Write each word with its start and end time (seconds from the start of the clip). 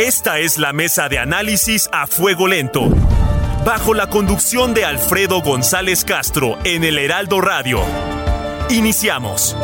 Esta 0.00 0.38
es 0.38 0.56
la 0.56 0.72
mesa 0.72 1.10
de 1.10 1.18
análisis 1.18 1.90
a 1.92 2.06
fuego 2.06 2.46
lento. 2.48 2.88
Bajo 3.66 3.92
la 3.92 4.08
conducción 4.08 4.72
de 4.72 4.86
Alfredo 4.86 5.42
González 5.42 6.06
Castro 6.06 6.56
en 6.64 6.84
el 6.84 6.96
Heraldo 6.96 7.42
Radio. 7.42 7.82
Iniciamos. 8.70 9.54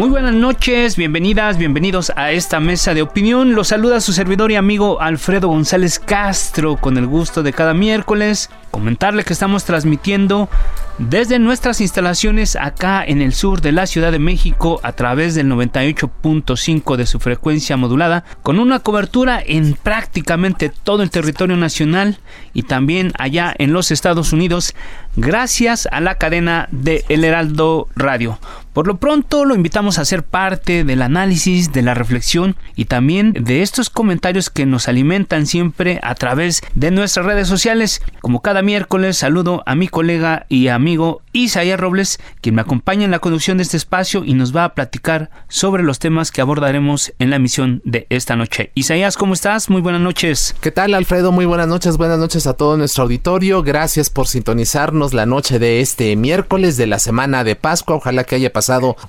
Muy 0.00 0.08
buenas 0.08 0.32
noches, 0.34 0.96
bienvenidas, 0.96 1.58
bienvenidos 1.58 2.10
a 2.16 2.32
esta 2.32 2.58
mesa 2.58 2.94
de 2.94 3.02
opinión. 3.02 3.54
Los 3.54 3.68
saluda 3.68 4.00
su 4.00 4.14
servidor 4.14 4.50
y 4.50 4.56
amigo 4.56 4.98
Alfredo 5.02 5.48
González 5.48 5.98
Castro 5.98 6.78
con 6.78 6.96
el 6.96 7.06
gusto 7.06 7.42
de 7.42 7.52
cada 7.52 7.74
miércoles. 7.74 8.48
Comentarle 8.70 9.24
que 9.24 9.34
estamos 9.34 9.64
transmitiendo 9.64 10.48
desde 10.96 11.38
nuestras 11.38 11.82
instalaciones 11.82 12.56
acá 12.56 13.04
en 13.04 13.20
el 13.20 13.34
sur 13.34 13.60
de 13.60 13.72
la 13.72 13.86
Ciudad 13.86 14.10
de 14.10 14.18
México 14.18 14.80
a 14.82 14.92
través 14.92 15.34
del 15.34 15.48
98.5 15.48 16.96
de 16.96 17.04
su 17.04 17.20
frecuencia 17.20 17.76
modulada 17.76 18.24
con 18.42 18.58
una 18.58 18.80
cobertura 18.80 19.42
en 19.44 19.74
prácticamente 19.74 20.70
todo 20.70 21.02
el 21.02 21.10
territorio 21.10 21.58
nacional 21.58 22.20
y 22.54 22.62
también 22.62 23.12
allá 23.18 23.54
en 23.58 23.74
los 23.74 23.90
Estados 23.90 24.32
Unidos 24.32 24.74
gracias 25.16 25.86
a 25.92 26.00
la 26.00 26.14
cadena 26.14 26.68
de 26.70 27.04
El 27.10 27.24
Heraldo 27.24 27.88
Radio. 27.96 28.38
Por 28.72 28.86
lo 28.86 28.98
pronto 28.98 29.44
lo 29.44 29.56
invitamos 29.56 29.98
a 29.98 30.04
ser 30.04 30.22
parte 30.22 30.84
del 30.84 31.02
análisis, 31.02 31.72
de 31.72 31.82
la 31.82 31.92
reflexión 31.92 32.54
y 32.76 32.84
también 32.84 33.32
de 33.32 33.62
estos 33.62 33.90
comentarios 33.90 34.48
que 34.48 34.64
nos 34.64 34.86
alimentan 34.86 35.46
siempre 35.46 35.98
a 36.04 36.14
través 36.14 36.62
de 36.76 36.92
nuestras 36.92 37.26
redes 37.26 37.48
sociales. 37.48 38.00
Como 38.20 38.42
cada 38.42 38.62
miércoles 38.62 39.16
saludo 39.16 39.64
a 39.66 39.74
mi 39.74 39.88
colega 39.88 40.46
y 40.48 40.68
amigo 40.68 41.22
Isaías 41.32 41.80
Robles, 41.80 42.20
quien 42.40 42.54
me 42.54 42.62
acompaña 42.62 43.04
en 43.04 43.10
la 43.10 43.18
conducción 43.18 43.56
de 43.56 43.64
este 43.64 43.76
espacio 43.76 44.24
y 44.24 44.34
nos 44.34 44.54
va 44.54 44.64
a 44.64 44.74
platicar 44.74 45.30
sobre 45.48 45.82
los 45.82 45.98
temas 45.98 46.30
que 46.30 46.40
abordaremos 46.40 47.12
en 47.18 47.30
la 47.30 47.36
emisión 47.36 47.82
de 47.84 48.06
esta 48.08 48.36
noche. 48.36 48.70
Isaías, 48.76 49.16
¿cómo 49.16 49.34
estás? 49.34 49.68
Muy 49.68 49.80
buenas 49.80 50.00
noches. 50.00 50.54
¿Qué 50.60 50.70
tal 50.70 50.94
Alfredo? 50.94 51.32
Muy 51.32 51.44
buenas 51.44 51.66
noches, 51.66 51.96
buenas 51.96 52.20
noches 52.20 52.46
a 52.46 52.54
todo 52.54 52.76
nuestro 52.76 53.02
auditorio. 53.02 53.64
Gracias 53.64 54.10
por 54.10 54.28
sintonizarnos 54.28 55.12
la 55.12 55.26
noche 55.26 55.58
de 55.58 55.80
este 55.80 56.14
miércoles 56.14 56.76
de 56.76 56.86
la 56.86 57.00
semana 57.00 57.42
de 57.42 57.56
Pascua. 57.56 57.96
Ojalá 57.96 58.22
que 58.22 58.36
haya 58.36 58.52
pasado 58.52 58.59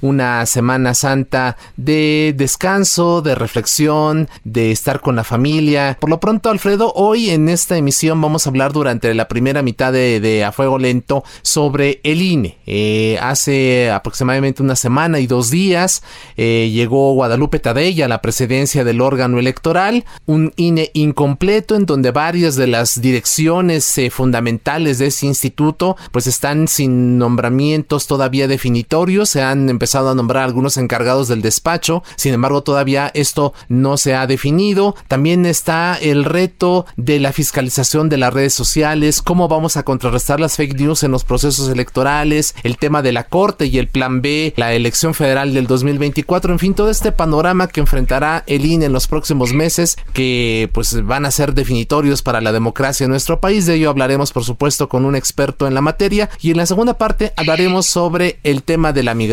una 0.02 0.45
Semana 0.45 0.94
Santa 0.94 1.57
de 1.75 2.33
descanso, 2.38 3.21
de 3.21 3.35
reflexión, 3.35 4.30
de 4.43 4.71
estar 4.71 5.02
con 5.02 5.16
la 5.16 5.23
familia. 5.23 5.97
Por 5.99 6.09
lo 6.09 6.19
pronto, 6.19 6.49
Alfredo, 6.49 6.93
hoy 6.95 7.30
en 7.30 7.49
esta 7.49 7.77
emisión 7.77 8.21
vamos 8.21 8.45
a 8.45 8.49
hablar 8.49 8.71
durante 8.71 9.13
la 9.13 9.27
primera 9.27 9.61
mitad 9.61 9.91
de, 9.91 10.43
A 10.45 10.52
Fuego 10.52 10.77
Lento 10.77 11.23
sobre 11.41 11.99
el 12.03 12.21
INE. 12.21 12.58
Eh, 12.65 13.17
hace 13.21 13.92
aproximadamente 13.92 14.64
una 14.64 14.76
semana 14.76 15.20
y 15.20 15.27
dos 15.27 15.49
días 15.49 16.02
eh, 16.37 16.70
llegó 16.73 17.14
Guadalupe 17.14 17.59
Tadella 17.59 18.05
a 18.05 18.08
la 18.09 18.21
presidencia 18.21 18.83
del 18.83 19.02
órgano 19.02 19.39
electoral, 19.39 20.05
un 20.26 20.53
INE 20.55 20.92
incompleto 20.93 21.76
en 21.76 21.86
donde 21.86 22.11
varias 22.11 22.55
de 22.55 22.67
las 22.67 23.02
direcciones 23.02 23.97
eh, 23.97 24.09
fundamentales 24.09 24.99
de 24.99 25.08
ese 25.08 25.26
instituto 25.26 25.97
pues 26.11 26.27
están 26.27 26.67
sin 26.67 27.17
nombramientos 27.17 28.08
todavía 28.08 28.47
definitorios, 28.47 29.36
han 29.41 29.69
empezado 29.69 30.09
a 30.09 30.15
nombrar 30.15 30.43
algunos 30.43 30.77
encargados 30.77 31.27
del 31.27 31.41
despacho, 31.41 32.03
sin 32.15 32.33
embargo 32.33 32.63
todavía 32.63 33.11
esto 33.13 33.53
no 33.69 33.97
se 33.97 34.15
ha 34.15 34.27
definido. 34.27 34.95
También 35.07 35.45
está 35.45 35.97
el 36.02 36.25
reto 36.25 36.85
de 36.97 37.19
la 37.19 37.33
fiscalización 37.33 38.09
de 38.09 38.17
las 38.17 38.33
redes 38.33 38.53
sociales, 38.53 39.21
cómo 39.21 39.47
vamos 39.47 39.77
a 39.77 39.83
contrarrestar 39.83 40.39
las 40.39 40.55
fake 40.55 40.79
news 40.79 41.03
en 41.03 41.11
los 41.11 41.23
procesos 41.23 41.69
electorales, 41.69 42.55
el 42.63 42.77
tema 42.77 43.02
de 43.02 43.11
la 43.11 43.25
Corte 43.25 43.65
y 43.65 43.77
el 43.77 43.87
Plan 43.87 44.21
B, 44.21 44.53
la 44.57 44.73
elección 44.73 45.13
federal 45.13 45.53
del 45.53 45.67
2024, 45.67 46.53
en 46.53 46.59
fin, 46.59 46.73
todo 46.73 46.89
este 46.89 47.11
panorama 47.11 47.67
que 47.67 47.79
enfrentará 47.79 48.43
el 48.47 48.65
INE 48.65 48.85
en 48.85 48.93
los 48.93 49.08
próximos 49.08 49.53
meses, 49.53 49.97
que 50.13 50.69
pues 50.73 51.05
van 51.05 51.25
a 51.25 51.31
ser 51.31 51.53
definitorios 51.53 52.21
para 52.21 52.41
la 52.41 52.52
democracia 52.52 53.05
en 53.05 53.11
nuestro 53.11 53.39
país. 53.39 53.65
De 53.65 53.75
ello 53.75 53.89
hablaremos, 53.89 54.31
por 54.31 54.43
supuesto, 54.43 54.89
con 54.89 55.05
un 55.05 55.15
experto 55.15 55.67
en 55.67 55.73
la 55.73 55.81
materia. 55.81 56.29
Y 56.41 56.52
en 56.52 56.58
la 56.58 56.65
segunda 56.65 56.97
parte 56.97 57.33
hablaremos 57.35 57.85
sobre 57.85 58.39
el 58.43 58.63
tema 58.63 58.93
de 58.93 59.03
la 59.03 59.13
migración. 59.13 59.30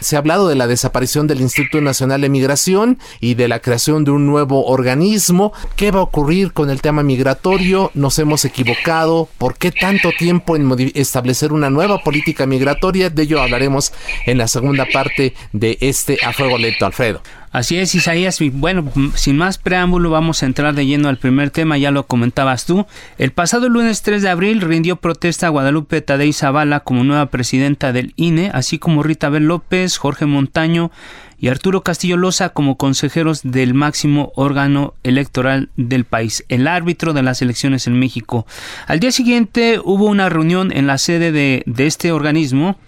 Se 0.00 0.16
ha 0.16 0.20
hablado 0.20 0.48
de 0.48 0.54
la 0.54 0.66
desaparición 0.66 1.26
del 1.26 1.40
Instituto 1.40 1.80
Nacional 1.80 2.20
de 2.20 2.28
Migración 2.28 2.98
y 3.20 3.34
de 3.34 3.48
la 3.48 3.60
creación 3.60 4.04
de 4.04 4.10
un 4.10 4.26
nuevo 4.26 4.66
organismo. 4.66 5.52
¿Qué 5.76 5.90
va 5.90 6.00
a 6.00 6.04
ocurrir 6.04 6.52
con 6.52 6.70
el 6.70 6.80
tema 6.80 7.02
migratorio? 7.02 7.90
¿Nos 7.94 8.18
hemos 8.18 8.44
equivocado? 8.44 9.28
¿Por 9.38 9.56
qué 9.56 9.72
tanto 9.72 10.10
tiempo 10.16 10.56
en 10.56 10.92
establecer 10.94 11.52
una 11.52 11.70
nueva 11.70 11.98
política 11.98 12.46
migratoria? 12.46 13.10
De 13.10 13.22
ello 13.24 13.42
hablaremos 13.42 13.92
en 14.26 14.38
la 14.38 14.48
segunda 14.48 14.86
parte 14.92 15.34
de 15.52 15.78
este 15.80 16.18
A 16.24 16.32
Fuego 16.32 16.58
Lento, 16.58 16.86
Alfredo. 16.86 17.22
Así 17.52 17.76
es, 17.76 17.94
Isaías. 17.94 18.38
Bueno, 18.52 18.90
sin 19.14 19.36
más 19.36 19.58
preámbulo, 19.58 20.08
vamos 20.08 20.42
a 20.42 20.46
entrar 20.46 20.74
de 20.74 20.86
lleno 20.86 21.10
al 21.10 21.18
primer 21.18 21.50
tema, 21.50 21.76
ya 21.76 21.90
lo 21.90 22.06
comentabas 22.06 22.64
tú. 22.64 22.86
El 23.18 23.32
pasado 23.32 23.68
lunes 23.68 24.00
3 24.00 24.22
de 24.22 24.30
abril 24.30 24.62
rindió 24.62 24.96
protesta 24.96 25.50
Guadalupe 25.50 26.00
Tadei 26.00 26.32
Zavala 26.32 26.80
como 26.80 27.04
nueva 27.04 27.26
presidenta 27.26 27.92
del 27.92 28.14
INE, 28.16 28.50
así 28.54 28.78
como 28.78 29.02
Rita 29.02 29.28
Bel 29.28 29.44
López, 29.44 29.98
Jorge 29.98 30.24
Montaño 30.24 30.90
y 31.38 31.48
Arturo 31.48 31.82
Castillo 31.82 32.16
Loza 32.16 32.50
como 32.50 32.78
consejeros 32.78 33.42
del 33.42 33.74
máximo 33.74 34.32
órgano 34.34 34.94
electoral 35.02 35.68
del 35.76 36.04
país, 36.04 36.46
el 36.48 36.66
árbitro 36.66 37.12
de 37.12 37.22
las 37.22 37.42
elecciones 37.42 37.86
en 37.86 37.98
México. 37.98 38.46
Al 38.86 38.98
día 38.98 39.12
siguiente 39.12 39.78
hubo 39.84 40.06
una 40.06 40.30
reunión 40.30 40.72
en 40.74 40.86
la 40.86 40.96
sede 40.96 41.32
de, 41.32 41.64
de 41.66 41.86
este 41.86 42.12
organismo 42.12 42.78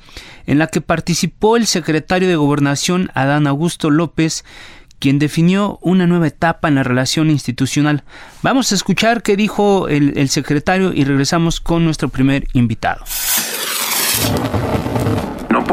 en 0.47 0.59
la 0.59 0.67
que 0.67 0.81
participó 0.81 1.57
el 1.57 1.67
secretario 1.67 2.29
de 2.29 2.37
Gobernación 2.37 3.11
Adán 3.15 3.47
Augusto 3.47 3.91
López, 3.91 4.45
quien 4.99 5.19
definió 5.19 5.79
una 5.83 6.07
nueva 6.07 6.29
etapa 6.29 6.69
en 6.69 6.77
la 6.77 6.83
relación 6.83 7.31
institucional. 7.31 8.05
Vamos 8.43 8.73
a 8.73 8.75
escuchar 8.75 9.23
qué 9.23 9.37
dijo 9.37 9.89
el, 9.89 10.17
el 10.17 10.29
secretario 10.29 10.93
y 10.93 11.05
regresamos 11.05 11.61
con 11.61 11.85
nuestro 11.85 12.09
primer 12.09 12.47
invitado. 12.53 13.05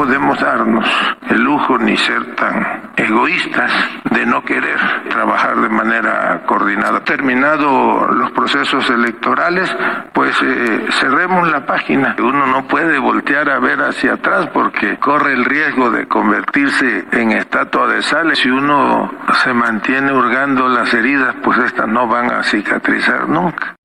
Podemos 0.01 0.39
darnos 0.39 0.83
el 1.29 1.43
lujo 1.43 1.77
ni 1.77 1.95
ser 1.95 2.33
tan 2.33 2.89
egoístas 2.95 3.71
de 4.09 4.25
no 4.25 4.43
querer 4.43 4.79
trabajar 5.07 5.55
de 5.57 5.69
manera 5.69 6.41
coordinada. 6.47 7.01
Terminado 7.01 8.07
los 8.07 8.31
procesos 8.31 8.89
electorales, 8.89 9.69
pues 10.11 10.35
eh, 10.41 10.87
cerremos 10.99 11.51
la 11.51 11.67
página. 11.67 12.15
Uno 12.17 12.47
no 12.47 12.67
puede 12.67 12.97
voltear 12.97 13.47
a 13.51 13.59
ver 13.59 13.79
hacia 13.79 14.13
atrás 14.13 14.47
porque 14.51 14.97
corre 14.97 15.33
el 15.33 15.45
riesgo 15.45 15.91
de 15.91 16.07
convertirse 16.07 17.05
en 17.11 17.33
estatua 17.33 17.85
de 17.85 18.01
sal. 18.01 18.35
Si 18.35 18.49
uno 18.49 19.13
se 19.43 19.53
mantiene 19.53 20.11
hurgando 20.11 20.67
las 20.67 20.91
heridas, 20.95 21.35
pues 21.43 21.59
estas 21.59 21.87
no 21.87 22.07
van 22.07 22.31
a 22.31 22.41
cicatrizar 22.41 23.29
nunca. 23.29 23.75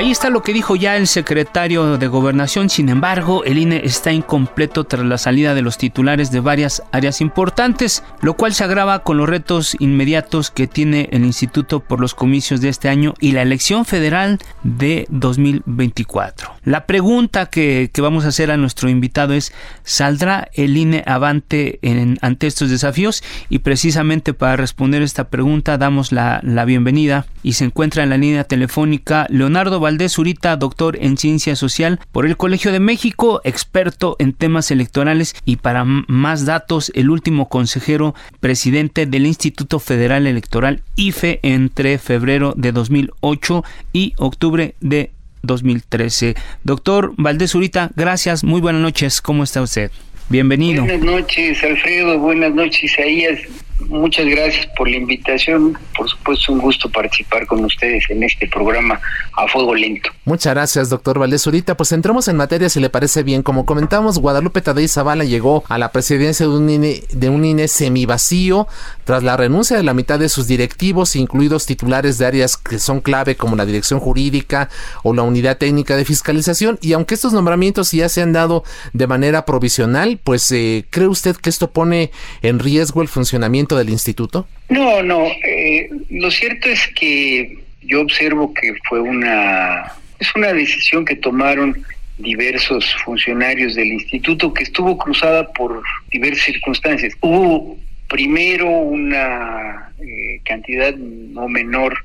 Ahí 0.00 0.10
está 0.10 0.30
lo 0.30 0.42
que 0.42 0.54
dijo 0.54 0.76
ya 0.76 0.96
el 0.96 1.06
secretario 1.06 1.98
de 1.98 2.06
Gobernación, 2.08 2.70
sin 2.70 2.88
embargo, 2.88 3.44
el 3.44 3.58
INE 3.58 3.82
está 3.84 4.10
incompleto 4.10 4.84
tras 4.84 5.04
la 5.04 5.18
salida 5.18 5.52
de 5.52 5.60
los 5.60 5.76
titulares 5.76 6.30
de 6.30 6.40
varias 6.40 6.82
áreas 6.90 7.20
importantes, 7.20 8.02
lo 8.22 8.32
cual 8.32 8.54
se 8.54 8.64
agrava 8.64 9.02
con 9.02 9.18
los 9.18 9.28
retos 9.28 9.76
inmediatos 9.78 10.50
que 10.50 10.66
tiene 10.66 11.10
el 11.12 11.26
instituto 11.26 11.80
por 11.80 12.00
los 12.00 12.14
comicios 12.14 12.62
de 12.62 12.70
este 12.70 12.88
año 12.88 13.12
y 13.20 13.32
la 13.32 13.42
elección 13.42 13.84
federal 13.84 14.38
de 14.62 15.04
2024. 15.10 16.50
La 16.64 16.86
pregunta 16.86 17.44
que, 17.44 17.90
vamos 17.98 18.24
a 18.24 18.28
hacer 18.28 18.50
a 18.50 18.56
nuestro 18.56 18.88
invitado 18.88 19.34
es, 19.34 19.52
¿saldrá 19.84 20.48
el 20.54 20.78
INE 20.78 21.04
avante 21.04 21.78
ante 22.22 22.46
estos 22.46 22.70
desafíos? 22.70 23.22
Y 23.50 23.58
precisamente 23.58 24.32
para 24.32 24.56
responder 24.56 25.02
esta 25.02 25.28
pregunta 25.28 25.76
damos 25.76 26.10
la, 26.10 26.40
la 26.42 26.64
bienvenida 26.64 27.26
y 27.42 27.52
se 27.52 27.66
encuentra 27.66 28.02
en 28.02 28.08
la 28.08 28.16
línea 28.16 28.44
telefónica 28.44 29.26
Leonardo 29.28 29.89
Valdés 29.90 30.16
Urita, 30.18 30.54
doctor 30.54 30.96
en 31.00 31.16
ciencia 31.16 31.56
social 31.56 31.98
por 32.12 32.24
el 32.24 32.36
Colegio 32.36 32.70
de 32.70 32.78
México, 32.78 33.40
experto 33.42 34.14
en 34.20 34.32
temas 34.32 34.70
electorales 34.70 35.34
y 35.44 35.56
para 35.56 35.84
más 35.84 36.46
datos, 36.46 36.92
el 36.94 37.10
último 37.10 37.48
consejero 37.48 38.14
presidente 38.38 39.06
del 39.06 39.26
Instituto 39.26 39.80
Federal 39.80 40.28
Electoral 40.28 40.84
IFE 40.94 41.40
entre 41.42 41.98
febrero 41.98 42.54
de 42.56 42.70
2008 42.70 43.64
y 43.92 44.12
octubre 44.16 44.76
de 44.78 45.10
2013. 45.42 46.36
Doctor 46.62 47.12
Valdés 47.16 47.56
Urita, 47.56 47.90
gracias, 47.96 48.44
muy 48.44 48.60
buenas 48.60 48.82
noches, 48.82 49.20
¿cómo 49.20 49.42
está 49.42 49.60
usted? 49.60 49.90
Bienvenido. 50.28 50.84
Buenas 50.84 51.02
noches, 51.02 51.64
Alfredo, 51.64 52.16
buenas 52.20 52.54
noches, 52.54 52.84
Isaías. 52.84 53.40
Muchas 53.88 54.26
gracias 54.26 54.66
por 54.76 54.88
la 54.88 54.96
invitación. 54.96 55.76
Por 55.96 56.08
supuesto, 56.08 56.52
un 56.52 56.60
gusto 56.60 56.88
participar 56.90 57.46
con 57.46 57.64
ustedes 57.64 58.08
en 58.10 58.22
este 58.22 58.46
programa 58.46 59.00
a 59.36 59.48
fuego 59.48 59.74
lento. 59.74 60.10
Muchas 60.24 60.54
gracias, 60.54 60.90
doctor 60.90 61.18
Valdés 61.18 61.46
Urita. 61.46 61.76
Pues 61.76 61.92
entramos 61.92 62.28
en 62.28 62.36
materia, 62.36 62.68
si 62.68 62.80
le 62.80 62.90
parece 62.90 63.22
bien. 63.22 63.42
Como 63.42 63.66
comentamos, 63.66 64.18
Guadalupe 64.18 64.60
Tadei 64.60 64.86
Zavala 64.88 65.24
llegó 65.24 65.64
a 65.68 65.78
la 65.78 65.92
presidencia 65.92 66.46
de 66.46 66.52
un 66.52 66.68
INE, 66.68 67.02
de 67.10 67.28
un 67.28 67.44
INE 67.44 67.68
semivacío 67.68 68.68
tras 69.04 69.22
la 69.22 69.36
renuncia 69.36 69.76
de 69.76 69.82
la 69.82 69.94
mitad 69.94 70.18
de 70.18 70.28
sus 70.28 70.46
directivos, 70.46 71.16
incluidos 71.16 71.66
titulares 71.66 72.18
de 72.18 72.26
áreas 72.26 72.56
que 72.56 72.78
son 72.78 73.00
clave 73.00 73.36
como 73.36 73.56
la 73.56 73.66
dirección 73.66 73.98
jurídica 73.98 74.68
o 75.02 75.14
la 75.14 75.22
unidad 75.22 75.58
técnica 75.58 75.96
de 75.96 76.04
fiscalización. 76.04 76.78
Y 76.82 76.92
aunque 76.92 77.14
estos 77.14 77.32
nombramientos 77.32 77.92
ya 77.92 78.08
se 78.08 78.22
han 78.22 78.32
dado 78.32 78.62
de 78.92 79.06
manera 79.06 79.44
provisional, 79.44 80.20
pues 80.22 80.50
eh, 80.52 80.84
¿cree 80.90 81.08
usted 81.08 81.36
que 81.36 81.50
esto 81.50 81.70
pone 81.70 82.10
en 82.42 82.58
riesgo 82.58 83.02
el 83.02 83.08
funcionamiento 83.08 83.69
del 83.76 83.90
instituto? 83.90 84.46
No, 84.68 85.02
no. 85.02 85.26
Eh, 85.44 85.90
lo 86.10 86.30
cierto 86.30 86.68
es 86.68 86.86
que 86.88 87.58
yo 87.82 88.00
observo 88.00 88.52
que 88.54 88.74
fue 88.88 89.00
una 89.00 89.92
es 90.18 90.28
una 90.36 90.52
decisión 90.52 91.04
que 91.04 91.16
tomaron 91.16 91.82
diversos 92.18 92.94
funcionarios 93.04 93.74
del 93.74 93.88
instituto 93.88 94.52
que 94.52 94.64
estuvo 94.64 94.96
cruzada 94.98 95.50
por 95.52 95.82
diversas 96.10 96.44
circunstancias. 96.44 97.14
Hubo 97.20 97.78
primero 98.08 98.68
una 98.68 99.90
eh, 99.98 100.40
cantidad 100.44 100.94
no 100.94 101.48
menor 101.48 101.96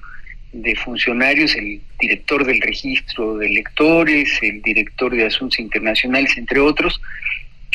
de 0.53 0.75
funcionarios, 0.75 1.53
el 1.55 1.81
director 1.99 2.45
del 2.45 2.61
registro 2.61 3.37
de 3.37 3.49
lectores, 3.49 4.39
el 4.41 4.61
director 4.61 5.13
de 5.13 5.25
asuntos 5.25 5.59
internacionales, 5.59 6.37
entre 6.37 6.61
otros, 6.61 7.01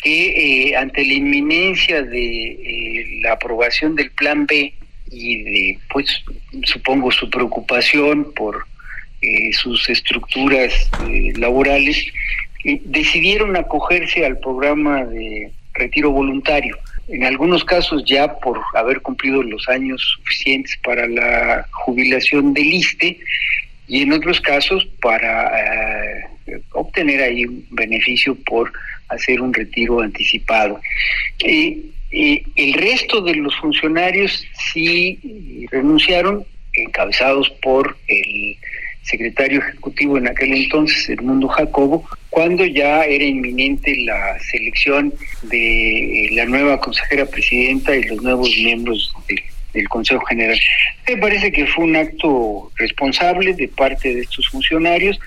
que 0.01 0.69
eh, 0.69 0.75
ante 0.75 1.05
la 1.05 1.13
inminencia 1.13 2.01
de 2.01 2.51
eh, 2.51 3.19
la 3.21 3.33
aprobación 3.33 3.95
del 3.95 4.09
plan 4.11 4.45
B 4.45 4.73
y 5.11 5.43
de, 5.43 5.79
pues, 5.91 6.23
supongo 6.63 7.11
su 7.11 7.29
preocupación 7.29 8.33
por 8.33 8.65
eh, 9.21 9.53
sus 9.53 9.89
estructuras 9.89 10.89
laborales, 11.35 12.05
decidieron 12.85 13.55
acogerse 13.55 14.25
al 14.25 14.39
programa 14.39 15.05
de 15.05 15.51
retiro 15.73 16.11
voluntario. 16.11 16.77
En 17.07 17.23
algunos 17.25 17.63
casos 17.63 18.03
ya 18.05 18.39
por 18.39 18.61
haber 18.73 19.01
cumplido 19.01 19.43
los 19.43 19.67
años 19.67 20.01
suficientes 20.17 20.77
para 20.83 21.07
la 21.07 21.67
jubilación 21.71 22.53
del 22.53 22.73
ISTE 22.73 23.19
y 23.87 24.01
en 24.03 24.13
otros 24.13 24.39
casos 24.39 24.87
para 25.01 25.51
obtener 26.71 27.21
ahí 27.21 27.45
un 27.45 27.65
beneficio 27.71 28.35
por 28.45 28.71
hacer 29.11 29.41
un 29.41 29.53
retiro 29.53 30.01
anticipado. 30.01 30.79
el 31.39 32.73
resto 32.73 33.21
de 33.21 33.35
los 33.35 33.55
funcionarios 33.57 34.45
sí 34.73 35.19
renunciaron, 35.71 36.45
encabezados 36.73 37.49
por 37.61 37.97
el 38.07 38.57
secretario 39.03 39.59
ejecutivo 39.59 40.17
en 40.17 40.27
aquel 40.27 40.53
entonces, 40.53 41.09
Edmundo 41.09 41.47
Jacobo, 41.47 42.07
cuando 42.29 42.65
ya 42.65 43.03
era 43.03 43.23
inminente 43.23 43.95
la 44.03 44.39
selección 44.39 45.13
de 45.43 46.29
la 46.33 46.45
nueva 46.45 46.79
consejera 46.79 47.25
presidenta 47.25 47.95
y 47.95 48.03
los 48.03 48.21
nuevos 48.21 48.49
miembros 48.57 49.13
del 49.73 49.87
Consejo 49.89 50.23
General. 50.25 50.59
Me 51.07 51.17
parece 51.17 51.51
que 51.51 51.65
fue 51.65 51.85
un 51.85 51.95
acto 51.95 52.71
responsable 52.77 53.53
de 53.53 53.67
parte 53.67 54.13
de 54.13 54.21
estos 54.21 54.47
funcionarios, 54.49 55.19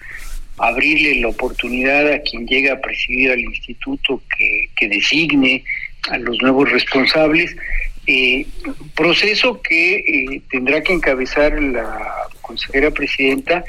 abrirle 0.58 1.20
la 1.20 1.28
oportunidad 1.28 2.12
a 2.12 2.20
quien 2.20 2.46
llega 2.46 2.74
a 2.74 2.80
presidir 2.80 3.32
al 3.32 3.40
instituto 3.40 4.22
que, 4.36 4.88
designe 4.88 5.64
a 6.10 6.18
los 6.18 6.40
nuevos 6.42 6.70
responsables, 6.70 7.56
eh, 8.06 8.46
proceso 8.94 9.62
que 9.62 9.96
eh, 9.96 10.42
tendrá 10.50 10.82
que 10.82 10.92
encabezar 10.92 11.60
la 11.60 12.28
consejera 12.42 12.90
presidenta 12.90 13.64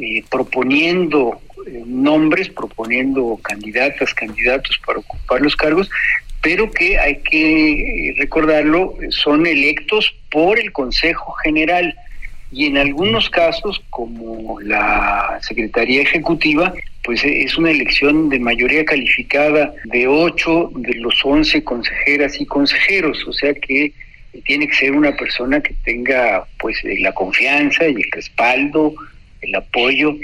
eh, 0.00 0.24
proponiendo 0.30 1.40
nombres, 1.84 2.48
proponiendo 2.48 3.38
candidatas, 3.42 4.14
candidatos 4.14 4.80
para 4.86 5.00
ocupar 5.00 5.42
los 5.42 5.54
cargos, 5.56 5.90
pero 6.42 6.70
que 6.70 6.98
hay 6.98 7.16
que 7.16 8.14
recordarlo, 8.16 8.94
son 9.10 9.46
electos 9.46 10.14
por 10.30 10.58
el 10.58 10.72
Consejo 10.72 11.32
General 11.44 11.94
y 12.52 12.66
en 12.66 12.78
algunos 12.78 13.30
casos, 13.30 13.80
como 13.90 14.60
la 14.60 15.38
Secretaría 15.42 16.02
Ejecutiva, 16.02 16.72
pues 17.04 17.22
es 17.24 17.56
una 17.56 17.70
elección 17.70 18.28
de 18.28 18.38
mayoría 18.38 18.84
calificada 18.84 19.72
de 19.84 20.06
ocho 20.06 20.70
de 20.74 20.94
los 20.94 21.14
once 21.24 21.62
consejeras 21.62 22.40
y 22.40 22.46
consejeros, 22.46 23.24
o 23.26 23.32
sea 23.32 23.54
que 23.54 23.92
tiene 24.44 24.68
que 24.68 24.74
ser 24.74 24.92
una 24.92 25.16
persona 25.16 25.60
que 25.60 25.74
tenga 25.84 26.44
pues 26.58 26.78
la 26.84 27.12
confianza 27.12 27.88
y 27.88 27.94
el 27.94 28.10
respaldo 28.12 28.94
el 29.42 29.54
apoyo 29.54 30.16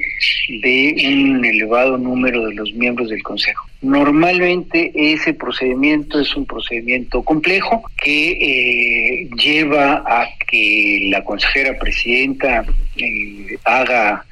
de 0.49 0.95
un 1.09 1.45
elevado 1.45 1.99
número 1.99 2.47
de 2.47 2.55
los 2.55 2.73
miembros 2.75 3.09
del 3.09 3.23
Consejo. 3.23 3.67
Normalmente 3.83 4.93
ese 4.95 5.35
procedimiento 5.35 6.21
es 6.21 6.35
un 6.37 6.47
procedimiento 6.47 7.23
complejo 7.23 7.83
que 8.03 8.33
eh, 8.33 9.29
lleva 9.37 10.05
a 10.07 10.29
que 10.49 11.09
la 11.11 11.25
consejera 11.25 11.79
presidenta 11.79 12.65
eh, 12.97 13.59
haga 13.65 14.25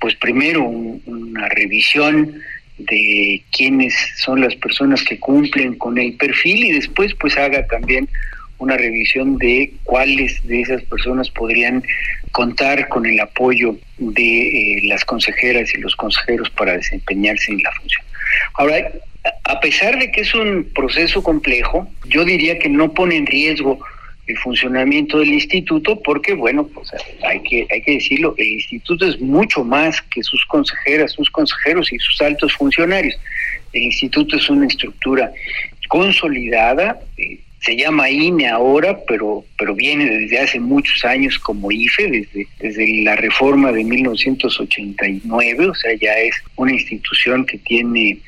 pues 0.00 0.14
primero 0.14 0.64
una 0.64 1.48
revisión 1.50 2.40
de 2.78 3.42
quiénes 3.50 3.94
son 4.16 4.40
las 4.40 4.54
personas 4.56 5.02
que 5.02 5.18
cumplen 5.18 5.74
con 5.74 5.98
el 5.98 6.14
perfil 6.14 6.64
y 6.64 6.72
después 6.72 7.12
pues 7.20 7.36
haga 7.36 7.66
también 7.66 8.08
una 8.58 8.76
revisión 8.76 9.38
de 9.38 9.72
cuáles 9.84 10.44
de 10.46 10.60
esas 10.60 10.82
personas 10.84 11.30
podrían 11.30 11.82
contar 12.32 12.88
con 12.88 13.06
el 13.06 13.18
apoyo 13.20 13.76
de 13.98 14.48
eh, 14.48 14.80
las 14.84 15.04
consejeras 15.04 15.72
y 15.74 15.78
los 15.78 15.94
consejeros 15.96 16.50
para 16.50 16.72
desempeñarse 16.72 17.52
en 17.52 17.62
la 17.62 17.72
función. 17.72 18.04
Ahora, 18.54 18.92
a 19.44 19.60
pesar 19.60 19.98
de 19.98 20.10
que 20.10 20.22
es 20.22 20.34
un 20.34 20.68
proceso 20.74 21.22
complejo, 21.22 21.88
yo 22.06 22.24
diría 22.24 22.58
que 22.58 22.68
no 22.68 22.92
pone 22.92 23.16
en 23.16 23.26
riesgo 23.26 23.78
el 24.28 24.36
funcionamiento 24.38 25.18
del 25.18 25.32
instituto 25.32 26.00
porque 26.02 26.34
bueno 26.34 26.66
pues 26.66 26.90
hay 27.26 27.40
que 27.40 27.66
hay 27.70 27.80
que 27.80 27.92
decirlo 27.92 28.34
el 28.36 28.46
instituto 28.46 29.06
es 29.06 29.18
mucho 29.20 29.64
más 29.64 30.02
que 30.02 30.22
sus 30.22 30.44
consejeras 30.44 31.12
sus 31.12 31.30
consejeros 31.30 31.90
y 31.92 31.98
sus 31.98 32.20
altos 32.20 32.52
funcionarios 32.52 33.18
el 33.72 33.84
instituto 33.84 34.36
es 34.36 34.50
una 34.50 34.66
estructura 34.66 35.32
consolidada 35.88 37.00
eh, 37.16 37.40
se 37.60 37.76
llama 37.76 38.08
INE 38.08 38.48
ahora, 38.48 38.98
pero, 39.06 39.44
pero 39.58 39.74
viene 39.74 40.04
desde 40.04 40.38
hace 40.38 40.60
muchos 40.60 41.04
años 41.04 41.38
como 41.38 41.72
IFE, 41.72 42.10
desde, 42.10 42.46
desde 42.60 43.02
la 43.02 43.16
reforma 43.16 43.72
de 43.72 43.84
1989, 43.84 45.68
o 45.68 45.74
sea, 45.74 45.92
ya 45.94 46.12
es 46.14 46.34
una 46.56 46.72
institución 46.72 47.44
que 47.44 47.58
tiene 47.58 48.18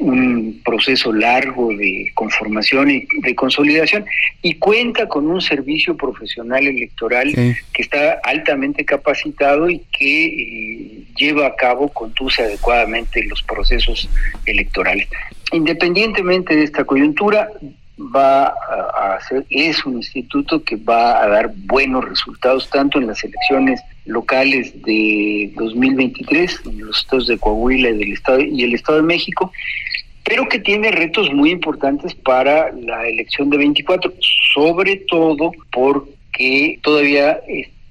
un 0.00 0.60
proceso 0.64 1.12
largo 1.12 1.74
de 1.76 2.10
conformación 2.14 2.90
y 2.90 3.06
de 3.22 3.34
consolidación 3.34 4.06
y 4.40 4.54
cuenta 4.54 5.06
con 5.06 5.26
un 5.26 5.42
servicio 5.42 5.94
profesional 5.94 6.66
electoral 6.66 7.32
que 7.34 7.82
está 7.82 8.18
altamente 8.24 8.84
capacitado 8.86 9.68
y 9.68 9.82
que 9.92 10.24
eh, 10.26 11.02
lleva 11.16 11.48
a 11.48 11.54
cabo, 11.54 11.88
conduce 11.88 12.42
adecuadamente 12.42 13.22
los 13.24 13.42
procesos 13.42 14.08
electorales. 14.46 15.06
Independientemente 15.52 16.56
de 16.56 16.64
esta 16.64 16.84
coyuntura, 16.84 17.48
va 18.00 18.46
a 18.46 19.18
ser, 19.28 19.44
es 19.50 19.84
un 19.84 19.96
instituto 19.96 20.62
que 20.62 20.76
va 20.76 21.22
a 21.22 21.28
dar 21.28 21.52
buenos 21.66 22.08
resultados 22.08 22.68
tanto 22.70 22.98
en 22.98 23.06
las 23.06 23.22
elecciones 23.22 23.80
locales 24.06 24.72
de 24.82 25.52
2023, 25.56 26.62
en 26.66 26.86
los 26.86 26.98
estados 26.98 27.26
de 27.26 27.38
Coahuila 27.38 27.90
y, 27.90 27.98
del 27.98 28.12
estado, 28.12 28.40
y 28.40 28.62
el 28.64 28.74
Estado 28.74 28.98
de 28.98 29.04
México, 29.04 29.52
pero 30.24 30.48
que 30.48 30.58
tiene 30.58 30.90
retos 30.90 31.32
muy 31.32 31.50
importantes 31.50 32.14
para 32.14 32.72
la 32.72 33.06
elección 33.06 33.50
de 33.50 33.58
24, 33.58 34.12
sobre 34.54 34.96
todo 35.08 35.52
porque 35.72 36.78
todavía 36.82 37.40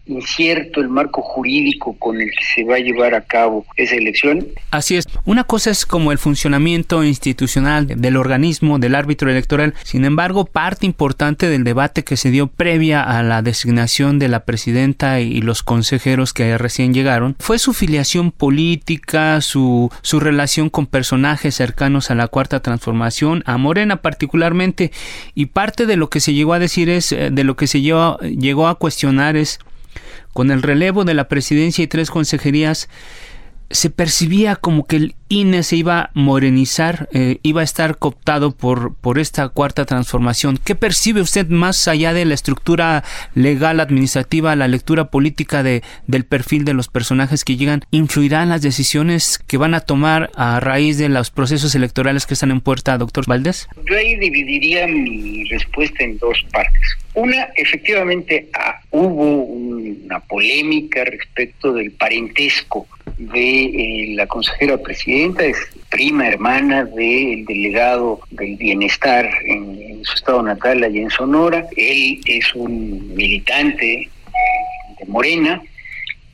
incierto 0.10 0.82
el 0.82 0.90
marco 0.90 1.22
jurídico 1.22 1.96
con 1.98 2.20
el 2.20 2.30
que 2.32 2.44
se 2.56 2.64
va 2.64 2.76
a 2.76 2.80
llevar 2.80 3.14
a 3.16 3.22
cabo 3.22 3.66
esa 3.76 3.96
elección. 3.96 4.48
Así 4.72 4.98
es. 4.98 5.08
Una 5.26 5.44
cosa 5.44 5.72
es 5.72 5.86
como 5.86 6.12
el 6.12 6.18
funcionamiento 6.18 7.04
institucional 7.04 7.88
del 7.88 8.18
organismo 8.18 8.80
del 8.80 8.96
árbitro 8.96 9.30
electoral. 9.30 9.74
Sin 9.84 10.06
embargo, 10.06 10.46
parte 10.46 10.86
importante 10.86 11.48
del 11.50 11.64
debate 11.64 12.04
que 12.04 12.18
se 12.18 12.32
dio 12.32 12.48
previa 12.48 13.04
a 13.04 13.24
la 13.24 13.42
designación 13.42 14.20
de 14.20 14.28
la 14.28 14.46
presidenta 14.46 15.20
y 15.22 15.42
los 15.42 15.64
consejeros 15.64 16.34
que 16.34 16.58
recién 16.58 16.94
llegaron 16.94 17.36
fue 17.40 17.60
su 17.60 17.74
filiación 17.74 18.32
política, 18.32 19.42
su, 19.42 19.92
su 20.02 20.20
relación 20.20 20.70
con 20.70 20.88
personajes 20.88 21.56
cercanos 21.56 22.12
a 22.12 22.16
la 22.16 22.28
cuarta 22.28 22.62
transformación, 22.62 23.44
a 23.46 23.58
Morena 23.58 23.98
particularmente, 23.98 24.92
y 25.36 25.48
parte 25.48 25.86
de 25.86 25.96
lo 25.96 26.10
que 26.10 26.20
se 26.20 26.34
llegó 26.34 26.54
a 26.54 26.60
decir 26.60 26.90
es, 26.90 27.12
eh, 27.12 27.30
de 27.32 27.44
lo 27.44 27.56
que 27.56 27.68
se 27.68 27.82
llegó, 27.82 28.18
llegó 28.20 28.68
a 28.68 28.76
cuestionar 28.76 29.36
es 29.36 29.60
con 30.40 30.52
el 30.52 30.62
relevo 30.62 31.04
de 31.04 31.14
la 31.14 31.28
presidencia 31.28 31.84
y 31.84 31.88
tres 31.88 32.10
consejerías, 32.10 32.88
se 33.72 33.90
percibía 33.90 34.56
como 34.56 34.86
que 34.86 34.96
el 34.96 35.16
INE 35.30 35.62
se 35.62 35.76
iba 35.76 36.02
a 36.02 36.10
morenizar, 36.16 37.08
eh, 37.14 37.38
iba 37.44 37.62
a 37.62 37.64
estar 37.64 37.98
cooptado 37.98 38.52
por, 38.52 38.96
por 38.96 39.20
esta 39.20 39.48
cuarta 39.50 39.86
transformación. 39.86 40.60
¿Qué 40.64 40.74
percibe 40.74 41.22
usted 41.22 41.48
más 41.50 41.88
allá 41.88 42.14
de 42.14 42.26
la 42.26 42.34
estructura 42.34 43.04
legal, 43.36 43.80
administrativa, 43.80 44.56
la 44.56 44.68
lectura 44.68 45.12
política 45.12 45.62
de, 45.62 45.84
del 46.08 46.26
perfil 46.26 46.66
de 46.66 46.74
los 46.74 46.88
personajes 46.88 47.46
que 47.46 47.58
llegan? 47.58 47.84
¿Influirán 47.92 48.50
las 48.50 48.64
decisiones 48.64 49.38
que 49.38 49.58
van 49.58 49.76
a 49.76 49.82
tomar 49.82 50.32
a 50.36 50.60
raíz 50.60 50.98
de 50.98 51.10
los 51.10 51.30
procesos 51.30 51.76
electorales 51.76 52.26
que 52.26 52.34
están 52.34 52.50
en 52.50 52.62
puerta, 52.62 52.98
doctor 52.98 53.26
Valdés? 53.28 53.68
Yo 53.86 53.96
ahí 53.96 54.16
dividiría 54.16 54.88
mi 54.88 55.44
respuesta 55.46 56.04
en 56.04 56.18
dos 56.18 56.44
partes. 56.52 56.82
Una, 57.14 57.50
efectivamente, 57.56 58.50
ah, 58.54 58.82
hubo 58.92 59.44
una 59.44 60.20
polémica 60.22 61.04
respecto 61.04 61.74
del 61.74 61.92
parentesco 61.92 62.88
de 63.20 63.66
eh, 63.66 64.16
la 64.16 64.26
consejera 64.28 64.78
presidenta, 64.78 65.46
es 65.46 65.58
prima 65.90 66.28
hermana 66.28 66.86
del 66.86 67.46
delegado 67.46 68.22
del 68.32 68.56
bienestar 68.56 69.30
en, 69.46 70.04
su 70.04 70.16
estado 70.16 70.42
natal, 70.42 70.84
allá 70.84 71.02
en 71.02 71.10
Sonora. 71.10 71.68
Él 71.76 72.22
es 72.26 72.56
un 72.56 73.14
militante 73.14 74.10
de 74.98 75.06
Morena. 75.08 75.62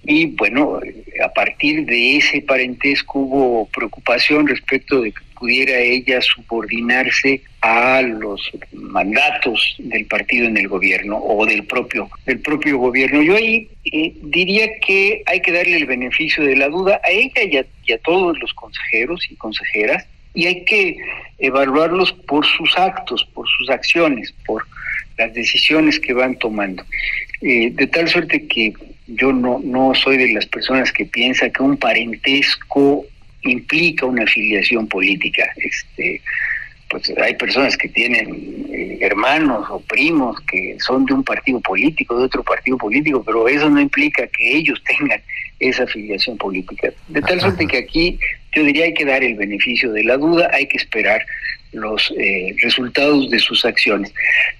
Y 0.03 0.27
bueno, 0.27 0.79
a 1.23 1.29
partir 1.29 1.85
de 1.87 2.17
ese 2.17 2.41
parentesco 2.41 3.19
hubo 3.19 3.67
preocupación 3.69 4.47
respecto 4.47 5.01
de 5.01 5.11
que 5.11 5.24
pudiera 5.37 5.77
ella 5.77 6.21
subordinarse 6.21 7.41
a 7.61 8.01
los 8.01 8.51
mandatos 8.73 9.75
del 9.79 10.05
partido 10.05 10.47
en 10.47 10.57
el 10.57 10.67
gobierno 10.67 11.17
o 11.17 11.45
del 11.45 11.63
propio 11.65 12.09
del 12.25 12.39
propio 12.39 12.77
gobierno. 12.77 13.21
Yo 13.21 13.35
ahí 13.35 13.67
eh, 13.91 14.13
diría 14.23 14.67
que 14.85 15.23
hay 15.25 15.41
que 15.41 15.51
darle 15.51 15.77
el 15.77 15.85
beneficio 15.85 16.43
de 16.43 16.55
la 16.55 16.69
duda 16.69 17.01
a 17.03 17.09
ella 17.09 17.65
y 17.83 17.91
a, 17.91 17.97
todos 17.99 18.37
los 18.39 18.53
consejeros 18.53 19.25
y 19.29 19.35
consejeras 19.35 20.05
y 20.33 20.47
hay 20.47 20.65
que 20.65 20.97
evaluarlos 21.39 22.11
por 22.11 22.45
sus 22.45 22.77
actos, 22.77 23.27
por 23.33 23.47
sus 23.47 23.69
acciones, 23.69 24.33
por 24.45 24.65
las 25.17 25.33
decisiones 25.33 25.99
que 25.99 26.13
van 26.13 26.35
tomando. 26.35 26.83
Eh, 27.41 27.71
de 27.71 27.87
tal 27.87 28.07
suerte 28.07 28.47
que 28.47 28.73
yo 29.07 29.31
no, 29.31 29.61
no 29.63 29.93
soy 29.95 30.17
de 30.17 30.33
las 30.33 30.45
personas 30.45 30.91
que 30.91 31.05
piensa 31.05 31.49
que 31.49 31.63
un 31.63 31.77
parentesco 31.77 33.05
implica 33.51 34.05
una 34.05 34.23
afiliación 34.23 34.87
política. 34.87 35.51
Este, 35.57 36.21
pues 36.89 37.11
hay 37.17 37.35
personas 37.35 37.75
que 37.77 37.89
tienen 37.89 38.65
eh, 38.71 38.97
hermanos 39.01 39.65
o 39.69 39.79
primos 39.79 40.39
que 40.41 40.77
son 40.79 41.05
de 41.05 41.13
un 41.13 41.23
partido 41.23 41.59
político, 41.59 42.17
de 42.17 42.25
otro 42.25 42.43
partido 42.43 42.77
político, 42.77 43.23
pero 43.23 43.47
eso 43.47 43.69
no 43.69 43.81
implica 43.81 44.27
que 44.27 44.57
ellos 44.57 44.81
tengan 44.83 45.21
esa 45.59 45.83
afiliación 45.83 46.37
política. 46.37 46.91
De 47.07 47.21
tal 47.21 47.41
suerte 47.41 47.67
que 47.67 47.77
aquí 47.77 48.19
yo 48.55 48.63
diría 48.63 48.85
hay 48.85 48.93
que 48.93 49.05
dar 49.05 49.23
el 49.23 49.35
beneficio 49.35 49.91
de 49.91 50.03
la 50.03 50.17
duda, 50.17 50.49
hay 50.53 50.67
que 50.67 50.77
esperar 50.77 51.25
los 51.71 52.13
eh, 52.17 52.55
resultados 52.61 53.29
de 53.29 53.39
sus 53.39 53.65
acciones. 53.65 54.13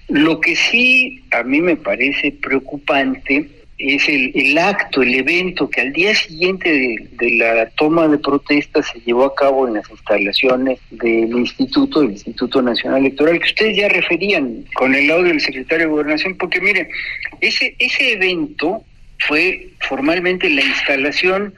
Lo 0.08 0.40
que 0.40 0.54
sí 0.54 1.22
a 1.30 1.42
mí 1.42 1.60
me 1.60 1.76
parece 1.76 2.32
preocupante 2.32 3.48
es 3.78 4.08
el, 4.08 4.56
acto, 4.58 5.02
el 5.02 5.14
evento 5.14 5.68
que 5.68 5.82
al 5.82 5.92
día 5.92 6.14
siguiente 6.14 7.08
de, 7.10 7.30
la 7.36 7.68
toma 7.70 8.08
de 8.08 8.18
protesta 8.18 8.82
se 8.82 9.00
llevó 9.00 9.24
a 9.24 9.34
cabo 9.34 9.68
en 9.68 9.74
las 9.74 9.90
instalaciones 9.90 10.78
del 10.90 11.30
instituto, 11.30 12.00
del 12.00 12.12
Instituto 12.12 12.62
Nacional 12.62 13.00
Electoral, 13.00 13.38
que 13.38 13.46
ustedes 13.46 13.76
ya 13.76 13.88
referían 13.88 14.64
con 14.74 14.94
el 14.94 15.10
audio 15.10 15.28
del 15.28 15.40
secretario 15.40 15.86
de 15.86 15.92
Gobernación, 15.92 16.36
porque 16.36 16.60
miren, 16.60 16.88
ese, 17.40 17.74
ese 17.78 18.12
evento 18.12 18.82
fue 19.18 19.68
formalmente 19.80 20.48
la 20.48 20.62
instalación 20.62 21.52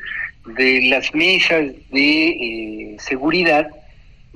de 0.56 0.82
las 0.88 1.14
mesas 1.14 1.66
de 1.90 2.28
eh, 2.28 2.96
seguridad 2.98 3.68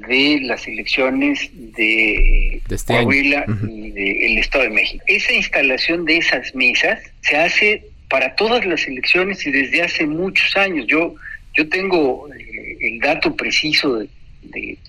de 0.08 0.40
las 0.42 0.66
elecciones 0.66 1.50
de, 1.52 2.54
eh, 2.54 2.60
este 2.68 2.94
Coahuila 2.94 3.44
y 3.68 3.90
del 3.90 4.38
Estado 4.38 4.64
de 4.64 4.70
México. 4.70 5.04
Esa 5.06 5.32
instalación 5.32 6.04
de 6.04 6.18
esas 6.18 6.54
mesas 6.54 7.00
se 7.22 7.36
hace 7.36 7.84
para 8.08 8.34
todas 8.34 8.64
las 8.66 8.86
elecciones 8.86 9.46
y 9.46 9.50
desde 9.50 9.82
hace 9.82 10.06
muchos 10.06 10.56
años. 10.56 10.86
Yo, 10.86 11.14
yo 11.54 11.68
tengo 11.68 12.28
eh, 12.34 12.76
el 12.80 12.98
dato 12.98 13.34
preciso 13.34 13.98
de, 13.98 14.08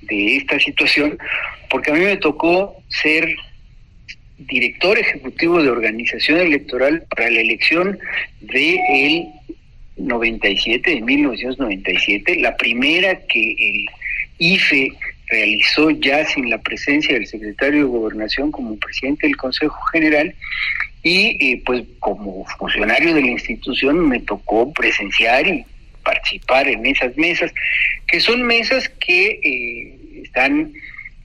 esta 0.10 0.60
situación 0.60 1.18
porque 1.70 1.92
a 1.92 1.94
mí 1.94 2.02
me 2.02 2.18
tocó 2.18 2.76
ser 2.90 3.34
director 4.38 4.98
ejecutivo 5.00 5.62
de 5.62 5.70
organización 5.70 6.40
electoral 6.40 7.04
para 7.10 7.30
la 7.30 7.40
elección 7.40 7.98
de 8.42 8.80
el 8.90 9.28
97, 9.98 10.90
de 10.90 11.02
1997, 11.02 12.36
la 12.40 12.58
primera 12.58 13.20
que 13.28 13.56
el 13.58 13.86
IFE 14.44 14.92
realizó 15.30 15.90
ya 15.90 16.26
sin 16.26 16.50
la 16.50 16.60
presencia 16.60 17.14
del 17.14 17.28
secretario 17.28 17.80
de 17.82 17.98
Gobernación 17.98 18.52
como 18.52 18.78
presidente 18.78 19.28
del 19.28 19.38
Consejo 19.38 19.80
General. 19.92 20.34
Y 21.02 21.38
eh, 21.40 21.62
pues 21.66 21.84
como 22.00 22.46
funcionario 22.58 23.14
de 23.14 23.22
la 23.22 23.32
institución 23.32 24.08
me 24.08 24.20
tocó 24.20 24.72
presenciar 24.72 25.48
y 25.48 25.66
participar 26.04 26.68
en 26.68 26.86
esas 26.86 27.16
mesas, 27.18 27.52
que 28.08 28.20
son 28.20 28.44
mesas 28.44 28.90
que 28.90 29.40
eh, 29.44 30.22
están 30.24 30.72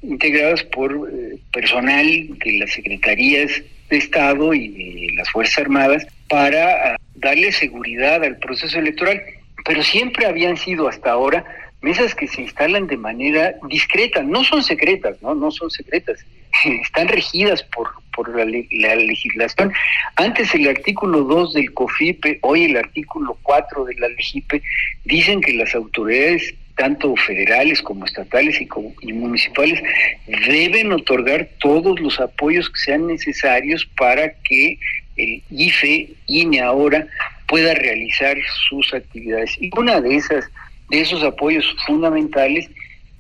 integradas 0.03 0.63
por 0.65 0.93
eh, 0.93 1.39
personal 1.53 2.07
de 2.45 2.59
las 2.59 2.73
secretarías 2.73 3.51
de 3.91 3.97
Estado 3.97 4.55
y 4.55 4.69
de 4.69 5.15
las 5.15 5.29
Fuerzas 5.31 5.59
Armadas 5.59 6.07
para 6.29 6.93
ah, 6.93 6.97
darle 7.17 7.51
seguridad 7.53 8.23
al 8.23 8.37
proceso 8.39 8.79
electoral, 8.79 9.21
pero 9.65 9.83
siempre 9.83 10.27
habían 10.27 10.57
sido 10.57 10.89
hasta 10.89 11.11
ahora 11.11 11.45
mesas 11.81 12.15
que 12.15 12.27
se 12.27 12.43
instalan 12.43 12.87
de 12.87 12.97
manera 12.97 13.55
discreta, 13.69 14.23
no 14.23 14.45
son 14.45 14.63
secretas, 14.63 15.21
no, 15.23 15.35
no 15.35 15.51
son 15.51 15.71
secretas, 15.71 16.25
están 16.83 17.09
regidas 17.09 17.63
por, 17.63 17.89
por 18.15 18.35
la, 18.35 18.45
legislación. 18.45 19.73
Antes 20.17 20.55
el 20.55 20.69
artículo 20.69 21.23
2 21.23 21.55
del 21.55 21.73
COFIPE, 21.73 22.39
hoy 22.43 22.65
el 22.65 22.77
artículo 22.77 23.39
4 23.43 23.85
de 23.85 23.95
la 23.95 24.09
LEGIPE, 24.09 24.63
dicen 25.05 25.41
que 25.41 25.53
las 25.53 25.75
autoridades 25.75 26.55
tanto 26.77 27.15
federales 27.17 27.83
como 27.83 28.05
estatales 28.05 28.61
y, 28.61 28.67
como, 28.67 28.95
y 29.03 29.13
municipales, 29.13 29.83
deben 30.27 30.93
otorgar 30.93 31.49
todos 31.59 31.99
los 31.99 32.21
apoyos 32.21 32.71
que 32.71 32.79
sean 32.79 33.09
necesarios 33.09 33.85
para 33.97 34.33
que 34.45 34.79
el 35.17 35.43
IFE, 35.51 36.11
INE 36.29 36.61
ahora, 36.61 37.09
pueda 37.49 37.75
realizar 37.75 38.37
sus 38.69 38.95
actividades. 38.95 39.61
Y 39.61 39.71
una 39.77 40.01
de 40.01 40.17
esas 40.17 40.45
de 40.89 41.01
esos 41.01 41.23
apoyos 41.23 41.75
fundamentales 41.87 42.69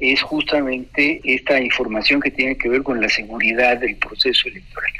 es 0.00 0.22
justamente 0.22 1.20
esta 1.24 1.60
información 1.60 2.20
que 2.20 2.30
tiene 2.30 2.56
que 2.56 2.68
ver 2.68 2.82
con 2.82 3.00
la 3.00 3.08
seguridad 3.08 3.78
del 3.78 3.96
proceso 3.96 4.48
electoral. 4.48 4.92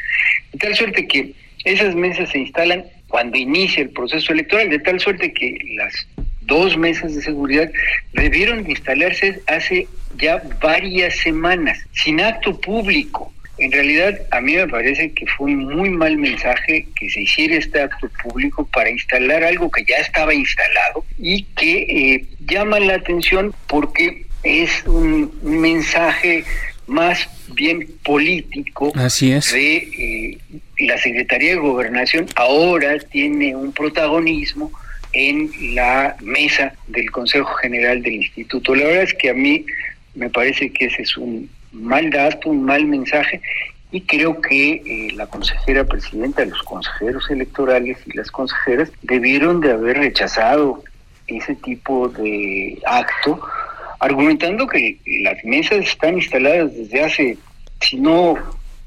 De 0.52 0.58
tal 0.58 0.74
suerte 0.74 1.06
que 1.06 1.32
esas 1.64 1.94
mesas 1.94 2.30
se 2.30 2.38
instalan 2.38 2.84
cuando 3.08 3.36
inicia 3.38 3.82
el 3.82 3.90
proceso 3.90 4.32
electoral, 4.32 4.70
de 4.70 4.78
tal 4.78 5.00
suerte 5.00 5.32
que 5.32 5.56
las 5.76 6.06
dos 6.42 6.76
mesas 6.76 7.14
de 7.14 7.22
seguridad 7.22 7.70
debieron 8.12 8.68
instalarse 8.68 9.40
hace 9.46 9.86
ya 10.16 10.42
varias 10.60 11.16
semanas, 11.16 11.78
sin 11.92 12.20
acto 12.20 12.58
público. 12.60 13.32
En 13.58 13.72
realidad, 13.72 14.20
a 14.30 14.40
mí 14.40 14.54
me 14.54 14.68
parece 14.68 15.12
que 15.12 15.26
fue 15.26 15.46
un 15.46 15.64
muy 15.64 15.90
mal 15.90 16.16
mensaje 16.16 16.86
que 16.98 17.10
se 17.10 17.22
hiciera 17.22 17.56
este 17.56 17.80
acto 17.80 18.08
público 18.22 18.68
para 18.72 18.88
instalar 18.88 19.42
algo 19.42 19.70
que 19.70 19.84
ya 19.84 19.96
estaba 19.96 20.32
instalado 20.32 21.04
y 21.18 21.42
que 21.56 21.82
eh, 21.82 22.24
llama 22.46 22.78
la 22.78 22.94
atención 22.94 23.52
porque 23.66 24.26
es 24.44 24.84
un 24.86 25.32
mensaje 25.42 26.44
más 26.86 27.28
bien 27.54 27.86
político 28.04 28.92
Así 28.94 29.32
es. 29.32 29.52
de 29.52 29.76
eh, 29.76 30.38
la 30.78 30.96
Secretaría 30.98 31.50
de 31.50 31.56
Gobernación 31.56 32.26
ahora 32.36 32.98
tiene 32.98 33.54
un 33.54 33.72
protagonismo 33.72 34.72
en 35.12 35.50
la 35.74 36.16
mesa 36.20 36.74
del 36.86 37.10
Consejo 37.10 37.52
General 37.56 38.02
del 38.02 38.14
Instituto. 38.14 38.74
La 38.74 38.86
verdad 38.86 39.02
es 39.02 39.14
que 39.14 39.30
a 39.30 39.34
mí 39.34 39.64
me 40.14 40.30
parece 40.30 40.70
que 40.70 40.86
ese 40.86 41.02
es 41.02 41.16
un 41.16 41.50
mal 41.72 42.10
dato, 42.10 42.50
un 42.50 42.64
mal 42.64 42.84
mensaje 42.86 43.40
y 43.90 44.02
creo 44.02 44.40
que 44.40 44.72
eh, 44.72 45.12
la 45.14 45.26
consejera 45.26 45.84
presidenta, 45.84 46.44
los 46.44 46.62
consejeros 46.62 47.30
electorales 47.30 47.96
y 48.06 48.16
las 48.16 48.30
consejeras 48.30 48.90
debieron 49.02 49.60
de 49.60 49.72
haber 49.72 49.98
rechazado 49.98 50.82
ese 51.26 51.54
tipo 51.56 52.08
de 52.08 52.78
acto, 52.86 53.40
argumentando 54.00 54.66
que 54.66 54.98
las 55.22 55.42
mesas 55.44 55.78
están 55.78 56.16
instaladas 56.16 56.74
desde 56.74 57.02
hace, 57.02 57.38
si 57.80 57.96
no 57.96 58.36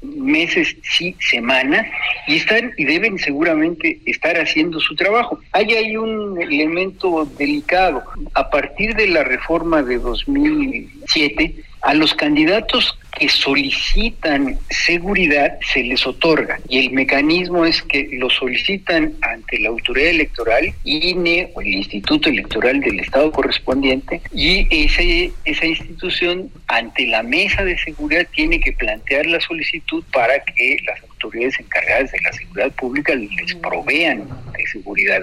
meses, 0.02 0.76
sí, 0.82 1.16
semanas, 1.20 1.86
y 2.26 2.36
están 2.36 2.72
y 2.76 2.84
deben 2.84 3.18
seguramente 3.18 4.00
estar 4.06 4.36
haciendo 4.36 4.80
su 4.80 4.96
trabajo. 4.96 5.38
Hay 5.52 5.72
ahí 5.74 5.96
un 5.96 6.40
elemento 6.40 7.24
delicado. 7.38 8.02
A 8.34 8.50
partir 8.50 8.94
de 8.96 9.06
la 9.08 9.22
reforma 9.22 9.82
de 9.82 9.98
2007, 9.98 11.54
a 11.82 11.94
los 11.94 12.14
candidatos 12.14 12.96
que 13.18 13.28
solicitan 13.28 14.58
seguridad 14.70 15.58
se 15.72 15.82
les 15.82 16.06
otorga 16.06 16.58
y 16.68 16.78
el 16.78 16.92
mecanismo 16.92 17.64
es 17.64 17.82
que 17.82 18.08
lo 18.12 18.30
solicitan 18.30 19.12
ante 19.20 19.58
la 19.60 19.68
autoridad 19.68 20.10
electoral, 20.10 20.72
INE 20.84 21.50
o 21.54 21.60
el 21.60 21.68
Instituto 21.68 22.28
Electoral 22.28 22.80
del 22.80 23.00
Estado 23.00 23.30
correspondiente 23.30 24.20
y 24.34 24.66
ese, 24.70 25.32
esa 25.44 25.66
institución 25.66 26.50
ante 26.68 27.06
la 27.06 27.22
mesa 27.22 27.64
de 27.64 27.78
seguridad 27.78 28.26
tiene 28.34 28.60
que 28.60 28.72
plantear 28.72 29.26
la 29.26 29.40
solicitud 29.40 30.02
para 30.12 30.40
que 30.40 30.76
las 30.86 31.00
autoridades 31.02 31.60
encargadas 31.60 32.12
de 32.12 32.20
la 32.20 32.32
seguridad 32.32 32.72
pública 32.72 33.14
les 33.14 33.54
provean 33.56 34.24
de 34.56 34.66
seguridad 34.66 35.22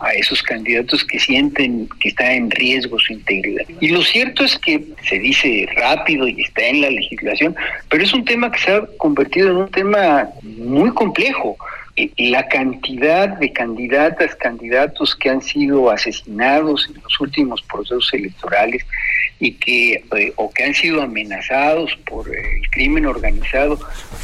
a 0.00 0.10
esos 0.12 0.42
candidatos 0.42 1.04
que 1.04 1.18
sienten 1.18 1.88
que 2.00 2.08
está 2.08 2.32
en 2.32 2.50
riesgo 2.50 2.98
su 2.98 3.12
integridad. 3.12 3.64
Y 3.80 3.88
lo 3.88 4.02
cierto 4.02 4.44
es 4.44 4.58
que 4.58 4.82
se 5.08 5.18
dice 5.18 5.66
rápido 5.76 6.28
y 6.28 6.42
está 6.42 6.66
en 6.66 6.82
la 6.82 6.90
legislación, 6.90 7.27
pero 7.88 8.02
es 8.02 8.12
un 8.12 8.24
tema 8.24 8.50
que 8.50 8.58
se 8.58 8.72
ha 8.72 8.82
convertido 8.96 9.50
en 9.50 9.56
un 9.56 9.70
tema 9.70 10.28
muy 10.42 10.90
complejo 10.90 11.56
la 12.16 12.46
cantidad 12.48 13.28
de 13.38 13.52
candidatas, 13.52 14.34
candidatos 14.36 15.14
que 15.16 15.30
han 15.30 15.42
sido 15.42 15.90
asesinados 15.90 16.88
en 16.88 17.02
los 17.02 17.20
últimos 17.20 17.62
procesos 17.62 18.12
electorales 18.12 18.84
y 19.40 19.52
que 19.52 20.04
eh, 20.16 20.32
o 20.36 20.50
que 20.50 20.64
han 20.64 20.74
sido 20.74 21.00
amenazados 21.00 21.96
por 22.06 22.28
el 22.28 22.68
crimen 22.70 23.06
organizado 23.06 23.78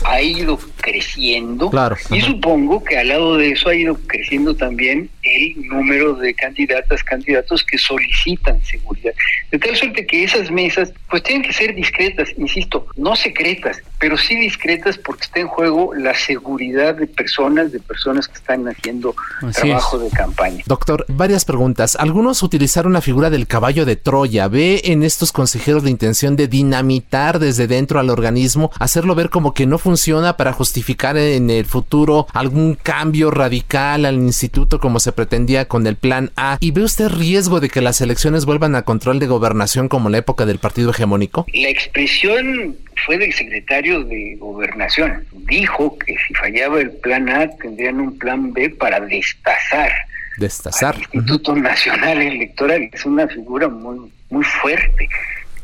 ha 0.05 0.21
ido 0.21 0.59
creciendo 0.81 1.71
claro. 1.71 1.97
y 2.11 2.21
supongo 2.21 2.83
que 2.83 2.99
al 2.99 3.09
lado 3.09 3.37
de 3.37 3.51
eso 3.51 3.69
ha 3.69 3.75
ido 3.75 3.95
creciendo 4.07 4.57
también 4.57 5.09
el 5.23 5.67
número 5.69 6.15
de 6.15 6.35
candidatas 6.35 7.05
candidatos 7.05 7.63
que 7.63 7.79
solicitan 7.79 8.63
seguridad 8.65 9.15
de 9.53 9.59
tal 9.59 9.77
suerte 9.77 10.05
que 10.05 10.25
esas 10.25 10.51
mesas 10.51 10.93
pues 11.09 11.23
tienen 11.23 11.43
que 11.43 11.53
ser 11.53 11.75
discretas 11.75 12.31
insisto 12.37 12.87
no 12.97 13.15
secretas 13.15 13.81
pero 14.01 14.17
sí 14.17 14.35
discretas 14.35 14.99
porque 14.99 15.25
está 15.25 15.41
en 15.41 15.49
juego 15.49 15.95
la 15.95 16.15
seguridad 16.15 16.97
de 16.97 17.07
personas 17.07 17.64
de 17.73 17.81
personas 17.81 18.29
que 18.29 18.35
están 18.35 18.67
haciendo 18.69 19.15
trabajo 19.53 19.99
de 19.99 20.11
campaña 20.11 20.63
doctor 20.67 21.05
varias 21.09 21.45
preguntas 21.45 21.97
algunos 21.99 22.43
utilizaron 22.43 22.93
la 22.93 23.01
figura 23.01 23.31
del 23.31 23.47
caballo 23.47 23.85
de 23.85 23.97
Troya 23.97 24.49
ve 24.49 24.83
en 24.85 25.03
estos 25.03 25.33
consejeros 25.33 25.85
la 25.85 25.91
intención 25.91 26.37
de 26.37 26.49
dinamitar 26.49 27.39
desde 27.39 27.67
dentro 27.67 28.01
al 28.01 28.11
organismo, 28.11 28.71
hacerlo 28.79 29.15
ver 29.15 29.31
como 29.31 29.55
que 29.55 29.67
no 29.67 29.79
funciona 29.79 30.37
para 30.37 30.53
justificar 30.53 31.17
en 31.17 31.51
el 31.51 31.65
futuro 31.65 32.27
algún 32.33 32.75
cambio 32.75 33.31
radical 33.31 34.05
al 34.05 34.17
instituto 34.17 34.79
como 34.81 35.01
se 35.01 35.13
pretendía 35.13 35.67
con 35.67 35.87
el 35.87 35.97
plan 35.97 36.31
A. 36.37 36.59
¿Y 36.61 36.71
ve 36.71 36.83
usted 36.83 37.09
riesgo 37.09 37.61
de 37.61 37.69
que 37.69 37.81
las 37.81 38.01
elecciones 38.01 38.45
vuelvan 38.45 38.75
a 38.75 38.83
control 38.83 39.19
de 39.19 39.27
gobernación 39.27 39.89
como 39.89 40.09
la 40.09 40.19
época 40.19 40.47
del 40.47 40.59
partido 40.59 40.91
hegemónico? 40.91 41.47
La 41.53 41.69
expresión 41.69 42.77
fue 43.05 43.19
del 43.19 43.33
secretario 43.33 44.05
de 44.05 44.37
gobernación. 44.39 45.25
Dijo 45.33 45.99
que 45.99 46.15
si 46.27 46.35
fallaba 46.35 46.81
el 46.81 46.91
plan 46.91 47.29
A 47.29 47.49
tendrían 47.61 48.01
un 48.01 48.19
plan 48.19 48.53
B 48.53 48.71
para 48.71 49.01
destazar 49.01 49.93
destazar. 50.37 50.97
Instituto 50.97 51.55
Nacional 51.55 52.21
Electoral 52.21 52.91
es 52.93 53.05
una 53.05 53.27
figura 53.29 53.69
muy 53.69 54.11
muy 54.31 54.45
fuerte. 54.45 55.09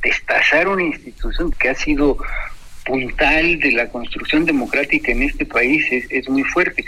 Destazar 0.02 0.68
una 0.68 0.84
institución 0.84 1.52
que 1.58 1.70
ha 1.70 1.74
sido 1.74 2.16
puntal 2.84 3.58
de 3.60 3.72
la 3.72 3.88
construcción 3.88 4.44
democrática 4.44 5.12
en 5.12 5.22
este 5.22 5.44
país 5.44 5.84
es, 5.90 6.28
muy 6.28 6.44
fuerte. 6.44 6.84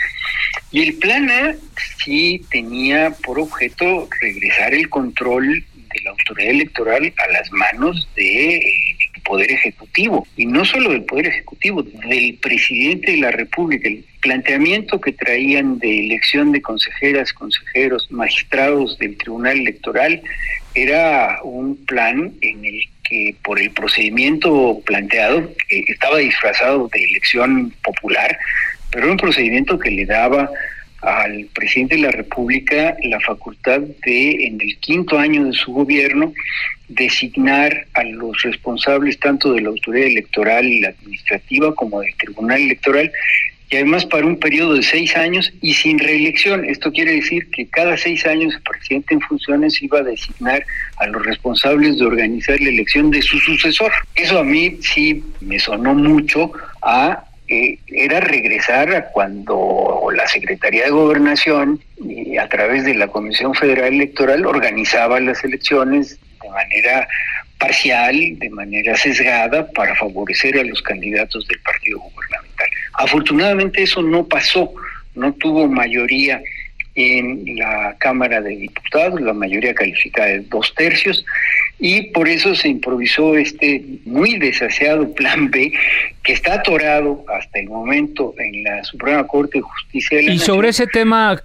Y 0.71 0.81
el 0.81 0.95
plan 0.95 1.29
A 1.29 1.55
sí 2.03 2.43
tenía 2.49 3.11
por 3.23 3.39
objeto 3.39 4.07
regresar 4.21 4.73
el 4.73 4.89
control 4.89 5.63
de 5.93 6.01
la 6.03 6.11
autoridad 6.11 6.49
electoral 6.49 7.13
a 7.17 7.31
las 7.31 7.51
manos 7.51 8.09
de 8.15 8.55
eh, 8.55 8.92
Poder 9.23 9.51
Ejecutivo, 9.51 10.27
y 10.35 10.45
no 10.45 10.65
solo 10.65 10.91
del 10.91 11.03
Poder 11.03 11.27
Ejecutivo, 11.27 11.83
del 11.83 12.37
presidente 12.41 13.11
de 13.11 13.17
la 13.17 13.31
República. 13.31 13.87
El 13.87 14.03
planteamiento 14.21 14.99
que 14.99 15.11
traían 15.13 15.79
de 15.79 16.05
elección 16.05 16.51
de 16.51 16.61
consejeras, 16.61 17.33
consejeros, 17.33 18.11
magistrados 18.11 18.97
del 18.99 19.17
Tribunal 19.17 19.59
Electoral 19.59 20.21
era 20.75 21.39
un 21.43 21.75
plan 21.85 22.33
en 22.41 22.65
el 22.65 22.81
que 23.03 23.35
por 23.43 23.59
el 23.59 23.69
procedimiento 23.71 24.81
planteado 24.85 25.51
estaba 25.69 26.17
disfrazado 26.17 26.89
de 26.91 27.03
elección 27.03 27.73
popular, 27.83 28.37
pero 28.91 29.05
era 29.05 29.11
un 29.11 29.17
procedimiento 29.17 29.77
que 29.77 29.91
le 29.91 30.05
daba 30.05 30.49
al 31.01 31.47
presidente 31.53 31.95
de 31.95 32.01
la 32.01 32.11
República 32.11 32.95
la 33.03 33.19
facultad 33.19 33.81
de, 33.81 34.45
en 34.45 34.61
el 34.61 34.77
quinto 34.79 35.19
año 35.19 35.45
de 35.45 35.53
su 35.53 35.73
gobierno, 35.73 36.33
designar 36.95 37.85
a 37.93 38.03
los 38.03 38.41
responsables 38.41 39.19
tanto 39.19 39.53
de 39.53 39.61
la 39.61 39.69
autoridad 39.69 40.07
electoral 40.07 40.65
y 40.65 40.81
la 40.81 40.89
administrativa 40.89 41.73
como 41.75 42.01
del 42.01 42.15
Tribunal 42.15 42.61
Electoral 42.61 43.11
y 43.69 43.77
además 43.77 44.05
para 44.05 44.27
un 44.27 44.37
periodo 44.37 44.75
de 44.75 44.83
seis 44.83 45.15
años 45.17 45.51
y 45.61 45.73
sin 45.73 45.97
reelección. 45.97 46.63
Esto 46.65 46.91
quiere 46.91 47.13
decir 47.13 47.49
que 47.49 47.65
cada 47.67 47.97
seis 47.97 48.23
años 48.27 48.53
el 48.53 48.61
presidente 48.61 49.15
en 49.15 49.21
funciones 49.21 49.81
iba 49.81 49.99
a 49.99 50.03
designar 50.03 50.63
a 50.97 51.07
los 51.07 51.25
responsables 51.25 51.97
de 51.97 52.05
organizar 52.05 52.59
la 52.61 52.69
elección 52.69 53.09
de 53.09 53.21
su 53.23 53.39
sucesor. 53.39 53.91
Eso 54.15 54.37
a 54.37 54.43
mí 54.43 54.77
sí 54.81 55.23
me 55.41 55.59
sonó 55.59 55.95
mucho 55.95 56.51
a 56.83 57.23
eh, 57.47 57.77
era 57.87 58.19
regresar 58.19 58.93
a 58.95 59.05
cuando 59.09 60.07
la 60.15 60.25
Secretaría 60.27 60.85
de 60.85 60.91
Gobernación, 60.91 61.79
y 61.99 62.37
a 62.37 62.47
través 62.47 62.85
de 62.85 62.95
la 62.95 63.07
Comisión 63.07 63.53
Federal 63.53 63.93
Electoral, 63.93 64.45
organizaba 64.45 65.19
las 65.19 65.43
elecciones 65.43 66.19
manera 66.53 67.07
parcial, 67.57 68.15
de 68.39 68.49
manera 68.49 68.95
sesgada, 68.95 69.67
para 69.71 69.95
favorecer 69.95 70.57
a 70.59 70.63
los 70.63 70.81
candidatos 70.81 71.47
del 71.47 71.59
partido 71.59 71.99
gubernamental. 71.99 72.67
Afortunadamente 72.93 73.83
eso 73.83 74.01
no 74.01 74.27
pasó, 74.27 74.73
no 75.15 75.33
tuvo 75.33 75.67
mayoría 75.67 76.41
en 76.95 77.57
la 77.57 77.95
Cámara 77.97 78.41
de 78.41 78.55
Diputados, 78.55 79.19
la 79.21 79.33
mayoría 79.33 79.73
calificada 79.73 80.27
de 80.27 80.39
dos 80.41 80.73
tercios, 80.75 81.25
y 81.79 82.03
por 82.11 82.29
eso 82.29 82.55
se 82.55 82.69
improvisó 82.69 83.35
este 83.35 83.83
muy 84.05 84.37
desaseado 84.37 85.11
plan 85.13 85.49
B 85.49 85.73
que 86.23 86.33
está 86.33 86.55
atorado 86.55 87.25
hasta 87.27 87.59
el 87.59 87.67
momento 87.67 88.33
en 88.37 88.63
la 88.63 88.83
Suprema 88.83 89.25
Corte 89.27 89.57
de 89.57 89.63
Justicia 89.63 90.17
de 90.17 90.23
la 90.23 90.33
Y 90.33 90.39
sobre 90.39 90.69
ese 90.69 90.87
tema, 90.87 91.41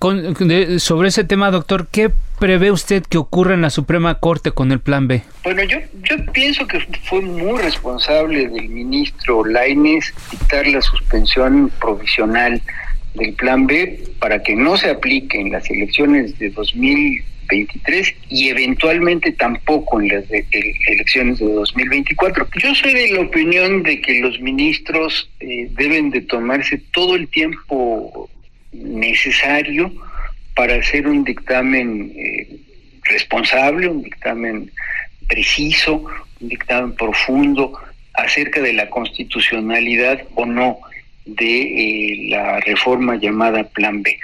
sobre 0.79 1.09
ese 1.09 1.25
tema, 1.25 1.51
doctor, 1.51 1.89
¿qué 1.91 2.11
prevé 2.39 2.71
usted 2.71 3.03
que 3.03 3.19
ocurra 3.19 3.55
en 3.55 3.63
la 3.63 3.71
Suprema 3.71 4.15
Corte 4.17 4.53
con 4.53 4.71
el 4.71 4.81
plan 4.81 5.09
B? 5.09 5.23
Bueno, 5.43 5.65
yo, 5.65 5.79
yo 6.05 6.17
pienso 6.33 6.67
que 6.67 6.79
fue 7.05 7.21
muy 7.21 7.61
responsable 7.61 8.49
del 8.49 8.69
ministro 8.69 9.45
Laines 9.45 10.15
dictar 10.31 10.67
la 10.69 10.81
suspensión 10.83 11.73
provisional 11.81 12.63
del 13.15 13.35
plan 13.35 13.67
B 13.67 14.01
para 14.21 14.43
que 14.43 14.55
no 14.55 14.77
se 14.77 14.91
aplique 14.91 15.41
en 15.41 15.53
las 15.53 15.69
elecciones 15.71 16.39
de 16.39 16.51
2023 16.51 18.15
y 18.29 18.49
eventualmente 18.49 19.33
tampoco 19.33 20.01
en 20.01 20.09
las 20.09 20.25
elecciones 20.31 21.39
de 21.39 21.47
2024. 21.47 22.49
Yo 22.59 22.75
soy 22.75 22.95
de 22.95 23.11
la 23.13 23.21
opinión 23.21 23.83
de 23.83 24.01
que 24.01 24.21
los 24.21 24.41
ministros 24.41 25.31
eh, 25.41 25.69
deben 25.73 26.11
de 26.11 26.21
tomarse 26.23 26.81
todo 26.93 27.17
el 27.17 27.29
tiempo 27.29 28.29
necesario 28.73 29.93
para 30.55 30.77
hacer 30.77 31.07
un 31.07 31.25
dictamen 31.25 32.13
eh, 32.17 32.49
responsable, 33.05 33.89
un 33.89 34.03
dictamen 34.03 34.71
preciso, 35.29 36.05
un 36.41 36.49
dictamen 36.49 36.95
profundo 36.95 37.73
acerca 38.15 38.61
de 38.61 38.73
la 38.73 38.91
constitucionalidad 38.91 40.23
o 40.35 40.45
no 40.45 40.79
de 41.29 41.63
eh, 41.63 42.29
la 42.31 42.61
reforma 42.61 43.17
llamada 43.17 43.65
Plan 43.65 44.03
B. 44.03 44.19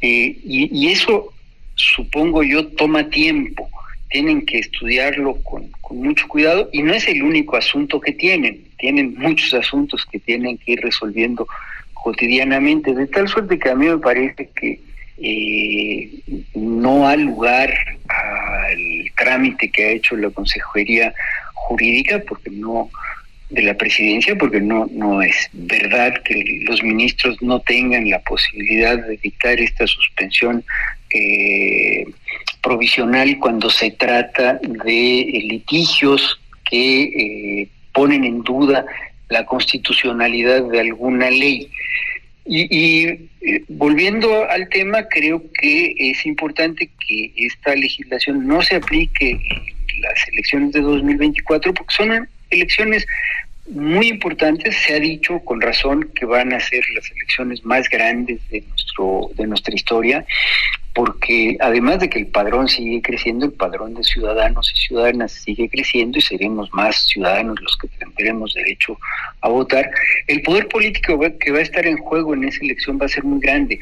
Eh, 0.00 0.36
y, 0.44 0.88
eso, 0.88 1.32
supongo 1.74 2.42
yo, 2.42 2.66
toma 2.68 3.08
tiempo. 3.10 3.68
Tienen 4.10 4.46
que 4.46 4.58
estudiarlo 4.58 5.34
con, 5.42 5.70
mucho 5.90 6.26
cuidado 6.28 6.68
y 6.72 6.82
no 6.82 6.94
es 6.94 7.06
el 7.08 7.22
único 7.22 7.56
asunto 7.56 8.00
que 8.00 8.12
tienen. 8.12 8.64
Tienen 8.78 9.14
muchos 9.18 9.52
asuntos 9.54 10.06
que 10.10 10.18
tienen 10.18 10.56
que 10.58 10.72
ir 10.72 10.80
resolviendo 10.80 11.46
cotidianamente, 11.94 12.94
de 12.94 13.06
tal 13.08 13.28
suerte 13.28 13.58
que 13.58 13.70
a 13.70 13.74
mí 13.74 13.86
me 13.86 13.98
parece 13.98 14.48
que 14.54 14.80
eh, 15.20 16.10
no 16.54 17.08
ha 17.08 17.16
lugar 17.16 17.74
al 18.08 18.78
trámite 19.16 19.70
que 19.70 19.84
ha 19.84 19.90
hecho 19.90 20.16
la 20.16 20.30
Consejería 20.30 21.12
Jurídica, 21.54 22.22
porque 22.26 22.50
no, 22.50 22.88
de 23.50 23.62
la 23.62 23.74
presidencia, 23.74 24.36
porque 24.36 24.60
no, 24.60 24.88
no 24.92 25.22
es 25.22 25.48
verdad 25.52 26.14
que 26.22 26.60
los 26.68 26.82
ministros 26.82 27.40
no 27.42 27.60
tengan 27.60 28.08
la 28.10 28.20
posibilidad 28.20 28.98
de 28.98 29.16
dictar 29.16 29.58
esta 29.58 29.86
suspensión 29.86 30.64
eh, 31.14 32.04
provisional 32.62 33.38
cuando 33.38 33.70
se 33.70 33.90
trata 33.92 34.60
de 34.62 35.40
litigios 35.48 36.38
que 36.68 37.02
eh, 37.02 37.68
ponen 37.92 38.24
en 38.24 38.42
duda 38.42 38.84
la 39.30 39.46
constitucionalidad 39.46 40.64
de 40.64 40.80
alguna 40.80 41.30
ley. 41.30 41.70
Y, 42.44 43.06
eh, 43.06 43.64
volviendo 43.68 44.48
al 44.48 44.68
tema, 44.70 45.06
creo 45.08 45.42
que 45.60 45.94
es 45.98 46.24
importante 46.24 46.90
que 47.06 47.32
esta 47.36 47.74
legislación 47.74 48.46
no 48.46 48.62
se 48.62 48.76
aplique 48.76 49.30
en 49.30 50.00
las 50.00 50.28
elecciones 50.32 50.72
de 50.72 50.80
2024 50.80 51.74
porque 51.74 51.94
son 51.94 52.28
elecciones 52.50 53.06
muy 53.68 54.08
importantes. 54.08 54.76
Se 54.86 54.94
ha 54.94 55.00
dicho 55.00 55.40
con 55.40 55.60
razón 55.60 56.10
que 56.14 56.24
van 56.24 56.52
a 56.52 56.60
ser 56.60 56.82
las 56.94 57.10
elecciones 57.10 57.64
más 57.64 57.88
grandes 57.88 58.40
de 58.48 58.62
nuestro 58.62 59.30
de 59.34 59.46
nuestra 59.46 59.74
historia 59.74 60.24
porque 60.94 61.56
además 61.60 62.00
de 62.00 62.10
que 62.10 62.18
el 62.18 62.26
padrón 62.26 62.68
sigue 62.68 63.00
creciendo, 63.02 63.46
el 63.46 63.52
padrón 63.52 63.94
de 63.94 64.02
ciudadanos 64.02 64.72
y 64.74 64.88
ciudadanas 64.88 65.32
sigue 65.32 65.68
creciendo 65.68 66.18
y 66.18 66.22
seremos 66.22 66.72
más 66.72 67.06
ciudadanos 67.06 67.60
los 67.60 67.76
que 67.76 67.88
tendremos 67.98 68.54
derecho 68.54 68.98
a 69.40 69.48
votar, 69.48 69.90
el 70.26 70.42
poder 70.42 70.66
político 70.68 71.20
que 71.38 71.52
va 71.52 71.58
a 71.58 71.62
estar 71.62 71.86
en 71.86 71.98
juego 71.98 72.34
en 72.34 72.44
esa 72.44 72.64
elección 72.64 72.98
va 73.00 73.06
a 73.06 73.08
ser 73.08 73.24
muy 73.24 73.40
grande. 73.40 73.78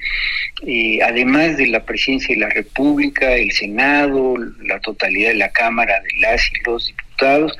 Eh, 0.67 0.99
además 1.03 1.57
de 1.57 1.69
la 1.69 1.85
presidencia 1.85 2.35
de 2.35 2.41
la 2.41 2.51
República, 2.51 3.35
el 3.35 3.53
Senado, 3.53 4.35
la 4.63 4.79
totalidad 4.81 5.31
de 5.31 5.37
la 5.37 5.51
Cámara 5.51 6.01
de 6.01 6.21
las 6.21 6.43
y 6.49 6.69
los 6.69 6.87
diputados, 6.87 7.57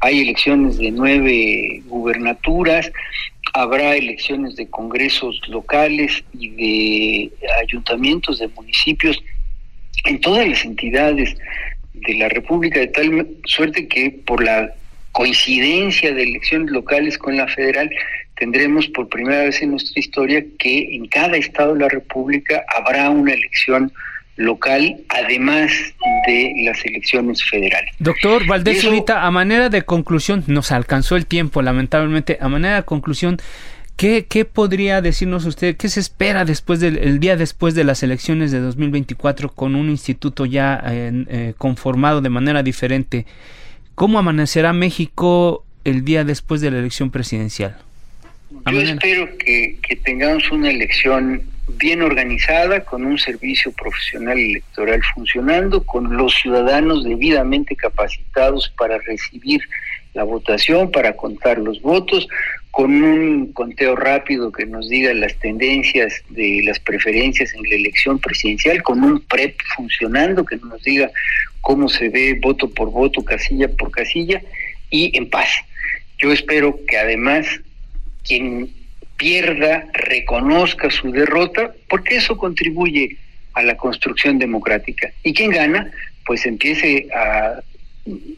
hay 0.00 0.20
elecciones 0.20 0.78
de 0.78 0.90
nueve 0.90 1.82
gubernaturas, 1.86 2.90
habrá 3.52 3.96
elecciones 3.96 4.56
de 4.56 4.68
congresos 4.68 5.40
locales 5.48 6.24
y 6.32 6.50
de 6.50 7.32
ayuntamientos 7.62 8.38
de 8.38 8.48
municipios 8.48 9.22
en 10.04 10.20
todas 10.20 10.48
las 10.48 10.64
entidades 10.64 11.36
de 11.94 12.14
la 12.14 12.28
República, 12.28 12.80
de 12.80 12.86
tal 12.88 13.26
suerte 13.44 13.86
que 13.88 14.10
por 14.10 14.42
la 14.42 14.72
coincidencia 15.12 16.14
de 16.14 16.22
elecciones 16.22 16.70
locales 16.70 17.18
con 17.18 17.36
la 17.36 17.48
federal, 17.48 17.90
tendremos 18.38 18.88
por 18.88 19.08
primera 19.08 19.44
vez 19.44 19.60
en 19.60 19.72
nuestra 19.72 20.00
historia 20.00 20.44
que 20.58 20.94
en 20.94 21.06
cada 21.08 21.36
estado 21.36 21.74
de 21.74 21.80
la 21.80 21.88
República 21.88 22.64
habrá 22.74 23.10
una 23.10 23.32
elección 23.32 23.92
local, 24.40 24.96
además 25.08 25.70
de 26.26 26.52
las 26.64 26.84
elecciones 26.84 27.44
federales. 27.44 27.94
Doctor 27.98 28.46
Valdés, 28.46 28.84
ahorita 28.84 29.26
a 29.26 29.30
manera 29.30 29.68
de 29.68 29.82
conclusión, 29.82 30.44
nos 30.46 30.72
alcanzó 30.72 31.16
el 31.16 31.26
tiempo, 31.26 31.62
lamentablemente, 31.62 32.38
a 32.40 32.48
manera 32.48 32.76
de 32.76 32.82
conclusión, 32.84 33.36
¿qué, 33.96 34.26
qué 34.26 34.46
podría 34.46 35.02
decirnos 35.02 35.44
usted? 35.44 35.76
¿Qué 35.76 35.88
se 35.88 36.00
espera 36.00 36.44
después 36.44 36.80
del 36.80 36.96
el 36.98 37.20
día 37.20 37.36
después 37.36 37.74
de 37.74 37.84
las 37.84 38.02
elecciones 38.02 38.50
de 38.50 38.60
2024 38.60 39.50
con 39.50 39.74
un 39.74 39.90
instituto 39.90 40.46
ya 40.46 40.82
eh, 40.86 41.54
conformado 41.58 42.22
de 42.22 42.30
manera 42.30 42.62
diferente? 42.62 43.26
¿Cómo 43.94 44.18
amanecerá 44.18 44.72
México 44.72 45.64
el 45.84 46.04
día 46.04 46.24
después 46.24 46.62
de 46.62 46.70
la 46.70 46.78
elección 46.78 47.10
presidencial? 47.10 47.76
Yo 48.70 48.80
espero 48.80 49.28
que, 49.38 49.78
que 49.86 49.96
tengamos 49.96 50.50
una 50.50 50.70
elección 50.70 51.42
bien 51.78 52.02
organizada, 52.02 52.80
con 52.84 53.04
un 53.04 53.18
servicio 53.18 53.72
profesional 53.72 54.38
electoral 54.38 55.00
funcionando, 55.14 55.84
con 55.84 56.16
los 56.16 56.34
ciudadanos 56.34 57.04
debidamente 57.04 57.76
capacitados 57.76 58.72
para 58.76 58.98
recibir 58.98 59.62
la 60.14 60.24
votación, 60.24 60.90
para 60.90 61.14
contar 61.14 61.58
los 61.58 61.80
votos, 61.80 62.26
con 62.70 63.02
un 63.02 63.52
conteo 63.52 63.96
rápido 63.96 64.52
que 64.52 64.66
nos 64.66 64.88
diga 64.88 65.12
las 65.14 65.34
tendencias 65.36 66.22
de 66.28 66.62
las 66.64 66.78
preferencias 66.80 67.52
en 67.54 67.62
la 67.62 67.76
elección 67.76 68.18
presidencial, 68.18 68.82
con 68.82 69.02
un 69.02 69.20
PREP 69.20 69.56
funcionando 69.76 70.44
que 70.44 70.56
nos 70.56 70.82
diga 70.82 71.10
cómo 71.60 71.88
se 71.88 72.08
ve 72.08 72.38
voto 72.40 72.70
por 72.70 72.90
voto, 72.90 73.24
casilla 73.24 73.68
por 73.68 73.90
casilla, 73.90 74.40
y 74.90 75.16
en 75.16 75.28
paz. 75.28 75.48
Yo 76.18 76.32
espero 76.32 76.78
que 76.86 76.98
además 76.98 77.46
quien 78.26 78.70
pierda, 79.16 79.86
reconozca 79.92 80.90
su 80.90 81.12
derrota, 81.12 81.72
porque 81.88 82.16
eso 82.16 82.36
contribuye 82.36 83.16
a 83.52 83.62
la 83.62 83.76
construcción 83.76 84.38
democrática. 84.38 85.10
Y 85.22 85.34
quien 85.34 85.50
gana, 85.50 85.90
pues 86.24 86.46
empiece 86.46 87.08
a 87.14 87.60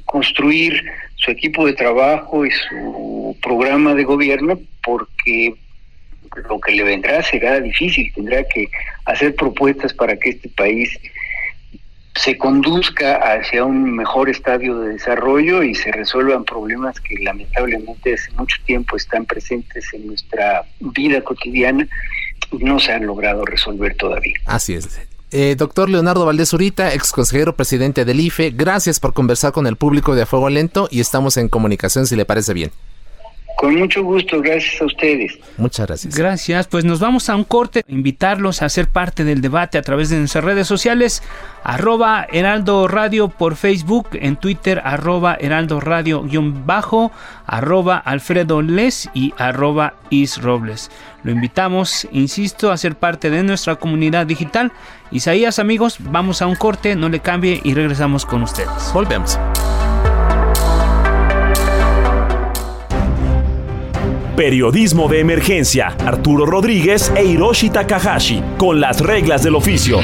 construir 0.04 0.84
su 1.16 1.30
equipo 1.30 1.64
de 1.66 1.74
trabajo 1.74 2.44
y 2.44 2.50
su 2.50 3.36
programa 3.40 3.94
de 3.94 4.04
gobierno, 4.04 4.60
porque 4.82 5.54
lo 6.48 6.60
que 6.60 6.72
le 6.72 6.82
vendrá 6.82 7.22
será 7.22 7.60
difícil, 7.60 8.12
tendrá 8.14 8.42
que 8.44 8.68
hacer 9.04 9.34
propuestas 9.34 9.92
para 9.92 10.16
que 10.16 10.30
este 10.30 10.48
país 10.48 10.98
se 12.14 12.36
conduzca 12.36 13.16
hacia 13.16 13.64
un 13.64 13.96
mejor 13.96 14.28
estadio 14.28 14.78
de 14.80 14.90
desarrollo 14.94 15.62
y 15.62 15.74
se 15.74 15.90
resuelvan 15.92 16.44
problemas 16.44 17.00
que 17.00 17.16
lamentablemente 17.22 18.14
hace 18.14 18.30
mucho 18.32 18.56
tiempo 18.66 18.96
están 18.96 19.24
presentes 19.24 19.86
en 19.94 20.08
nuestra 20.08 20.64
vida 20.80 21.22
cotidiana 21.22 21.88
y 22.50 22.58
no 22.58 22.78
se 22.78 22.92
han 22.92 23.06
logrado 23.06 23.44
resolver 23.44 23.96
todavía. 23.96 24.34
Así 24.44 24.74
es. 24.74 25.00
Eh, 25.30 25.54
doctor 25.56 25.88
Leonardo 25.88 26.26
Valdés 26.26 26.50
Zurita, 26.50 26.92
ex 26.92 27.10
consejero 27.10 27.56
presidente 27.56 28.04
del 28.04 28.20
IFE, 28.20 28.50
gracias 28.50 29.00
por 29.00 29.14
conversar 29.14 29.52
con 29.52 29.66
el 29.66 29.76
público 29.76 30.14
de 30.14 30.22
A 30.22 30.26
Fuego 30.26 30.50
Lento 30.50 30.88
y 30.90 31.00
estamos 31.00 31.38
en 31.38 31.48
comunicación 31.48 32.06
si 32.06 32.16
le 32.16 32.26
parece 32.26 32.52
bien. 32.52 32.70
Con 33.62 33.76
mucho 33.76 34.02
gusto, 34.02 34.42
gracias 34.42 34.82
a 34.82 34.86
ustedes. 34.86 35.38
Muchas 35.56 35.86
gracias. 35.86 36.16
Gracias, 36.16 36.66
pues 36.66 36.84
nos 36.84 36.98
vamos 36.98 37.28
a 37.28 37.36
un 37.36 37.44
corte, 37.44 37.84
invitarlos 37.86 38.60
a 38.60 38.68
ser 38.68 38.88
parte 38.88 39.22
del 39.22 39.40
debate 39.40 39.78
a 39.78 39.82
través 39.82 40.10
de 40.10 40.18
nuestras 40.18 40.42
redes 40.42 40.66
sociales, 40.66 41.22
arroba 41.62 42.26
Heraldo 42.32 42.88
Radio 42.88 43.28
por 43.28 43.54
Facebook, 43.54 44.08
en 44.14 44.34
Twitter, 44.34 44.82
arroba 44.84 45.36
Heraldo 45.38 45.78
Radio 45.78 46.24
guion 46.24 46.66
bajo, 46.66 47.12
arroba 47.46 47.98
Alfredo 47.98 48.62
Les 48.62 49.08
y 49.14 49.32
arroba 49.38 49.94
Is 50.10 50.42
Robles. 50.42 50.90
Lo 51.22 51.30
invitamos, 51.30 52.08
insisto, 52.10 52.72
a 52.72 52.76
ser 52.76 52.96
parte 52.96 53.30
de 53.30 53.44
nuestra 53.44 53.76
comunidad 53.76 54.26
digital. 54.26 54.72
Isaías, 55.12 55.60
amigos, 55.60 55.98
vamos 56.00 56.42
a 56.42 56.48
un 56.48 56.56
corte, 56.56 56.96
no 56.96 57.08
le 57.08 57.20
cambie 57.20 57.60
y 57.62 57.74
regresamos 57.74 58.26
con 58.26 58.42
ustedes. 58.42 58.90
Volvemos. 58.92 59.38
Periodismo 64.36 65.08
de 65.08 65.20
emergencia. 65.20 65.88
Arturo 66.06 66.46
Rodríguez 66.46 67.12
e 67.14 67.24
Hiroshi 67.24 67.68
Takahashi. 67.68 68.42
Con 68.56 68.80
las 68.80 69.00
reglas 69.00 69.42
del 69.42 69.54
oficio. 69.54 70.00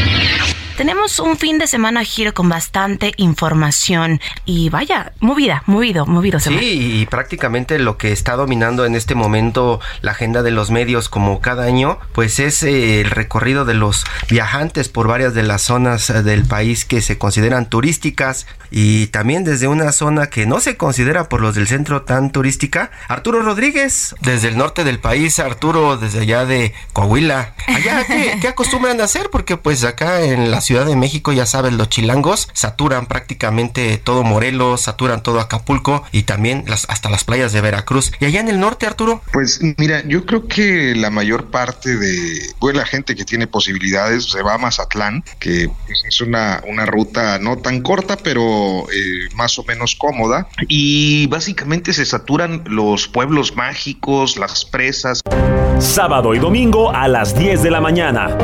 Tenemos 0.79 1.19
un 1.19 1.37
fin 1.37 1.59
de 1.59 1.67
semana 1.67 2.05
giro 2.05 2.33
con 2.33 2.49
bastante 2.49 3.12
información 3.17 4.21
y 4.45 4.71
vaya, 4.71 5.12
movida, 5.19 5.64
movido, 5.67 6.07
movido. 6.07 6.38
Sí, 6.38 7.01
y 7.01 7.07
prácticamente 7.07 7.81
lo 7.81 7.99
que 7.99 8.12
está 8.12 8.37
dominando 8.37 8.87
en 8.87 8.95
este 8.95 9.17
momento 9.17 9.81
la 10.03 10.12
agenda 10.12 10.45
de 10.45 10.53
los 10.53 10.71
medios 10.71 11.09
como 11.09 11.41
cada 11.41 11.64
año, 11.64 11.99
pues 12.12 12.38
es 12.38 12.62
eh, 12.62 13.01
el 13.01 13.11
recorrido 13.11 13.64
de 13.64 13.75
los 13.75 14.05
viajantes 14.31 14.88
por 14.88 15.09
varias 15.09 15.35
de 15.35 15.43
las 15.43 15.62
zonas 15.62 16.11
eh, 16.11 16.23
del 16.23 16.45
país 16.45 16.85
que 16.85 17.03
se 17.03 17.19
consideran 17.19 17.69
turísticas 17.69 18.47
y 18.71 19.09
también 19.09 19.43
desde 19.43 19.67
una 19.67 19.91
zona 19.91 20.29
que 20.29 20.47
no 20.47 20.61
se 20.61 20.77
considera 20.77 21.29
por 21.29 21.41
los 21.41 21.57
del 21.57 21.67
centro 21.67 22.03
tan 22.03 22.31
turística. 22.31 22.93
Arturo 23.09 23.43
Rodríguez, 23.43 24.14
desde 24.21 24.47
el 24.47 24.57
norte 24.57 24.85
del 24.85 25.01
país, 25.01 25.41
Arturo 25.41 25.97
desde 25.97 26.21
allá 26.21 26.45
de 26.45 26.73
Coahuila. 26.93 27.55
Allá, 27.67 28.05
¿qué, 28.07 28.38
qué 28.41 28.47
acostumbran 28.47 29.01
a 29.01 29.05
hacer? 29.05 29.29
Porque 29.31 29.57
pues 29.57 29.83
acá 29.83 30.21
en 30.21 30.53
la 30.53 30.61
Ciudad 30.69 30.85
de 30.85 30.97
México, 30.97 31.33
ya 31.33 31.47
saben, 31.47 31.79
los 31.79 31.89
chilangos 31.89 32.51
saturan 32.53 33.07
prácticamente 33.07 33.97
todo 33.97 34.23
Morelos, 34.23 34.83
saturan 34.83 35.23
todo 35.23 35.41
Acapulco 35.41 36.05
y 36.13 36.25
también 36.25 36.65
las, 36.67 36.85
hasta 36.91 37.09
las 37.09 37.25
playas 37.25 37.55
de 37.55 37.63
Veracruz. 37.63 38.13
¿Y 38.21 38.27
allá 38.27 38.41
en 38.41 38.49
el 38.49 38.61
norte, 38.61 38.85
Arturo? 38.85 39.23
Pues 39.33 39.63
mira, 39.79 40.07
yo 40.07 40.27
creo 40.27 40.47
que 40.47 40.95
la 40.95 41.09
mayor 41.09 41.47
parte 41.47 41.97
de 41.97 42.53
pues, 42.59 42.77
la 42.77 42.85
gente 42.85 43.17
que 43.17 43.25
tiene 43.25 43.47
posibilidades 43.47 44.25
se 44.25 44.43
va 44.43 44.57
a 44.57 44.59
Mazatlán, 44.59 45.25
que 45.39 45.71
pues, 45.87 46.05
es 46.07 46.21
una, 46.21 46.63
una 46.69 46.85
ruta 46.85 47.39
no 47.39 47.57
tan 47.57 47.81
corta, 47.81 48.19
pero 48.19 48.43
eh, 48.93 49.35
más 49.37 49.59
o 49.59 49.65
menos 49.65 49.95
cómoda. 49.95 50.51
Y 50.69 51.29
básicamente 51.29 51.95
se 51.95 52.05
saturan 52.05 52.63
los 52.67 53.09
pueblos 53.09 53.57
mágicos, 53.57 54.37
las 54.37 54.67
presas. 54.67 55.23
Sábado 55.79 56.35
y 56.35 56.39
domingo 56.39 56.91
a 56.91 57.09
las 57.09 57.35
10 57.35 57.63
de 57.63 57.71
la 57.71 57.81
mañana. 57.81 58.37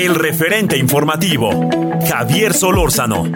El 0.00 0.14
referente 0.14 0.78
informativo, 0.78 1.68
Javier 2.08 2.54
Solórzano. 2.54 3.30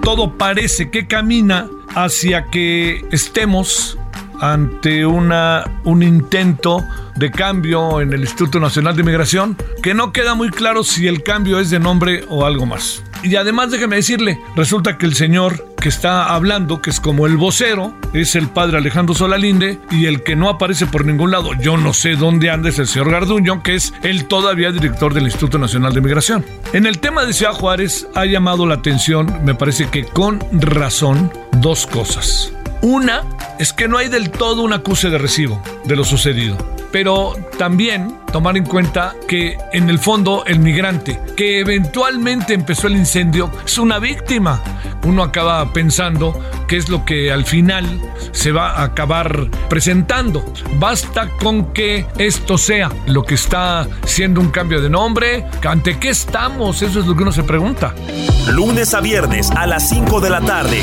Todo 0.00 0.38
parece 0.38 0.92
que 0.92 1.08
camina 1.08 1.66
hacia 1.96 2.44
que 2.52 3.04
estemos 3.10 3.98
ante 4.40 5.06
una, 5.06 5.64
un 5.82 6.04
intento 6.04 6.84
de 7.16 7.32
cambio 7.32 8.00
en 8.00 8.12
el 8.12 8.20
Instituto 8.20 8.60
Nacional 8.60 8.94
de 8.94 9.02
Migración, 9.02 9.56
que 9.82 9.92
no 9.92 10.12
queda 10.12 10.36
muy 10.36 10.50
claro 10.50 10.84
si 10.84 11.08
el 11.08 11.24
cambio 11.24 11.58
es 11.58 11.70
de 11.70 11.80
nombre 11.80 12.24
o 12.28 12.46
algo 12.46 12.64
más. 12.64 13.02
Y 13.24 13.36
además 13.36 13.70
déjeme 13.70 13.96
decirle, 13.96 14.38
resulta 14.54 14.98
que 14.98 15.06
el 15.06 15.14
señor 15.14 15.66
que 15.80 15.88
está 15.88 16.34
hablando, 16.34 16.82
que 16.82 16.90
es 16.90 17.00
como 17.00 17.26
el 17.26 17.38
vocero, 17.38 17.94
es 18.12 18.36
el 18.36 18.48
padre 18.48 18.76
Alejandro 18.76 19.14
Solalinde, 19.14 19.78
y 19.90 20.04
el 20.04 20.22
que 20.22 20.36
no 20.36 20.50
aparece 20.50 20.86
por 20.86 21.06
ningún 21.06 21.30
lado, 21.30 21.54
yo 21.54 21.78
no 21.78 21.94
sé 21.94 22.16
dónde 22.16 22.50
anda, 22.50 22.68
es 22.68 22.78
el 22.78 22.86
señor 22.86 23.10
Garduño, 23.10 23.62
que 23.62 23.76
es 23.76 23.94
el 24.02 24.26
todavía 24.26 24.72
director 24.72 25.14
del 25.14 25.24
Instituto 25.24 25.58
Nacional 25.58 25.94
de 25.94 26.02
Migración. 26.02 26.44
En 26.74 26.84
el 26.84 26.98
tema 26.98 27.24
de 27.24 27.32
Ciudad 27.32 27.54
Juárez 27.54 28.06
ha 28.14 28.26
llamado 28.26 28.66
la 28.66 28.74
atención, 28.74 29.40
me 29.42 29.54
parece 29.54 29.88
que 29.88 30.04
con 30.04 30.40
razón, 30.52 31.32
dos 31.52 31.86
cosas. 31.86 32.52
Una 32.84 33.22
es 33.58 33.72
que 33.72 33.88
no 33.88 33.96
hay 33.96 34.08
del 34.08 34.30
todo 34.30 34.60
un 34.60 34.74
acuse 34.74 35.08
de 35.08 35.16
recibo 35.16 35.58
de 35.86 35.96
lo 35.96 36.04
sucedido, 36.04 36.58
pero 36.92 37.32
también 37.56 38.18
tomar 38.30 38.58
en 38.58 38.66
cuenta 38.66 39.14
que 39.26 39.56
en 39.72 39.88
el 39.88 39.98
fondo 39.98 40.44
el 40.44 40.58
migrante 40.58 41.18
que 41.34 41.60
eventualmente 41.60 42.52
empezó 42.52 42.88
el 42.88 42.96
incendio 42.96 43.50
es 43.64 43.78
una 43.78 43.98
víctima. 43.98 44.62
Uno 45.06 45.22
acaba 45.22 45.72
pensando 45.72 46.38
qué 46.68 46.76
es 46.76 46.90
lo 46.90 47.06
que 47.06 47.32
al 47.32 47.46
final 47.46 48.02
se 48.32 48.52
va 48.52 48.72
a 48.72 48.82
acabar 48.82 49.48
presentando. 49.70 50.44
Basta 50.78 51.30
con 51.42 51.72
que 51.72 52.04
esto 52.18 52.58
sea 52.58 52.92
lo 53.06 53.24
que 53.24 53.36
está 53.36 53.88
siendo 54.04 54.42
un 54.42 54.50
cambio 54.50 54.82
de 54.82 54.90
nombre. 54.90 55.46
¿Ante 55.66 55.98
qué 55.98 56.10
estamos? 56.10 56.82
Eso 56.82 57.00
es 57.00 57.06
lo 57.06 57.16
que 57.16 57.22
uno 57.22 57.32
se 57.32 57.44
pregunta. 57.44 57.94
Lunes 58.50 58.92
a 58.92 59.00
viernes 59.00 59.50
a 59.52 59.66
las 59.66 59.88
5 59.88 60.20
de 60.20 60.28
la 60.28 60.42
tarde. 60.42 60.82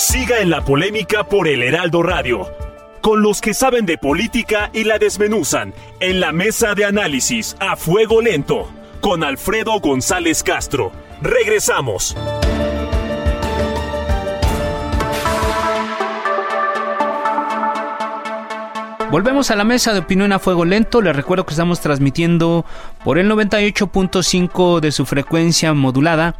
Siga 0.00 0.38
en 0.38 0.48
la 0.48 0.64
polémica 0.64 1.24
por 1.24 1.46
el 1.46 1.62
Heraldo 1.62 2.02
Radio, 2.02 2.48
con 3.02 3.20
los 3.20 3.42
que 3.42 3.52
saben 3.52 3.84
de 3.84 3.98
política 3.98 4.70
y 4.72 4.84
la 4.84 4.98
desmenuzan, 4.98 5.74
en 6.00 6.20
la 6.20 6.32
mesa 6.32 6.74
de 6.74 6.86
análisis 6.86 7.54
a 7.60 7.76
fuego 7.76 8.22
lento, 8.22 8.70
con 9.02 9.22
Alfredo 9.22 9.78
González 9.78 10.42
Castro. 10.42 10.90
Regresamos. 11.20 12.16
Volvemos 19.10 19.50
a 19.50 19.56
la 19.56 19.64
mesa 19.64 19.92
de 19.92 19.98
opinión 19.98 20.32
a 20.32 20.38
fuego 20.38 20.64
lento. 20.64 21.02
Les 21.02 21.14
recuerdo 21.14 21.44
que 21.44 21.52
estamos 21.52 21.80
transmitiendo 21.80 22.64
por 23.04 23.18
el 23.18 23.30
98.5 23.30 24.80
de 24.80 24.92
su 24.92 25.04
frecuencia 25.04 25.74
modulada 25.74 26.36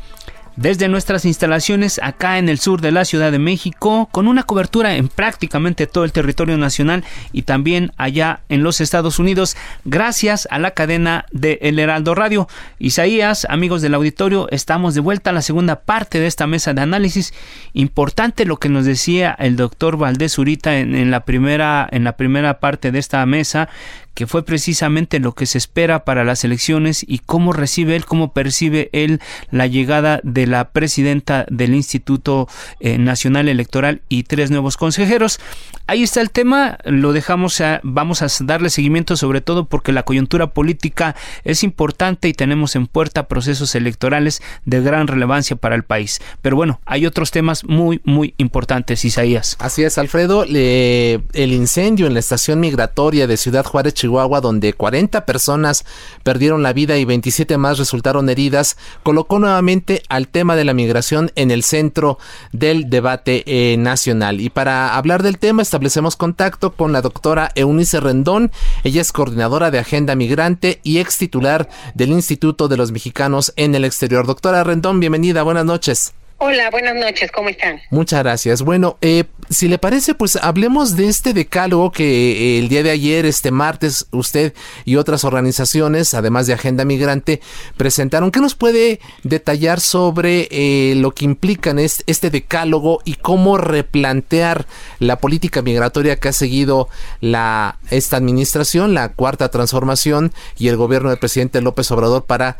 desde 0.60 0.88
nuestras 0.88 1.24
instalaciones 1.24 1.98
acá 2.02 2.36
en 2.36 2.50
el 2.50 2.58
sur 2.58 2.82
de 2.82 2.92
la 2.92 3.06
Ciudad 3.06 3.32
de 3.32 3.38
México, 3.38 4.10
con 4.12 4.28
una 4.28 4.42
cobertura 4.42 4.94
en 4.94 5.08
prácticamente 5.08 5.86
todo 5.86 6.04
el 6.04 6.12
territorio 6.12 6.58
nacional 6.58 7.02
y 7.32 7.42
también 7.42 7.92
allá 7.96 8.40
en 8.50 8.62
los 8.62 8.82
Estados 8.82 9.18
Unidos, 9.18 9.56
gracias 9.86 10.46
a 10.50 10.58
la 10.58 10.72
cadena 10.72 11.24
de 11.32 11.58
El 11.62 11.78
Heraldo 11.78 12.14
Radio. 12.14 12.46
Isaías, 12.78 13.46
amigos 13.48 13.80
del 13.80 13.94
auditorio, 13.94 14.48
estamos 14.50 14.94
de 14.94 15.00
vuelta 15.00 15.30
a 15.30 15.32
la 15.32 15.40
segunda 15.40 15.80
parte 15.80 16.20
de 16.20 16.26
esta 16.26 16.46
mesa 16.46 16.74
de 16.74 16.82
análisis. 16.82 17.32
Importante 17.72 18.44
lo 18.44 18.58
que 18.58 18.68
nos 18.68 18.84
decía 18.84 19.34
el 19.38 19.56
doctor 19.56 19.96
Valdés 19.96 20.36
Urita 20.36 20.78
en, 20.78 20.94
en 20.94 21.10
la 21.10 21.24
primera, 21.24 21.88
en 21.90 22.04
la 22.04 22.18
primera 22.18 22.60
parte 22.60 22.92
de 22.92 22.98
esta 22.98 23.24
mesa, 23.24 23.70
que 24.14 24.26
fue 24.26 24.44
precisamente 24.44 25.18
lo 25.18 25.32
que 25.32 25.46
se 25.46 25.58
espera 25.58 26.04
para 26.04 26.24
las 26.24 26.44
elecciones 26.44 27.04
y 27.06 27.18
cómo 27.18 27.52
recibe 27.52 27.96
él, 27.96 28.04
cómo 28.04 28.32
percibe 28.32 28.90
él 28.92 29.20
la 29.50 29.66
llegada 29.66 30.20
de 30.22 30.46
la 30.46 30.70
presidenta 30.70 31.46
del 31.50 31.74
Instituto 31.74 32.48
eh, 32.80 32.98
Nacional 32.98 33.48
Electoral 33.48 34.02
y 34.08 34.24
tres 34.24 34.50
nuevos 34.50 34.76
consejeros. 34.76 35.40
Ahí 35.86 36.02
está 36.02 36.20
el 36.20 36.30
tema, 36.30 36.78
lo 36.84 37.12
dejamos, 37.12 37.60
a, 37.60 37.80
vamos 37.82 38.22
a 38.22 38.28
darle 38.40 38.70
seguimiento 38.70 39.16
sobre 39.16 39.40
todo 39.40 39.64
porque 39.64 39.92
la 39.92 40.04
coyuntura 40.04 40.48
política 40.48 41.16
es 41.44 41.62
importante 41.62 42.28
y 42.28 42.32
tenemos 42.32 42.76
en 42.76 42.86
puerta 42.86 43.26
procesos 43.26 43.74
electorales 43.74 44.42
de 44.64 44.80
gran 44.80 45.06
relevancia 45.06 45.56
para 45.56 45.74
el 45.74 45.82
país. 45.82 46.20
Pero 46.42 46.56
bueno, 46.56 46.80
hay 46.84 47.06
otros 47.06 47.30
temas 47.30 47.64
muy, 47.64 48.00
muy 48.04 48.34
importantes, 48.36 49.04
Isaías. 49.04 49.56
Así 49.58 49.82
es, 49.82 49.98
Alfredo, 49.98 50.44
el 50.44 51.52
incendio 51.52 52.06
en 52.06 52.14
la 52.14 52.20
estación 52.20 52.60
migratoria 52.60 53.26
de 53.26 53.36
Ciudad 53.36 53.64
Juárez, 53.64 53.94
donde 54.40 54.72
40 54.72 55.24
personas 55.24 55.84
perdieron 56.22 56.62
la 56.62 56.72
vida 56.72 56.98
y 56.98 57.04
27 57.04 57.56
más 57.58 57.78
resultaron 57.78 58.28
heridas, 58.28 58.76
colocó 59.02 59.38
nuevamente 59.38 60.02
al 60.08 60.28
tema 60.28 60.56
de 60.56 60.64
la 60.64 60.74
migración 60.74 61.30
en 61.36 61.50
el 61.50 61.62
centro 61.62 62.18
del 62.52 62.90
debate 62.90 63.44
eh, 63.46 63.76
nacional. 63.76 64.40
Y 64.40 64.50
para 64.50 64.96
hablar 64.96 65.22
del 65.22 65.38
tema 65.38 65.62
establecemos 65.62 66.16
contacto 66.16 66.72
con 66.72 66.92
la 66.92 67.02
doctora 67.02 67.50
Eunice 67.54 68.00
Rendón. 68.00 68.50
Ella 68.84 69.00
es 69.00 69.12
coordinadora 69.12 69.70
de 69.70 69.78
Agenda 69.78 70.14
Migrante 70.14 70.80
y 70.82 70.98
ex 70.98 71.18
titular 71.18 71.68
del 71.94 72.10
Instituto 72.10 72.68
de 72.68 72.76
los 72.76 72.92
Mexicanos 72.92 73.52
en 73.56 73.74
el 73.74 73.84
Exterior. 73.84 74.26
Doctora 74.26 74.64
Rendón, 74.64 75.00
bienvenida, 75.00 75.42
buenas 75.42 75.64
noches. 75.64 76.12
Hola, 76.42 76.70
buenas 76.70 76.94
noches, 76.96 77.30
¿cómo 77.30 77.50
están? 77.50 77.82
Muchas 77.90 78.20
gracias. 78.20 78.62
Bueno, 78.62 78.96
eh, 79.02 79.24
si 79.50 79.68
le 79.68 79.76
parece, 79.76 80.14
pues 80.14 80.36
hablemos 80.36 80.96
de 80.96 81.06
este 81.06 81.34
decálogo 81.34 81.92
que 81.92 82.32
eh, 82.32 82.58
el 82.58 82.70
día 82.70 82.82
de 82.82 82.90
ayer, 82.90 83.26
este 83.26 83.50
martes, 83.50 84.06
usted 84.10 84.54
y 84.86 84.96
otras 84.96 85.24
organizaciones, 85.24 86.14
además 86.14 86.46
de 86.46 86.54
Agenda 86.54 86.86
Migrante, 86.86 87.42
presentaron. 87.76 88.30
¿Qué 88.30 88.40
nos 88.40 88.54
puede 88.54 89.00
detallar 89.22 89.80
sobre 89.80 90.48
eh, 90.50 90.94
lo 90.96 91.10
que 91.10 91.26
implican 91.26 91.78
es, 91.78 92.02
este 92.06 92.30
decálogo 92.30 93.00
y 93.04 93.16
cómo 93.16 93.58
replantear 93.58 94.64
la 94.98 95.16
política 95.16 95.60
migratoria 95.60 96.16
que 96.16 96.28
ha 96.28 96.32
seguido 96.32 96.88
la 97.20 97.78
esta 97.90 98.16
administración, 98.16 98.94
la 98.94 99.10
cuarta 99.10 99.50
transformación 99.50 100.32
y 100.58 100.68
el 100.68 100.78
gobierno 100.78 101.10
del 101.10 101.18
presidente 101.18 101.60
López 101.60 101.90
Obrador 101.90 102.24
para 102.24 102.56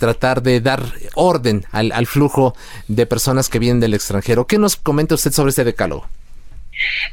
tratar 0.00 0.42
de 0.42 0.60
dar 0.60 0.82
orden 1.14 1.64
al, 1.70 1.92
al 1.92 2.08
flujo 2.08 2.56
de 2.88 3.06
personas 3.06 3.19
personas 3.20 3.50
que 3.50 3.58
vienen 3.58 3.80
del 3.80 3.92
extranjero. 3.92 4.46
¿Qué 4.46 4.56
nos 4.56 4.76
comenta 4.76 5.14
usted 5.14 5.30
sobre 5.30 5.50
este 5.50 5.62
decálogo? 5.62 6.06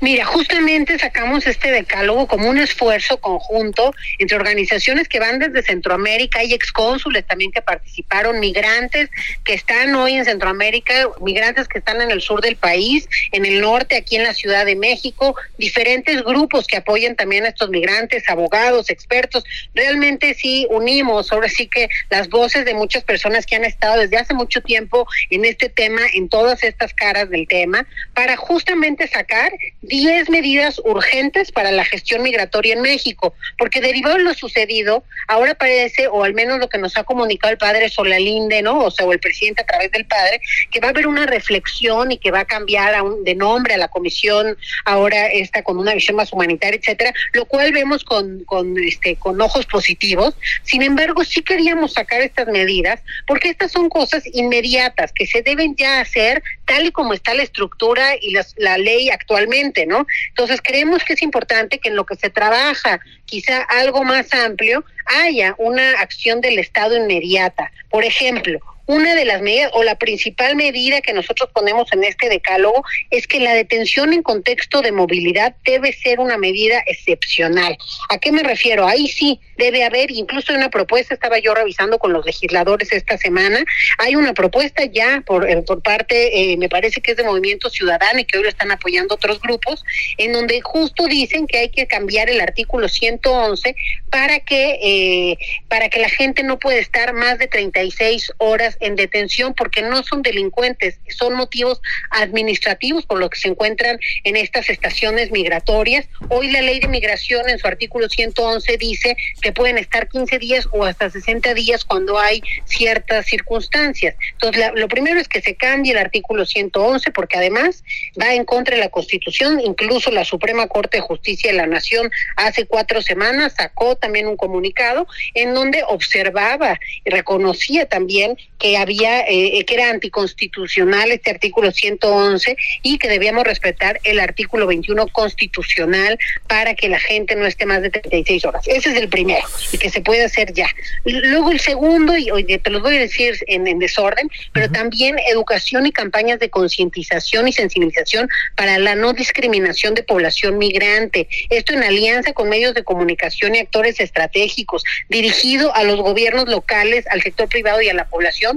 Mira, 0.01 0.25
justamente 0.25 0.97
sacamos 0.99 1.47
este 1.47 1.71
decálogo 1.71 2.27
como 2.27 2.49
un 2.49 2.57
esfuerzo 2.57 3.17
conjunto 3.19 3.93
entre 4.19 4.37
organizaciones 4.37 5.07
que 5.07 5.19
van 5.19 5.39
desde 5.39 5.63
Centroamérica, 5.63 6.39
hay 6.39 6.53
excónsules 6.53 7.25
también 7.25 7.51
que 7.51 7.61
participaron, 7.61 8.39
migrantes 8.39 9.09
que 9.43 9.53
están 9.53 9.95
hoy 9.95 10.13
en 10.13 10.25
Centroamérica, 10.25 11.09
migrantes 11.21 11.67
que 11.67 11.79
están 11.79 12.01
en 12.01 12.11
el 12.11 12.21
sur 12.21 12.41
del 12.41 12.55
país, 12.55 13.07
en 13.31 13.45
el 13.45 13.61
norte, 13.61 13.95
aquí 13.95 14.15
en 14.15 14.23
la 14.23 14.33
Ciudad 14.33 14.65
de 14.65 14.75
México, 14.75 15.35
diferentes 15.57 16.23
grupos 16.23 16.67
que 16.67 16.77
apoyan 16.77 17.15
también 17.15 17.45
a 17.45 17.49
estos 17.49 17.69
migrantes, 17.69 18.29
abogados, 18.29 18.89
expertos. 18.89 19.43
Realmente 19.73 20.33
sí 20.33 20.67
unimos, 20.69 21.31
ahora 21.31 21.49
sí 21.49 21.67
que 21.67 21.89
las 22.09 22.29
voces 22.29 22.65
de 22.65 22.73
muchas 22.73 23.03
personas 23.03 23.45
que 23.45 23.55
han 23.55 23.65
estado 23.65 23.99
desde 23.99 24.17
hace 24.17 24.33
mucho 24.33 24.61
tiempo 24.61 25.07
en 25.29 25.45
este 25.45 25.69
tema, 25.69 26.01
en 26.13 26.29
todas 26.29 26.63
estas 26.63 26.93
caras 26.93 27.29
del 27.29 27.47
tema, 27.47 27.87
para 28.13 28.37
justamente 28.37 29.07
sacar 29.07 29.51
10 29.81 30.29
medidas 30.29 30.81
urgentes 30.83 31.51
para 31.51 31.71
la 31.71 31.85
gestión 31.85 32.23
migratoria 32.23 32.73
en 32.73 32.81
México, 32.81 33.33
porque 33.57 33.81
derivado 33.81 34.17
de 34.17 34.23
lo 34.23 34.33
sucedido, 34.33 35.03
ahora 35.27 35.55
parece, 35.55 36.07
o 36.07 36.23
al 36.23 36.33
menos 36.33 36.59
lo 36.59 36.69
que 36.69 36.77
nos 36.77 36.97
ha 36.97 37.03
comunicado 37.03 37.51
el 37.51 37.57
padre 37.57 37.89
Solalinde, 37.89 38.61
¿no? 38.61 38.79
O 38.79 38.91
sea, 38.91 39.05
o 39.05 39.13
el 39.13 39.19
presidente 39.19 39.61
a 39.61 39.65
través 39.65 39.91
del 39.91 40.05
padre, 40.05 40.41
que 40.71 40.79
va 40.79 40.87
a 40.87 40.91
haber 40.91 41.07
una 41.07 41.25
reflexión 41.25 42.11
y 42.11 42.17
que 42.17 42.31
va 42.31 42.41
a 42.41 42.45
cambiar 42.45 42.93
a 42.95 43.03
un, 43.03 43.23
de 43.23 43.35
nombre 43.35 43.73
a 43.73 43.77
la 43.77 43.87
comisión, 43.87 44.57
ahora 44.85 45.27
está 45.27 45.63
con 45.63 45.77
una 45.77 45.93
visión 45.93 46.15
más 46.15 46.31
humanitaria, 46.33 46.79
etcétera, 46.79 47.13
lo 47.33 47.45
cual 47.45 47.71
vemos 47.71 48.03
con, 48.03 48.43
con, 48.45 48.77
este, 48.77 49.15
con 49.15 49.39
ojos 49.41 49.65
positivos. 49.65 50.35
Sin 50.63 50.81
embargo, 50.81 51.23
sí 51.23 51.41
queríamos 51.41 51.93
sacar 51.93 52.21
estas 52.21 52.47
medidas, 52.47 53.01
porque 53.25 53.49
estas 53.49 53.71
son 53.71 53.89
cosas 53.89 54.23
inmediatas 54.33 55.11
que 55.13 55.25
se 55.25 55.41
deben 55.41 55.75
ya 55.75 56.01
hacer 56.01 56.43
tal 56.67 56.85
y 56.85 56.91
como 56.91 57.13
está 57.13 57.33
la 57.33 57.43
estructura 57.43 58.15
y 58.21 58.35
la 58.57 58.77
ley 58.77 59.09
actualmente, 59.09 59.87
¿no? 59.87 60.05
Entonces 60.29 60.59
creemos 60.61 61.03
que 61.03 61.13
es 61.13 61.21
importante 61.23 61.79
que 61.79 61.89
en 61.89 61.95
lo 61.95 62.05
que 62.05 62.15
se 62.15 62.29
trabaja, 62.29 62.99
quizá 63.25 63.63
algo 63.63 64.03
más 64.03 64.31
amplio, 64.33 64.83
haya 65.05 65.55
una 65.57 65.99
acción 66.01 66.41
del 66.41 66.59
Estado 66.59 66.95
inmediata. 66.95 67.71
Por 67.89 68.03
ejemplo, 68.03 68.59
una 68.87 69.15
de 69.15 69.25
las 69.25 69.41
medidas 69.41 69.71
o 69.73 69.83
la 69.83 69.95
principal 69.95 70.55
medida 70.55 71.01
que 71.01 71.13
nosotros 71.13 71.49
ponemos 71.53 71.91
en 71.91 72.03
este 72.03 72.29
decálogo 72.29 72.83
es 73.11 73.27
que 73.27 73.39
la 73.39 73.53
detención 73.53 74.13
en 74.13 74.23
contexto 74.23 74.81
de 74.81 74.91
movilidad 74.91 75.55
debe 75.65 75.93
ser 75.93 76.19
una 76.19 76.37
medida 76.37 76.81
excepcional. 76.87 77.77
¿A 78.09 78.17
qué 78.17 78.31
me 78.31 78.43
refiero? 78.43 78.87
Ahí 78.87 79.07
sí 79.07 79.39
debe 79.57 79.83
haber, 79.83 80.11
incluso 80.11 80.53
una 80.53 80.69
propuesta, 80.69 81.13
estaba 81.13 81.39
yo 81.39 81.53
revisando 81.53 81.99
con 81.99 82.13
los 82.13 82.25
legisladores 82.25 82.91
esta 82.91 83.17
semana, 83.17 83.63
hay 83.97 84.15
una 84.15 84.33
propuesta 84.33 84.85
ya 84.85 85.21
por, 85.25 85.49
eh, 85.49 85.61
por 85.63 85.81
parte, 85.81 86.53
eh, 86.53 86.57
me 86.57 86.69
parece 86.69 87.01
que 87.01 87.11
es 87.11 87.17
de 87.17 87.23
Movimiento 87.23 87.69
Ciudadano 87.69 88.19
y 88.19 88.25
que 88.25 88.37
hoy 88.37 88.43
lo 88.43 88.49
están 88.49 88.71
apoyando 88.71 89.15
otros 89.15 89.41
grupos, 89.41 89.83
en 90.17 90.31
donde 90.31 90.61
justo 90.61 91.07
dicen 91.07 91.47
que 91.47 91.57
hay 91.57 91.69
que 91.69 91.87
cambiar 91.87 92.29
el 92.29 92.39
artículo 92.39 92.87
111 92.87 93.75
para 94.09 94.39
que, 94.39 94.79
eh, 94.81 95.37
para 95.67 95.89
que 95.89 95.99
la 95.99 96.09
gente 96.09 96.43
no 96.43 96.59
puede 96.59 96.79
estar 96.79 97.13
más 97.13 97.39
de 97.39 97.47
36 97.47 98.31
horas 98.37 98.76
en 98.79 98.95
detención 98.95 99.53
porque 99.53 99.81
no 99.81 100.03
son 100.03 100.21
delincuentes, 100.21 100.99
son 101.09 101.33
motivos 101.33 101.81
administrativos 102.11 103.05
por 103.05 103.19
lo 103.19 103.29
que 103.29 103.39
se 103.39 103.47
encuentran 103.47 103.99
en 104.23 104.35
estas 104.35 104.69
estaciones 104.69 105.31
migratorias. 105.31 106.07
Hoy 106.29 106.51
la 106.51 106.61
ley 106.61 106.79
de 106.79 106.87
migración 106.87 107.49
en 107.49 107.59
su 107.59 107.67
artículo 107.67 108.09
111 108.09 108.77
dice 108.77 109.17
que 109.41 109.51
pueden 109.51 109.77
estar 109.77 110.07
15 110.07 110.39
días 110.39 110.67
o 110.71 110.83
hasta 110.85 111.09
60 111.09 111.53
días 111.53 111.83
cuando 111.85 112.19
hay 112.19 112.41
ciertas 112.65 113.25
circunstancias. 113.25 114.15
Entonces, 114.33 114.71
lo 114.75 114.87
primero 114.87 115.19
es 115.19 115.27
que 115.27 115.41
se 115.41 115.55
cambie 115.55 115.91
el 115.91 115.97
artículo 115.97 116.45
111 116.45 117.11
porque 117.11 117.37
además 117.37 117.83
va 118.19 118.33
en 118.33 118.45
contra 118.45 118.75
de 118.75 118.81
la 118.81 118.89
Constitución, 118.89 119.59
incluso 119.59 120.11
la 120.11 120.25
Suprema 120.25 120.67
Corte 120.67 120.97
de 120.97 121.01
Justicia 121.01 121.51
de 121.51 121.57
la 121.57 121.67
Nación 121.67 122.11
hace 122.35 122.65
cuatro 122.65 123.01
semanas 123.01 123.53
sacó 123.57 123.95
también 123.95 124.27
un 124.27 124.37
comunicado 124.37 125.07
en 125.33 125.53
donde 125.53 125.83
observaba 125.87 126.79
y 127.05 127.09
reconocía 127.09 127.87
también 127.87 128.37
que 128.59 128.66
había 128.75 129.21
eh, 129.21 129.63
que 129.65 129.73
era 129.75 129.89
anticonstitucional 129.89 131.11
este 131.11 131.31
artículo 131.31 131.71
111 131.71 132.57
y 132.81 132.97
que 132.97 133.07
debíamos 133.07 133.43
respetar 133.43 133.99
el 134.03 134.19
artículo 134.19 134.67
21 134.67 135.07
constitucional 135.07 136.17
para 136.47 136.73
que 136.75 136.89
la 136.89 136.99
gente 136.99 137.35
no 137.35 137.45
esté 137.45 137.65
más 137.65 137.81
de 137.81 137.89
36 137.89 138.45
horas. 138.45 138.67
Ese 138.67 138.89
es 138.89 138.97
el 138.97 139.09
primero 139.09 139.45
y 139.71 139.77
que 139.77 139.89
se 139.89 140.01
puede 140.01 140.25
hacer 140.25 140.53
ya. 140.53 140.67
Luego 141.05 141.51
el 141.51 141.59
segundo 141.59 142.17
y 142.17 142.31
hoy 142.31 142.43
te 142.45 142.69
los 142.69 142.81
voy 142.81 142.97
a 142.97 142.99
decir 142.99 143.35
en, 143.47 143.67
en 143.67 143.79
desorden, 143.79 144.29
pero 144.53 144.69
también 144.71 145.17
educación 145.27 145.85
y 145.85 145.91
campañas 145.91 146.39
de 146.39 146.49
concientización 146.49 147.47
y 147.47 147.53
sensibilización 147.53 148.27
para 148.55 148.79
la 148.79 148.95
no 148.95 149.13
discriminación 149.13 149.93
de 149.93 150.03
población 150.03 150.57
migrante. 150.57 151.27
Esto 151.49 151.73
en 151.73 151.83
alianza 151.83 152.33
con 152.33 152.49
medios 152.49 152.73
de 152.73 152.83
comunicación 152.83 153.55
y 153.55 153.59
actores 153.59 153.99
estratégicos, 153.99 154.83
dirigido 155.09 155.73
a 155.75 155.83
los 155.83 155.97
gobiernos 155.97 156.47
locales, 156.47 157.05
al 157.09 157.21
sector 157.21 157.47
privado 157.47 157.81
y 157.81 157.89
a 157.89 157.93
la 157.93 158.07
población 158.07 158.56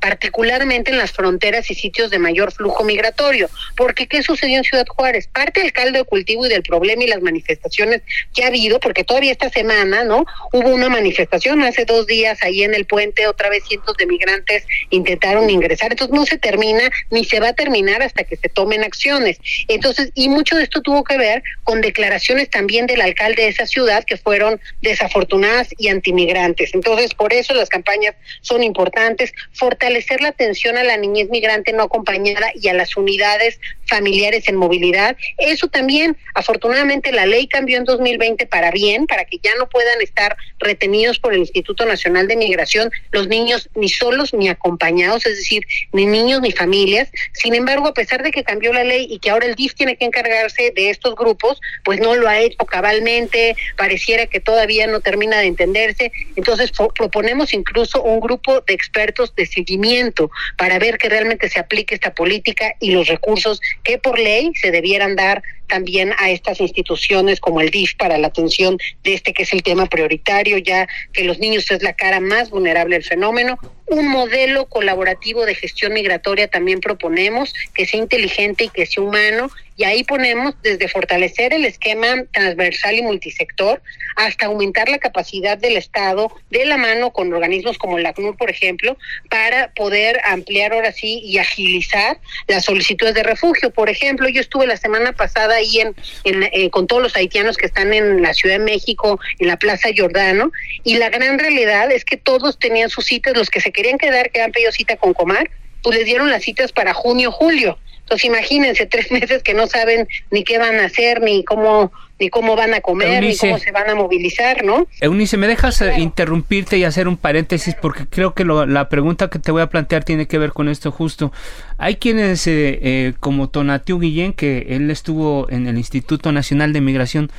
particularmente 0.00 0.90
en 0.90 0.98
las 0.98 1.12
fronteras 1.12 1.70
y 1.70 1.74
sitios 1.74 2.10
de 2.10 2.18
mayor 2.18 2.52
flujo 2.52 2.84
migratorio. 2.84 3.48
Porque, 3.76 4.06
¿qué 4.06 4.22
sucedió 4.22 4.58
en 4.58 4.64
Ciudad 4.64 4.86
Juárez? 4.86 5.28
Parte 5.28 5.60
del 5.60 5.72
caldo 5.72 5.98
de 5.98 6.04
cultivo 6.04 6.46
y 6.46 6.48
del 6.48 6.62
problema 6.62 7.04
y 7.04 7.08
las 7.08 7.22
manifestaciones 7.22 8.02
que 8.34 8.44
ha 8.44 8.48
habido, 8.48 8.80
porque 8.80 9.04
todavía 9.04 9.32
esta 9.32 9.50
semana, 9.50 10.04
¿no? 10.04 10.24
Hubo 10.52 10.68
una 10.68 10.88
manifestación 10.88 11.62
hace 11.62 11.84
dos 11.84 12.06
días 12.06 12.38
ahí 12.42 12.62
en 12.62 12.74
el 12.74 12.86
puente, 12.86 13.26
otra 13.26 13.48
vez 13.48 13.64
cientos 13.66 13.96
de 13.96 14.06
migrantes 14.06 14.64
intentaron 14.90 15.50
ingresar. 15.50 15.92
Entonces, 15.92 16.14
no 16.14 16.26
se 16.26 16.38
termina 16.38 16.90
ni 17.10 17.24
se 17.24 17.40
va 17.40 17.48
a 17.48 17.52
terminar 17.52 18.02
hasta 18.02 18.24
que 18.24 18.36
se 18.36 18.48
tomen 18.48 18.84
acciones. 18.84 19.38
Entonces, 19.66 20.10
y 20.14 20.28
mucho 20.28 20.56
de 20.56 20.64
esto 20.64 20.80
tuvo 20.80 21.04
que 21.04 21.16
ver 21.18 21.42
con 21.64 21.80
declaraciones 21.80 22.50
también 22.50 22.86
del 22.86 23.00
alcalde 23.00 23.42
de 23.42 23.48
esa 23.48 23.66
ciudad 23.66 24.04
que 24.04 24.16
fueron 24.16 24.60
desafortunadas 24.80 25.68
y 25.76 25.88
antimigrantes. 25.88 26.74
Entonces, 26.74 27.14
por 27.14 27.32
eso 27.32 27.52
las 27.54 27.68
campañas 27.68 28.14
son 28.42 28.62
importantes. 28.62 29.32
Fortalecer 29.52 29.87
fortalecer 29.88 30.20
la 30.20 30.28
atención 30.28 30.76
a 30.76 30.84
la 30.84 30.98
niñez 30.98 31.30
migrante 31.30 31.72
no 31.72 31.84
acompañada 31.84 32.50
y 32.54 32.68
a 32.68 32.74
las 32.74 32.96
unidades 32.96 33.58
familiares 33.88 34.48
en 34.48 34.56
movilidad. 34.56 35.16
Eso 35.38 35.68
también, 35.68 36.16
afortunadamente, 36.34 37.12
la 37.12 37.26
ley 37.26 37.46
cambió 37.46 37.78
en 37.78 37.84
2020 37.84 38.46
para 38.46 38.70
bien, 38.70 39.06
para 39.06 39.24
que 39.24 39.38
ya 39.42 39.54
no 39.58 39.68
puedan 39.68 40.00
estar 40.00 40.36
retenidos 40.58 41.18
por 41.18 41.34
el 41.34 41.40
Instituto 41.40 41.86
Nacional 41.86 42.28
de 42.28 42.36
Migración 42.36 42.90
los 43.12 43.28
niños 43.28 43.68
ni 43.74 43.88
solos 43.88 44.34
ni 44.34 44.48
acompañados, 44.48 45.26
es 45.26 45.36
decir, 45.36 45.66
ni 45.92 46.06
niños 46.06 46.40
ni 46.40 46.52
familias. 46.52 47.10
Sin 47.32 47.54
embargo, 47.54 47.88
a 47.88 47.94
pesar 47.94 48.22
de 48.22 48.30
que 48.30 48.44
cambió 48.44 48.72
la 48.72 48.84
ley 48.84 49.06
y 49.08 49.18
que 49.18 49.30
ahora 49.30 49.46
el 49.46 49.54
DIF 49.54 49.74
tiene 49.74 49.96
que 49.96 50.04
encargarse 50.04 50.72
de 50.74 50.90
estos 50.90 51.14
grupos, 51.14 51.60
pues 51.84 52.00
no 52.00 52.14
lo 52.14 52.28
ha 52.28 52.38
hecho 52.38 52.58
cabalmente, 52.66 53.56
pareciera 53.76 54.26
que 54.26 54.40
todavía 54.40 54.86
no 54.86 55.00
termina 55.00 55.38
de 55.38 55.46
entenderse. 55.46 56.12
Entonces, 56.36 56.72
proponemos 56.94 57.52
incluso 57.52 58.02
un 58.02 58.20
grupo 58.20 58.60
de 58.60 58.74
expertos 58.74 59.34
de 59.34 59.46
seguimiento 59.46 60.30
para 60.56 60.78
ver 60.78 60.98
que 60.98 61.08
realmente 61.08 61.48
se 61.48 61.58
aplique 61.58 61.94
esta 61.94 62.14
política 62.14 62.74
y 62.80 62.90
los 62.90 63.08
recursos 63.08 63.60
que 63.88 63.96
por 63.96 64.18
ley 64.18 64.52
se 64.60 64.70
debieran 64.70 65.16
dar 65.16 65.42
también 65.66 66.12
a 66.18 66.28
estas 66.28 66.60
instituciones 66.60 67.40
como 67.40 67.62
el 67.62 67.70
DIF 67.70 67.94
para 67.96 68.18
la 68.18 68.26
atención 68.26 68.76
de 69.02 69.14
este 69.14 69.32
que 69.32 69.44
es 69.44 69.52
el 69.54 69.62
tema 69.62 69.86
prioritario, 69.86 70.58
ya 70.58 70.86
que 71.14 71.24
los 71.24 71.38
niños 71.38 71.70
es 71.70 71.82
la 71.82 71.94
cara 71.94 72.20
más 72.20 72.50
vulnerable 72.50 72.96
del 72.96 73.04
fenómeno. 73.04 73.58
Un 73.90 74.08
modelo 74.08 74.66
colaborativo 74.66 75.46
de 75.46 75.54
gestión 75.54 75.94
migratoria 75.94 76.48
también 76.48 76.80
proponemos, 76.80 77.54
que 77.74 77.86
sea 77.86 78.00
inteligente 78.00 78.64
y 78.64 78.68
que 78.68 78.86
sea 78.86 79.02
humano, 79.02 79.50
y 79.78 79.84
ahí 79.84 80.02
ponemos 80.02 80.54
desde 80.62 80.88
fortalecer 80.88 81.54
el 81.54 81.64
esquema 81.64 82.24
transversal 82.32 82.96
y 82.96 83.02
multisector 83.02 83.80
hasta 84.16 84.46
aumentar 84.46 84.88
la 84.88 84.98
capacidad 84.98 85.56
del 85.56 85.76
Estado 85.76 86.32
de 86.50 86.66
la 86.66 86.76
mano 86.76 87.12
con 87.12 87.32
organismos 87.32 87.78
como 87.78 87.96
la 88.00 88.08
ACNUR, 88.08 88.36
por 88.36 88.50
ejemplo, 88.50 88.98
para 89.30 89.72
poder 89.74 90.20
ampliar 90.24 90.72
ahora 90.72 90.90
sí 90.90 91.20
y 91.22 91.38
agilizar 91.38 92.18
las 92.48 92.64
solicitudes 92.64 93.14
de 93.14 93.22
refugio. 93.22 93.70
Por 93.70 93.88
ejemplo, 93.88 94.28
yo 94.28 94.40
estuve 94.40 94.66
la 94.66 94.76
semana 94.76 95.12
pasada 95.12 95.54
ahí 95.54 95.78
en, 95.78 95.94
eh, 96.24 96.70
con 96.70 96.88
todos 96.88 97.00
los 97.00 97.14
haitianos 97.14 97.56
que 97.56 97.66
están 97.66 97.94
en 97.94 98.20
la 98.20 98.34
Ciudad 98.34 98.58
de 98.58 98.64
México, 98.64 99.20
en 99.38 99.46
la 99.46 99.58
Plaza 99.58 99.90
Jordano, 99.96 100.50
y 100.82 100.96
la 100.96 101.08
gran 101.08 101.38
realidad 101.38 101.92
es 101.92 102.04
que 102.04 102.16
todos 102.16 102.58
tenían 102.58 102.90
sus 102.90 103.04
citas, 103.04 103.36
los 103.36 103.48
que 103.48 103.60
se 103.60 103.70
querían 103.78 103.98
quedar, 103.98 104.30
que 104.30 104.42
han 104.42 104.50
pedido 104.50 104.72
cita 104.72 104.96
con 104.96 105.14
Comar, 105.14 105.48
pues 105.84 105.96
les 105.96 106.04
dieron 106.04 106.30
las 106.30 106.42
citas 106.42 106.72
para 106.72 106.94
junio, 106.94 107.30
julio. 107.30 107.78
Entonces 108.00 108.24
imagínense 108.24 108.86
tres 108.90 109.12
meses 109.12 109.42
que 109.44 109.54
no 109.54 109.68
saben 109.68 110.08
ni 110.32 110.42
qué 110.42 110.58
van 110.58 110.80
a 110.80 110.86
hacer, 110.86 111.22
ni 111.22 111.44
cómo 111.44 111.92
ni 112.20 112.30
cómo 112.30 112.56
van 112.56 112.74
a 112.74 112.80
comer, 112.80 113.22
ni 113.22 113.36
cómo 113.36 113.60
se 113.60 113.70
van 113.70 113.88
a 113.88 113.94
movilizar, 113.94 114.64
¿no? 114.64 114.88
Eunice, 115.00 115.36
¿me 115.36 115.46
dejas 115.46 115.80
eh, 115.82 116.00
interrumpirte 116.00 116.76
y 116.76 116.82
hacer 116.82 117.06
un 117.06 117.16
paréntesis? 117.16 117.76
Porque 117.80 118.08
creo 118.08 118.34
que 118.34 118.44
la 118.44 118.88
pregunta 118.88 119.30
que 119.30 119.38
te 119.38 119.52
voy 119.52 119.62
a 119.62 119.68
plantear 119.68 120.02
tiene 120.02 120.26
que 120.26 120.36
ver 120.36 120.52
con 120.52 120.68
esto 120.68 120.90
justo. 120.90 121.30
Hay 121.76 121.94
quienes, 121.94 122.44
eh, 122.48 122.80
eh, 122.82 123.12
como 123.20 123.50
Tonatiu 123.50 124.00
Guillén, 124.00 124.32
que 124.32 124.66
él 124.70 124.90
estuvo 124.90 125.48
en 125.48 125.68
el 125.68 125.78
Instituto 125.78 126.32
Nacional 126.32 126.72
de 126.72 126.80
Migración, 126.80 127.30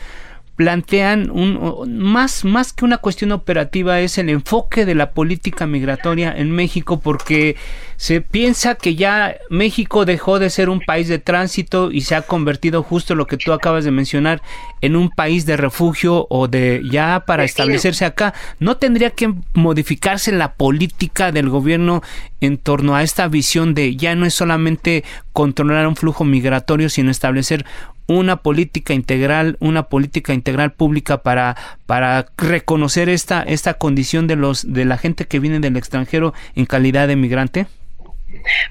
plantean 0.60 1.32
un, 1.32 1.98
más, 2.02 2.44
más 2.44 2.74
que 2.74 2.84
una 2.84 2.98
cuestión 2.98 3.32
operativa 3.32 4.02
es 4.02 4.18
el 4.18 4.28
enfoque 4.28 4.86
de 4.86 4.94
la 4.94 5.12
política 5.12 5.66
migratoria 5.66 6.34
en 6.36 6.52
México 6.52 7.00
porque 7.00 7.56
se 7.96 8.20
piensa 8.20 8.76
que 8.76 8.96
ya 8.96 9.38
México 9.50 10.04
dejó 10.04 10.38
de 10.38 10.50
ser 10.50 10.68
un 10.68 10.82
país 10.82 11.08
de 11.08 11.18
tránsito 11.18 11.94
y 11.94 12.02
se 12.02 12.16
ha 12.16 12.24
convertido 12.24 12.84
justo 12.84 13.16
lo 13.16 13.26
que 13.26 13.38
tú 13.38 13.54
acabas 13.54 13.86
de 13.86 13.92
mencionar 13.92 14.42
en 14.82 14.98
un 14.98 15.10
país 15.12 15.46
de 15.46 15.56
refugio 15.56 16.28
o 16.30 16.50
de 16.50 16.82
ya 16.92 17.24
para 17.26 17.46
establecerse 17.46 18.04
acá. 18.04 18.34
¿No 18.60 18.76
tendría 18.76 19.12
que 19.12 19.34
modificarse 19.54 20.34
la 20.34 20.56
política 20.56 21.32
del 21.32 21.48
gobierno 21.48 22.04
en 22.42 22.58
torno 22.58 22.98
a 22.98 23.04
esta 23.04 23.30
visión 23.30 23.74
de 23.76 23.96
ya 23.96 24.14
no 24.16 24.26
es 24.26 24.34
solamente 24.34 25.06
controlar 25.32 25.88
un 25.88 25.96
flujo 25.96 26.26
migratorio, 26.26 26.90
sino 26.90 27.12
establecer 27.12 27.66
una 28.10 28.38
política 28.38 28.94
integral, 28.94 29.56
una 29.60 29.84
política 29.84 30.34
integral 30.34 30.74
pública 30.74 31.22
para, 31.22 31.56
para 31.86 32.26
reconocer 32.38 33.08
esta, 33.08 33.44
esta 33.44 33.76
condición 33.76 34.28
de 34.28 34.36
los 34.36 34.74
de 34.74 34.86
la 34.86 34.98
gente 34.98 35.26
que 35.26 35.40
viene 35.40 35.60
del 35.60 35.78
extranjero 35.78 36.34
en 36.56 36.66
calidad 36.66 37.08
de 37.08 37.16
migrante? 37.16 37.68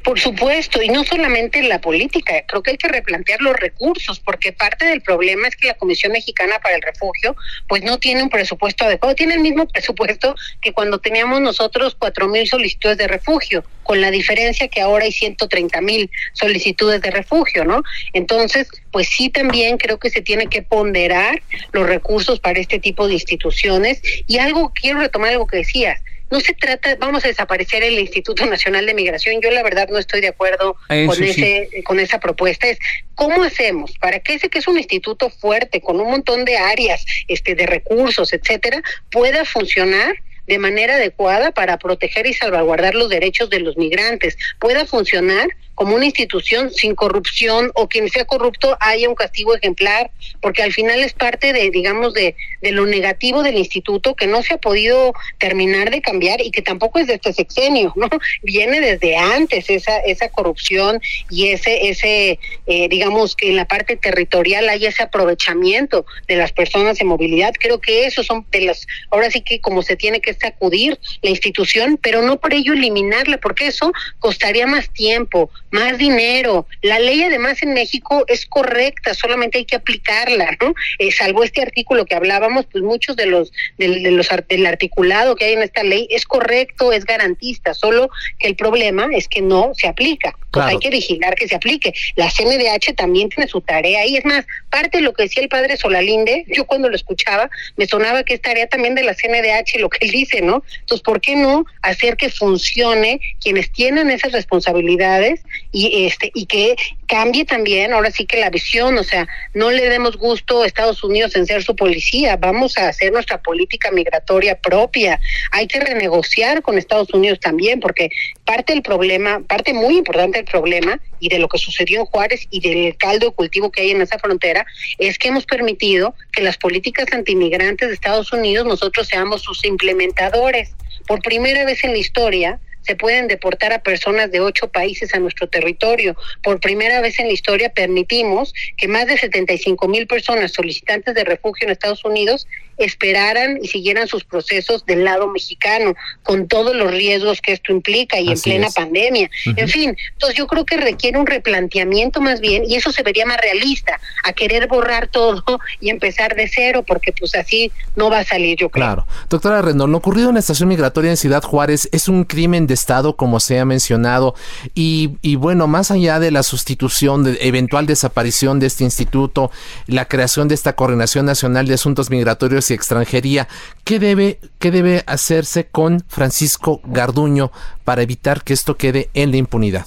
Por 0.03 0.19
supuesto, 0.19 0.83
y 0.83 0.89
no 0.89 1.05
solamente 1.05 1.63
la 1.63 1.81
política, 1.81 2.35
creo 2.47 2.63
que 2.63 2.73
hay 2.73 2.79
que 2.79 2.89
replantear 2.89 3.41
los 3.41 3.57
recursos, 3.57 4.21
porque 4.21 4.53
parte 4.53 4.85
del 4.85 5.01
problema 5.01 5.49
es 5.49 5.57
que 5.57 5.69
la 5.69 5.75
Comisión 5.75 6.13
Mexicana 6.13 6.59
para 6.61 6.75
el 6.75 6.83
Refugio, 6.83 7.37
pues 7.69 7.83
no 7.83 7.99
tiene 7.99 8.23
un 8.23 8.31
presupuesto 8.31 8.85
adecuado, 8.85 9.15
tiene 9.15 9.35
el 9.35 9.41
mismo 9.41 9.67
presupuesto 9.73 10.35
que 10.61 10.73
cuando 10.73 10.99
teníamos 10.99 11.41
nosotros 11.41 11.97
cuatro 11.99 12.29
mil 12.29 12.47
solicitudes 12.47 12.99
de 12.99 13.09
refugio, 13.09 13.65
con 13.83 14.01
la 14.01 14.11
diferencia 14.11 14.69
que 14.69 14.81
ahora 14.81 15.05
hay 15.05 15.13
130 15.13 15.81
mil 15.81 16.11
solicitudes 16.35 17.01
de 17.01 17.11
refugio, 17.11 17.65
¿no? 17.65 17.83
Entonces, 18.13 18.69
pues 18.91 19.09
sí 19.09 19.31
también 19.31 19.79
creo 19.79 19.99
que 19.99 20.11
se 20.11 20.21
tiene 20.21 20.49
que 20.49 20.63
ponderar 20.63 21.43
los 21.73 21.87
recursos 21.87 22.41
para 22.41 22.61
este 22.61 22.79
tipo 22.79 23.07
de 23.07 23.15
instituciones 23.15 24.03
y 24.27 24.39
algo, 24.39 24.73
quiero 24.75 25.01
retomar 25.01 25.31
algo 25.31 25.47
que 25.47 25.59
decías, 25.59 26.01
no 26.31 26.41
se 26.41 26.55
trata, 26.55 26.97
vamos 26.97 27.25
a 27.25 27.29
desaparecer 27.29 27.83
el 27.83 27.99
Instituto 27.99 28.45
Nacional 28.47 28.87
de 28.87 28.95
Migración. 28.95 29.41
Yo 29.41 29.51
la 29.51 29.63
verdad 29.63 29.89
no 29.91 29.99
estoy 29.99 30.21
de 30.21 30.29
acuerdo 30.29 30.77
con 30.89 31.23
ese, 31.23 31.71
con 31.85 32.01
esa 32.01 32.21
propuesta. 32.21 32.69
Es 32.69 32.79
cómo 33.15 33.43
hacemos 33.43 33.97
para 33.99 34.21
que 34.21 34.35
ese 34.35 34.49
que 34.49 34.59
es 34.59 34.69
un 34.69 34.79
instituto 34.79 35.31
fuerte, 35.31 35.81
con 35.81 36.01
un 36.01 36.11
montón 36.11 36.45
de 36.45 36.57
áreas, 36.57 37.05
este, 37.29 37.55
de 37.55 37.67
recursos, 37.67 38.33
etcétera, 38.33 38.83
pueda 39.11 39.45
funcionar 39.45 40.17
de 40.47 40.59
manera 40.59 40.95
adecuada 40.95 41.53
para 41.53 41.79
proteger 41.79 42.27
y 42.27 42.33
salvaguardar 42.33 42.95
los 42.95 43.11
derechos 43.11 43.51
de 43.51 43.61
los 43.61 43.77
migrantes, 43.77 44.37
pueda 44.59 44.87
funcionar 44.87 45.47
como 45.79 45.95
una 45.95 46.07
institución 46.07 46.73
sin 46.73 46.97
corrupción 46.97 47.71
o 47.77 47.89
quien 47.89 48.09
sea 48.09 48.25
corrupto 48.25 48.77
haya 48.81 49.09
un 49.09 49.15
castigo 49.15 49.55
ejemplar, 49.55 50.11
porque 50.41 50.65
al 50.65 50.73
final 50.73 50.99
es 51.05 51.13
parte 51.13 51.53
de, 51.53 51.71
digamos, 51.71 52.15
de, 52.15 52.35
de 52.63 52.73
lo 52.73 52.85
negativo 52.85 53.45
del 53.45 53.57
instituto 53.57 54.17
que 54.17 54.27
no 54.27 54.43
se 54.43 54.55
ha 54.55 54.59
podido 54.59 55.13
terminar 55.39 55.93
de 55.93 56.03
cambiar 56.03 56.41
y 56.41 56.51
que 56.51 56.63
tampoco 56.63 56.99
es 56.99 57.07
de 57.07 57.15
este 57.15 57.33
sexenio, 57.33 57.93
¿no? 57.97 58.09
Viene 58.43 58.81
desde 58.81 59.17
antes 59.17 59.71
esa, 59.71 59.99
esa 60.01 60.29
corrupción 60.31 61.01
y 61.31 61.51
ese, 61.51 61.89
ese 61.89 62.41
eh, 62.67 62.89
digamos, 62.89 63.37
que 63.37 63.51
en 63.51 63.55
la 63.55 63.69
parte 63.69 63.95
territorial 63.95 64.69
hay 64.69 64.85
ese 64.85 65.05
aprovechamiento 65.05 66.07
de 66.27 66.35
las 66.35 66.51
personas 66.51 67.01
en 67.01 67.07
movilidad. 67.07 67.55
Creo 67.57 67.81
que 67.81 68.05
eso 68.05 68.25
son 68.25 68.45
de 68.51 68.63
las, 68.63 68.85
ahora 69.13 69.31
sí 69.31 69.43
que 69.43 69.61
como 69.61 69.83
se 69.83 69.95
tiene 69.95 70.21
que 70.21 70.35
sacudir 70.35 70.99
la 71.23 71.31
institución, 71.31 72.01
pero 72.03 72.21
no 72.23 72.41
por 72.41 72.53
ello 72.53 72.73
eliminarla, 72.73 73.39
porque 73.39 73.69
eso 73.69 73.93
costaría 74.19 74.67
más 74.67 74.91
tiempo, 74.91 75.53
más 75.71 75.99
dinero. 75.99 76.67
La 76.83 76.99
ley 76.99 77.23
además 77.23 77.63
en 77.63 77.75
México 77.75 78.25
es 78.29 78.47
correcta, 78.47 79.15
solamente 79.15 79.59
hay 79.59 79.65
que 79.65 79.77
aplicarla, 79.77 80.57
¿no? 80.61 80.75
Eh, 80.99 81.13
salvo 81.13 81.45
este 81.45 81.63
artículo 81.63 82.07
que 82.07 82.15
hablábamos, 82.15 82.67
pues 82.71 82.83
muchos 82.85 83.17
de 83.17 83.27
los, 83.27 83.53
de, 83.77 84.11
los 84.11 84.29
del 84.49 84.67
articulado 84.67 85.37
que 85.37 85.47
hay 85.47 85.53
en 85.55 85.63
esta 85.63 85.83
ley 85.83 86.09
es 86.11 86.25
correcto, 86.25 86.93
es 86.93 87.05
garantista, 87.05 87.75
solo 87.75 88.11
que 88.39 88.49
el 88.49 88.57
problema 88.57 89.09
es 89.13 89.29
que 89.29 89.41
no 89.41 89.73
se 89.75 89.89
aplica. 89.89 90.35
Pues 90.51 90.65
hay 90.65 90.79
que 90.79 90.91
vigilar 90.91 91.35
que 91.35 91.47
se 91.47 91.55
aplique. 91.55 91.93
La 92.17 92.31
CNDH 92.31 92.95
también 92.97 93.29
tiene 93.29 93.49
su 93.49 93.61
tarea 93.61 94.07
y 94.07 94.17
es 94.17 94.25
más, 94.25 94.47
parte 94.71 94.99
de 94.99 95.05
lo 95.05 95.13
que 95.13 95.25
decía 95.25 95.43
el 95.43 95.49
padre 95.49 95.77
Solalinde, 95.77 96.45
yo 96.49 96.65
cuando 96.65 96.89
lo 96.89 96.97
escuchaba, 96.97 97.51
me 97.77 97.87
sonaba 97.87 98.23
que 98.23 98.35
es 98.35 98.41
tarea 98.41 98.67
también 98.67 98.95
de 98.95 99.03
la 99.03 99.15
CNDH 99.15 99.79
lo 99.79 99.91
que 99.91 100.07
él 100.07 100.11
dice, 100.11 100.41
¿no? 100.41 100.63
Entonces, 100.81 101.03
¿por 101.03 101.21
qué 101.21 101.37
no 101.37 101.65
hacer 101.83 102.17
que 102.17 102.31
funcione 102.31 103.21
quienes 103.41 103.71
tienen 103.73 104.11
esas 104.11 104.33
responsabilidades 104.33 105.41
y 105.73 106.07
este 106.07 106.31
y 106.35 106.47
que 106.47 106.77
cambie 107.07 107.45
también 107.45 107.93
ahora 107.93 108.11
sí 108.11 108.27
que 108.27 108.39
la 108.39 108.51
visión, 108.51 108.97
o 108.99 109.05
sea, 109.05 109.27
no 109.55 109.71
le 109.71 109.89
demos 109.89 110.17
gusto 110.17 110.63
a 110.63 110.67
Estados 110.67 111.03
Unidos 111.03 111.35
en 111.37 111.47
ser 111.47 111.63
su 111.63 111.75
policía, 111.75 112.37
vamos 112.37 112.77
a 112.79 112.89
hacer 112.89 113.13
nuestra 113.13 113.43
política 113.43 113.91
migratoria 113.91 114.59
propia. 114.59 115.21
Hay 115.53 115.67
que 115.67 115.81
renegociar 115.81 116.63
con 116.63 116.79
Estados 116.79 117.13
Unidos 117.13 117.41
también 117.41 117.81
porque 117.81 118.11
parte 118.45 118.73
del 118.73 118.83
problema, 118.83 119.41
parte 119.41 119.73
muy 119.73 119.99
importante 119.99 120.39
del 120.39 120.47
problema 120.47 121.01
y 121.21 121.29
de 121.29 121.39
lo 121.39 121.49
que 121.49 121.59
sucedió 121.59 122.01
en 122.01 122.07
Juárez 122.07 122.47
y 122.51 122.61
del 122.61 122.97
caldo 122.97 123.27
de 123.27 123.33
cultivo 123.33 123.71
que 123.71 123.83
hay 123.83 123.91
en 123.91 124.03
esa 124.03 124.19
frontera 124.19 124.67
es 124.99 125.19
que 125.19 125.29
hemos 125.29 125.47
permitido 125.47 126.15
que 126.33 126.43
las 126.43 126.59
políticas 126.59 127.07
antimigrantes 127.13 127.89
de 127.89 127.95
Estados 127.95 128.33
Unidos 128.33 128.67
nosotros 128.67 129.09
seamos 129.09 129.43
sus 129.43 129.65
implementadores. 129.65 130.75
Por 131.07 131.23
primera 131.23 131.65
vez 131.65 131.85
en 131.85 131.93
la 131.93 131.99
historia, 131.99 132.61
se 132.89 132.97
pueden 132.97 133.29
deportar 133.29 133.75
a 133.75 133.81
personas 133.81 134.31
de 134.31 134.41
ocho 134.41 134.69
países 134.69 135.13
a 135.13 135.19
nuestro 135.19 135.47
territorio. 135.47 136.17
Por 136.43 136.59
primera 136.59 137.03
vez 137.03 137.19
en 137.19 137.27
la 137.27 137.35
historia 137.35 137.69
permitimos 137.69 138.55
que 138.79 138.89
más 138.89 139.07
de 139.07 139.19
75 139.19 139.87
mil 139.89 140.07
personas 140.07 140.53
solicitantes 140.53 141.15
de 141.15 141.23
refugio 141.25 141.67
en 141.67 141.73
Estados 141.73 142.03
Unidos 142.07 142.47
esperaran 142.79 143.59
y 143.61 143.69
siguieran 143.69 144.09
sus 144.09 144.25
procesos 144.25 144.87
del 144.87 145.05
lado 145.05 145.29
mexicano, 145.29 145.95
con 146.23 146.49
todos 146.49 146.75
los 146.75 146.91
riesgos 146.91 147.41
que 147.41 147.53
esto 147.53 147.73
implica 147.73 148.21
y 148.21 148.31
en 148.31 148.41
plena 148.41 148.69
pandemia. 148.71 149.29
En 149.45 149.69
fin, 149.69 149.97
entonces 150.13 150.39
yo 150.39 150.47
creo 150.47 150.65
que 150.65 150.77
requiere 150.77 151.19
un 151.19 151.27
replanteamiento 151.27 152.21
más 152.21 152.41
bien 152.41 152.63
y 152.67 152.77
eso 152.77 152.93
se 152.93 153.03
vería 153.03 153.27
más 153.27 153.39
realista, 153.41 154.01
a 154.25 154.33
querer 154.33 154.69
borrar 154.69 155.09
todo 155.09 155.61
y 155.81 155.91
empezar 155.91 156.37
de 156.37 156.49
cero, 156.49 156.85
porque 156.87 157.13
pues 157.13 157.35
así 157.35 157.71
no 157.97 158.11
va 158.11 158.21
a 158.21 158.25
salir, 158.25 158.57
yo 158.57 158.71
creo. 158.71 158.87
Claro. 158.87 159.07
Doctora 159.29 159.61
Rendón, 159.61 159.91
lo 159.91 159.99
ocurrido 159.99 160.29
en 160.29 160.35
la 160.35 160.41
estación 160.41 160.69
migratoria 160.69 161.11
en 161.11 161.17
Ciudad 161.17 161.43
Juárez 161.43 161.89
es 161.93 162.09
un 162.09 162.25
crimen 162.25 162.67
de 162.67 162.75
Estado, 162.79 163.17
como 163.17 163.41
se 163.41 163.59
ha 163.59 163.65
mencionado, 163.65 164.35
y, 164.75 165.17
y 165.23 165.37
bueno, 165.37 165.67
más 165.67 165.91
allá 165.91 166.19
de 166.19 166.31
la 166.31 166.43
sustitución, 166.43 167.25
de 167.25 167.39
eventual 167.43 167.87
desaparición 167.87 168.61
de 168.61 168.67
este 168.67 168.85
instituto, 168.85 169.51
la 169.87 170.07
creación 170.07 170.49
de 170.49 170.55
esta 170.55 170.75
Coordinación 170.75 171.27
Nacional 171.27 171.67
de 171.67 171.75
Asuntos 171.75 172.11
Migratorios 172.11 172.71
y 172.71 172.75
Extranjería, 172.75 173.49
¿qué 173.85 173.99
debe, 173.99 174.39
qué 174.59 174.71
debe 174.71 175.05
hacerse 175.07 175.67
con 175.67 176.05
Francisco 176.09 176.81
Garduño 176.85 177.51
para 177.85 178.03
evitar 178.03 178.43
que 178.43 178.53
esto 178.53 178.77
quede 178.77 179.11
en 179.15 179.31
la 179.31 179.37
impunidad? 179.39 179.87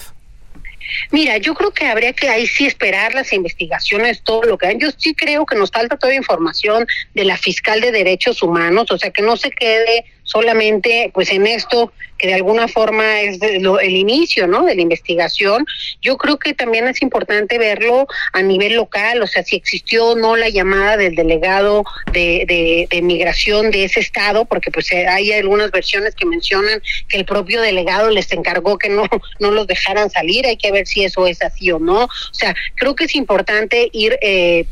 Mira, 1.12 1.38
yo 1.38 1.54
creo 1.54 1.72
que 1.72 1.86
habría 1.86 2.14
que 2.14 2.30
ahí 2.30 2.48
sí 2.48 2.66
esperar 2.66 3.14
las 3.14 3.34
investigaciones, 3.34 4.22
todo 4.24 4.44
lo 4.44 4.58
que 4.58 4.68
hay. 4.68 4.78
Yo 4.78 4.90
sí 4.98 5.14
creo 5.14 5.46
que 5.46 5.56
nos 5.56 5.72
falta 5.72 5.98
toda 5.98 6.14
información 6.14 6.86
de 7.14 7.26
la 7.26 7.38
fiscal 7.38 7.82
de 7.82 7.92
derechos 7.92 8.42
humanos, 8.44 8.92
o 8.92 8.98
sea, 8.98 9.12
que 9.12 9.22
no 9.22 9.38
se 9.38 9.52
quede 9.52 10.06
solamente 10.24 11.12
pues 11.14 11.32
en 11.32 11.48
esto 11.48 11.92
que 12.22 12.28
de 12.28 12.36
alguna 12.36 12.68
forma 12.68 13.22
es 13.22 13.40
el 13.42 13.96
inicio 13.96 14.46
¿no? 14.46 14.64
de 14.64 14.76
la 14.76 14.82
investigación. 14.82 15.66
Yo 16.04 16.18
creo 16.18 16.38
que 16.38 16.54
también 16.54 16.88
es 16.88 17.02
importante 17.02 17.58
verlo 17.58 18.06
a 18.32 18.44
nivel 18.44 18.76
local, 18.76 19.24
o 19.24 19.28
sea, 19.28 19.42
si 19.42 19.56
existió 19.56 20.10
o 20.10 20.16
no 20.16 20.36
la 20.36 20.50
llamada 20.50 20.98
del 20.98 21.16
delegado 21.16 21.84
de, 22.14 22.88
de, 22.90 23.02
migración 23.02 23.72
de 23.72 23.86
ese 23.86 24.00
estado, 24.02 24.46
porque 24.46 24.70
pues 24.70 24.92
eh, 24.92 25.08
hay 25.08 25.32
algunas 25.32 25.72
versiones 25.72 26.14
que 26.14 26.28
mencionan 26.28 26.84
que 27.10 27.18
el 27.18 27.26
propio 27.26 27.60
delegado 27.60 28.12
les 28.12 28.32
encargó 28.32 28.78
que 28.78 28.90
no, 28.90 29.10
no 29.40 29.50
los 29.50 29.66
dejaran 29.66 30.12
salir, 30.12 30.46
hay 30.46 30.58
que 30.58 30.72
ver 30.72 30.86
si 30.86 31.04
eso 31.04 31.26
es 31.26 31.42
así 31.42 31.72
o 31.72 31.80
no. 31.80 32.04
O 32.04 32.34
sea, 32.34 32.54
creo 32.76 32.96
que 32.96 33.06
es 33.06 33.16
importante 33.16 33.90
ir 33.94 34.20
eh, 34.22 34.68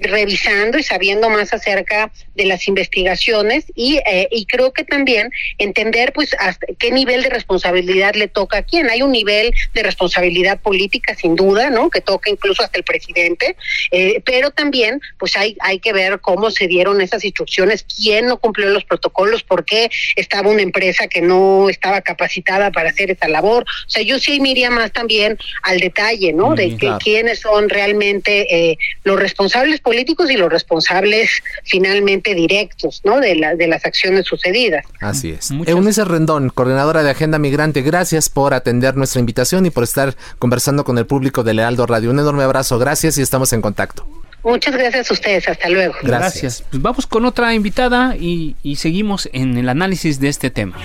revisando 0.00 0.78
y 0.78 0.82
sabiendo 0.82 1.28
más 1.28 1.52
acerca 1.52 2.10
de 2.34 2.46
las 2.46 2.66
investigaciones 2.66 3.66
y, 3.74 3.98
eh, 4.06 4.28
y 4.30 4.46
creo 4.46 4.72
que 4.72 4.84
también 4.84 5.30
entender 5.58 6.14
pues 6.14 6.34
hasta 6.38 6.61
qué 6.78 6.90
nivel 6.90 7.22
de 7.22 7.30
responsabilidad 7.30 8.14
le 8.14 8.28
toca 8.28 8.58
a 8.58 8.62
quién. 8.62 8.90
Hay 8.90 9.02
un 9.02 9.12
nivel 9.12 9.52
de 9.74 9.82
responsabilidad 9.82 10.60
política 10.60 11.14
sin 11.14 11.36
duda, 11.36 11.70
¿no? 11.70 11.90
Que 11.90 12.00
toca 12.00 12.30
incluso 12.30 12.62
hasta 12.62 12.78
el 12.78 12.84
presidente, 12.84 13.56
eh, 13.90 14.22
pero 14.24 14.50
también 14.50 15.00
pues 15.18 15.36
hay, 15.36 15.56
hay 15.60 15.78
que 15.78 15.92
ver 15.92 16.20
cómo 16.20 16.50
se 16.50 16.66
dieron 16.66 17.00
esas 17.00 17.24
instrucciones, 17.24 17.84
quién 17.84 18.26
no 18.26 18.38
cumplió 18.38 18.68
los 18.70 18.84
protocolos, 18.84 19.42
por 19.42 19.64
qué 19.64 19.90
estaba 20.16 20.50
una 20.50 20.62
empresa 20.62 21.08
que 21.08 21.20
no 21.20 21.68
estaba 21.68 22.00
capacitada 22.00 22.70
para 22.70 22.90
hacer 22.90 23.10
esa 23.10 23.28
labor. 23.28 23.64
O 23.86 23.90
sea, 23.90 24.02
yo 24.02 24.18
sí 24.18 24.40
me 24.40 24.50
iría 24.50 24.70
más 24.70 24.92
también 24.92 25.38
al 25.62 25.78
detalle, 25.78 26.32
¿no? 26.32 26.54
De 26.54 26.76
que, 26.76 26.92
quiénes 27.02 27.40
son 27.40 27.68
realmente 27.68 28.70
eh, 28.70 28.78
los 29.04 29.18
responsables 29.18 29.80
políticos 29.80 30.30
y 30.30 30.36
los 30.36 30.50
responsables 30.50 31.42
finalmente 31.64 32.34
directos, 32.34 33.00
¿no? 33.04 33.20
De, 33.20 33.34
la, 33.34 33.54
de 33.54 33.66
las 33.66 33.84
acciones 33.84 34.26
sucedidas. 34.26 34.84
Así 35.00 35.30
es. 35.30 35.50
Eunice 35.50 36.04
Rendón, 36.04 36.50
coordinadora 36.52 37.02
de 37.02 37.10
Agenda 37.10 37.38
Migrante, 37.38 37.82
gracias 37.82 38.28
por 38.28 38.54
atender 38.54 38.96
nuestra 38.96 39.20
invitación 39.20 39.66
y 39.66 39.70
por 39.70 39.84
estar 39.84 40.16
conversando 40.38 40.84
con 40.84 40.98
el 40.98 41.06
público 41.06 41.42
de 41.42 41.54
Lealdo 41.54 41.86
Radio. 41.86 42.10
Un 42.10 42.20
enorme 42.20 42.42
abrazo, 42.42 42.78
gracias 42.78 43.18
y 43.18 43.22
estamos 43.22 43.52
en 43.52 43.62
contacto. 43.62 44.06
Muchas 44.44 44.74
gracias 44.74 45.10
a 45.10 45.14
ustedes, 45.14 45.48
hasta 45.48 45.68
luego. 45.68 45.94
Gracias. 46.02 46.64
Pues 46.70 46.82
vamos 46.82 47.06
con 47.06 47.24
otra 47.24 47.54
invitada 47.54 48.16
y, 48.16 48.56
y, 48.62 48.76
seguimos 48.76 49.28
en 49.32 49.56
el 49.56 49.68
análisis 49.68 50.18
de 50.18 50.28
este 50.28 50.50
tema. 50.50 50.76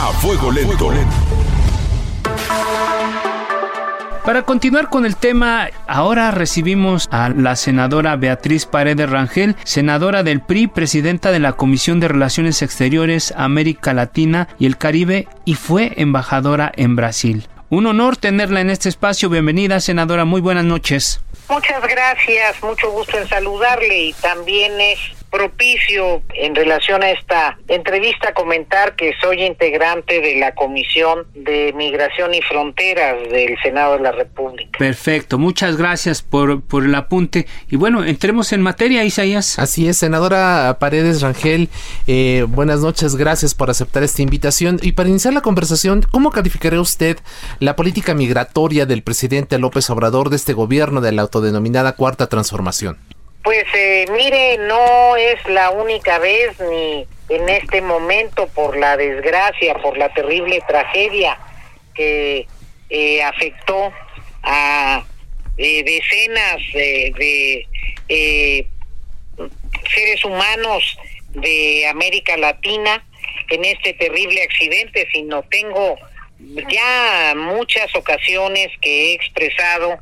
A 0.00 0.12
fuego 0.20 0.50
lento. 0.50 0.90
Para 4.30 4.42
continuar 4.42 4.90
con 4.90 5.06
el 5.06 5.16
tema, 5.16 5.70
ahora 5.88 6.30
recibimos 6.30 7.08
a 7.10 7.30
la 7.30 7.56
senadora 7.56 8.14
Beatriz 8.14 8.64
Paredes 8.64 9.10
Rangel, 9.10 9.56
senadora 9.64 10.22
del 10.22 10.40
PRI, 10.40 10.68
presidenta 10.68 11.32
de 11.32 11.40
la 11.40 11.54
Comisión 11.54 11.98
de 11.98 12.06
Relaciones 12.06 12.62
Exteriores, 12.62 13.34
América 13.36 13.92
Latina 13.92 14.46
y 14.60 14.66
el 14.66 14.78
Caribe 14.78 15.26
y 15.44 15.54
fue 15.54 15.94
embajadora 15.96 16.70
en 16.76 16.94
Brasil. 16.94 17.48
Un 17.70 17.88
honor 17.88 18.16
tenerla 18.16 18.60
en 18.60 18.70
este 18.70 18.88
espacio. 18.88 19.30
Bienvenida, 19.30 19.80
senadora. 19.80 20.24
Muy 20.24 20.40
buenas 20.40 20.64
noches. 20.64 21.20
Muchas 21.48 21.82
gracias. 21.82 22.62
Mucho 22.62 22.88
gusto 22.92 23.18
en 23.18 23.28
saludarle 23.28 23.98
y 24.00 24.12
también 24.12 24.80
es 24.80 25.19
propicio 25.30 26.22
en 26.34 26.54
relación 26.54 27.02
a 27.02 27.10
esta 27.10 27.58
entrevista 27.68 28.34
comentar 28.34 28.96
que 28.96 29.12
soy 29.20 29.42
integrante 29.42 30.20
de 30.20 30.36
la 30.36 30.54
Comisión 30.54 31.26
de 31.34 31.72
Migración 31.74 32.34
y 32.34 32.42
Fronteras 32.42 33.16
del 33.30 33.56
Senado 33.62 33.96
de 33.96 34.02
la 34.02 34.12
República. 34.12 34.78
Perfecto, 34.78 35.38
muchas 35.38 35.76
gracias 35.76 36.22
por, 36.22 36.62
por 36.62 36.84
el 36.84 36.94
apunte. 36.94 37.46
Y 37.68 37.76
bueno, 37.76 38.04
entremos 38.04 38.52
en 38.52 38.62
materia, 38.62 39.04
Isaías. 39.04 39.58
Así 39.58 39.88
es, 39.88 39.98
senadora 39.98 40.76
Paredes 40.80 41.22
Rangel, 41.22 41.68
eh, 42.06 42.44
buenas 42.48 42.80
noches, 42.80 43.16
gracias 43.16 43.54
por 43.54 43.70
aceptar 43.70 44.02
esta 44.02 44.22
invitación. 44.22 44.78
Y 44.82 44.92
para 44.92 45.08
iniciar 45.08 45.34
la 45.34 45.40
conversación, 45.40 46.02
¿cómo 46.10 46.30
calificaría 46.30 46.80
usted 46.80 47.18
la 47.58 47.76
política 47.76 48.14
migratoria 48.14 48.86
del 48.86 49.02
presidente 49.02 49.58
López 49.58 49.88
Obrador 49.90 50.30
de 50.30 50.36
este 50.36 50.52
gobierno 50.52 51.00
de 51.00 51.12
la 51.12 51.22
autodenominada 51.22 51.92
Cuarta 51.92 52.28
Transformación? 52.28 52.98
Pues 53.42 53.64
eh, 53.74 54.06
mire, 54.10 54.58
no 54.58 55.16
es 55.16 55.42
la 55.48 55.70
única 55.70 56.18
vez 56.18 56.58
ni 56.60 57.06
en 57.28 57.48
este 57.48 57.80
momento 57.80 58.48
por 58.48 58.76
la 58.76 58.96
desgracia, 58.96 59.74
por 59.76 59.96
la 59.96 60.12
terrible 60.12 60.60
tragedia 60.66 61.38
que 61.94 62.46
eh, 62.90 63.22
afectó 63.22 63.92
a 64.42 65.04
eh, 65.56 65.82
decenas 65.84 66.60
de, 66.74 67.66
seres 69.94 70.24
humanos 70.24 70.98
de 71.30 71.86
América 71.88 72.36
Latina 72.36 73.04
en 73.48 73.64
este 73.64 73.94
terrible 73.94 74.42
accidente, 74.42 75.08
sino 75.12 75.42
tengo 75.44 75.96
ya 76.68 77.34
muchas 77.36 77.94
ocasiones 77.94 78.68
que 78.80 79.10
he 79.10 79.14
expresado 79.14 79.98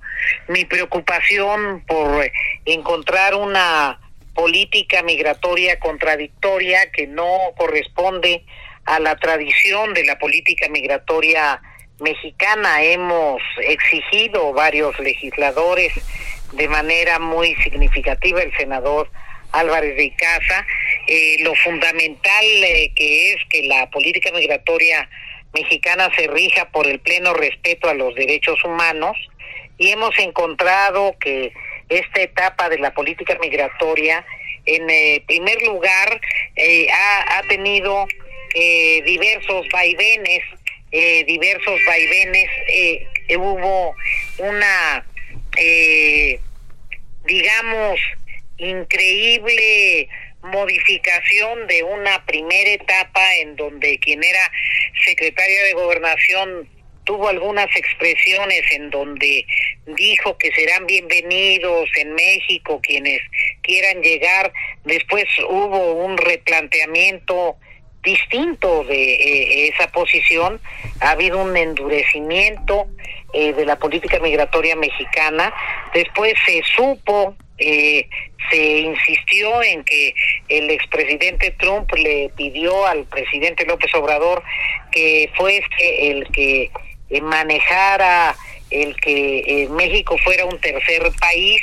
mi 0.49 0.65
preocupación 0.65 1.83
por 1.87 2.31
encontrar 2.65 3.35
una 3.35 4.01
política 4.35 5.03
migratoria 5.03 5.79
contradictoria 5.79 6.91
que 6.93 7.07
no 7.07 7.39
corresponde 7.57 8.45
a 8.85 9.01
la 9.01 9.17
tradición 9.17 9.95
de 9.95 10.05
la 10.05 10.19
política 10.19 10.69
migratoria 10.69 11.61
mexicana. 12.01 12.83
Hemos 12.83 13.43
exigido 13.63 14.53
varios 14.53 14.99
legisladores 15.01 15.93
de 16.53 16.69
manera 16.69 17.19
muy 17.19 17.55
significativa, 17.57 18.41
el 18.41 18.57
senador 18.57 19.11
Álvarez 19.53 19.97
de 19.97 20.05
Icaza, 20.05 20.67
eh, 21.07 21.37
lo 21.41 21.55
fundamental 21.57 22.45
eh, 22.45 22.93
que 22.95 23.33
es 23.33 23.39
que 23.51 23.65
la 23.65 23.91
política 23.91 24.31
migratoria 24.33 25.09
mexicana 25.53 26.11
se 26.17 26.27
rija 26.27 26.71
por 26.71 26.87
el 26.87 27.01
pleno 27.01 27.35
respeto 27.35 27.89
a 27.89 27.95
los 27.95 28.15
derechos 28.15 28.63
humanos 28.65 29.17
y 29.79 29.91
hemos 29.91 30.19
encontrado 30.19 31.17
que 31.21 31.53
esta 31.89 32.21
etapa 32.21 32.69
de 32.69 32.79
la 32.79 32.93
política 32.93 33.39
migratoria, 33.41 34.25
en 34.67 34.91
eh, 34.91 35.23
primer 35.27 35.63
lugar, 35.63 36.21
eh, 36.57 36.89
ha, 36.91 37.43
tenido 37.49 38.07
eh, 38.55 39.03
diversos 39.05 39.67
vaivenes, 39.73 40.43
diversos 40.91 41.81
vaivenes, 41.87 42.49
hubo 43.37 43.95
una, 44.39 45.07
digamos, 47.25 48.01
increíble 48.57 50.09
modificación 50.43 51.67
de 51.67 51.83
una 51.83 52.25
primera 52.25 52.71
etapa 52.71 53.35
en 53.37 53.57
donde 53.57 53.99
quien 53.99 54.23
era 54.23 54.51
secretaria 55.05 55.65
de 55.65 55.73
gobernación 55.73 56.69
tuvo 57.09 57.29
algunas 57.29 57.75
expresiones 57.75 58.63
en 58.73 58.91
donde 58.91 59.47
dijo 59.87 60.37
que 60.37 60.53
serán 60.53 60.85
bienvenidos 60.85 61.89
en 61.97 62.15
México 62.15 62.81
quienes 62.83 63.21
quieran 63.63 64.03
llegar. 64.03 64.53
Después 64.85 65.25
hubo 65.49 65.93
un 66.05 66.19
replanteamiento 66.19 67.57
distinto 68.03 68.85
de 68.85 69.15
eh, 69.15 69.69
esa 69.69 69.91
posición. 69.91 70.61
Ha 71.01 71.13
habido 71.13 71.43
un 71.43 71.57
endurecimiento 71.57 72.89
eh, 73.33 73.55
de 73.55 73.65
la 73.65 73.79
política 73.79 74.19
migratoria 74.21 74.77
mexicana. 74.77 75.53
Después 75.95 76.35
se 76.45 76.63
supo 76.77 77.35
eh, 77.59 78.09
se 78.51 78.79
insistió 78.79 79.63
en 79.63 79.83
que 79.83 80.15
el 80.49 80.71
expresidente 80.71 81.51
Trump 81.59 81.93
le 81.95 82.31
pidió 82.37 82.87
al 82.87 83.05
presidente 83.05 83.67
López 83.67 83.93
Obrador 83.95 84.43
que 84.93 85.29
fuese 85.37 86.11
el 86.11 86.27
que 86.31 86.71
eh, 87.11 87.21
manejara 87.21 88.37
el 88.71 88.95
que 89.01 89.39
eh, 89.41 89.69
México 89.71 90.17
fuera 90.19 90.45
un 90.45 90.59
tercer 90.61 91.03
país. 91.21 91.61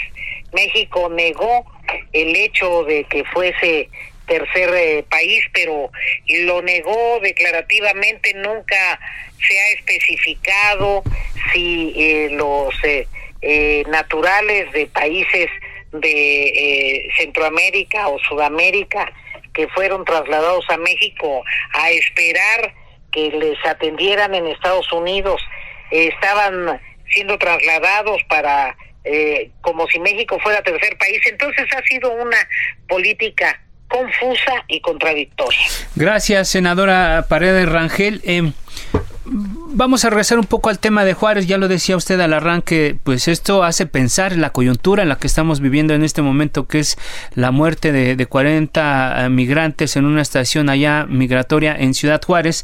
México 0.51 1.09
negó 1.09 1.65
el 2.11 2.35
hecho 2.35 2.83
de 2.83 3.05
que 3.05 3.23
fuese 3.25 3.89
tercer 4.27 5.03
país, 5.05 5.43
pero 5.53 5.91
lo 6.27 6.61
negó 6.61 7.19
declarativamente, 7.21 8.33
nunca 8.33 8.99
se 9.47 9.59
ha 9.59 9.69
especificado 9.71 11.03
si 11.53 12.27
los 12.31 12.73
naturales 13.87 14.71
de 14.71 14.87
países 14.87 15.49
de 16.01 16.47
eh, 16.47 17.09
Centroamérica 17.17 18.07
o 18.07 18.19
Sudamérica 18.19 19.11
que 19.53 19.67
fueron 19.69 20.03
trasladados 20.05 20.65
a 20.69 20.77
México 20.77 21.43
a 21.73 21.89
esperar 21.91 22.73
que 23.11 23.31
les 23.31 23.57
atendieran 23.65 24.35
en 24.35 24.47
Estados 24.47 24.91
Unidos, 24.91 25.41
estaban 25.89 26.81
siendo 27.07 27.37
trasladados 27.37 28.21
para 28.27 28.75
eh, 29.05 29.51
como 29.61 29.87
si 29.87 29.99
México 29.99 30.37
fuera 30.39 30.61
tercer 30.63 30.97
país. 30.97 31.21
Entonces 31.27 31.65
ha 31.75 31.81
sido 31.83 32.11
una 32.11 32.37
política 32.87 33.61
confusa 33.87 34.65
y 34.67 34.81
contradictoria. 34.81 35.59
Gracias, 35.95 36.49
senadora 36.49 37.25
Paredes 37.29 37.69
Rangel. 37.69 38.21
Vamos 39.77 40.05
a 40.05 40.09
regresar 40.09 40.39
un 40.39 40.45
poco 40.45 40.69
al 40.69 40.79
tema 40.79 41.03
de 41.03 41.13
Juárez, 41.13 41.47
ya 41.47 41.57
lo 41.57 41.67
decía 41.67 41.97
usted 41.97 42.17
al 42.21 42.31
arranque, 42.31 42.97
pues 43.03 43.27
esto 43.27 43.61
hace 43.61 43.85
pensar 43.85 44.31
en 44.31 44.39
la 44.39 44.51
coyuntura 44.51 45.03
en 45.03 45.09
la 45.09 45.17
que 45.17 45.27
estamos 45.27 45.59
viviendo 45.59 45.93
en 45.93 46.01
este 46.01 46.21
momento, 46.21 46.65
que 46.65 46.79
es 46.79 46.97
la 47.33 47.51
muerte 47.51 47.91
de, 47.91 48.15
de 48.15 48.25
40 48.25 49.25
eh, 49.25 49.29
migrantes 49.29 49.97
en 49.97 50.05
una 50.05 50.21
estación 50.21 50.69
allá 50.69 51.05
migratoria 51.09 51.75
en 51.75 51.93
Ciudad 51.93 52.21
Juárez. 52.25 52.63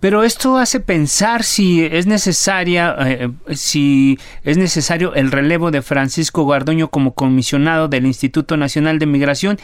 Pero 0.00 0.24
esto 0.24 0.56
hace 0.56 0.80
pensar 0.80 1.44
si 1.44 1.84
es 1.84 2.06
necesaria, 2.06 2.96
eh, 3.00 3.30
si 3.54 4.18
es 4.44 4.56
necesario 4.56 5.14
el 5.14 5.30
relevo 5.30 5.70
de 5.70 5.82
Francisco 5.82 6.46
Gardoño 6.46 6.88
como 6.88 7.12
comisionado 7.12 7.88
del 7.88 8.06
Instituto 8.06 8.56
Nacional 8.56 8.98
de 8.98 9.04
Migración 9.04 9.58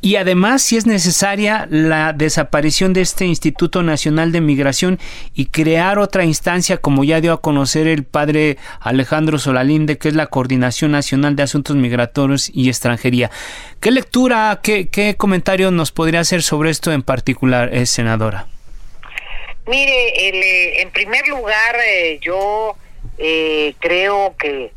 y 0.00 0.16
además 0.16 0.62
si 0.62 0.76
es 0.76 0.86
necesaria 0.86 1.66
la 1.70 2.12
desaparición 2.12 2.92
de 2.92 3.00
este 3.00 3.24
Instituto 3.24 3.82
Nacional 3.82 4.30
de 4.30 4.40
Migración 4.40 4.98
y 5.34 5.46
crear 5.46 5.98
otra 5.98 6.24
instancia 6.24 6.76
como 6.76 7.02
ya 7.02 7.20
dio 7.20 7.32
a 7.32 7.40
conocer 7.40 7.88
el 7.88 8.04
padre 8.04 8.58
Alejandro 8.80 9.38
Solalinde 9.38 9.98
que 9.98 10.08
es 10.08 10.14
la 10.14 10.26
Coordinación 10.26 10.92
Nacional 10.92 11.34
de 11.34 11.42
Asuntos 11.42 11.74
Migratorios 11.76 12.50
y 12.52 12.68
Extranjería. 12.68 13.30
¿Qué 13.80 13.90
lectura, 13.90 14.60
qué, 14.62 14.88
qué 14.88 15.16
comentario 15.16 15.70
nos 15.70 15.90
podría 15.90 16.20
hacer 16.20 16.42
sobre 16.42 16.70
esto 16.70 16.92
en 16.92 17.02
particular, 17.02 17.74
eh, 17.74 17.86
senadora? 17.86 18.46
Mire, 19.66 20.28
eh, 20.28 20.82
en 20.82 20.90
primer 20.90 21.26
lugar 21.28 21.76
eh, 21.84 22.18
yo 22.22 22.76
creo 23.80 24.36
que 24.38 24.70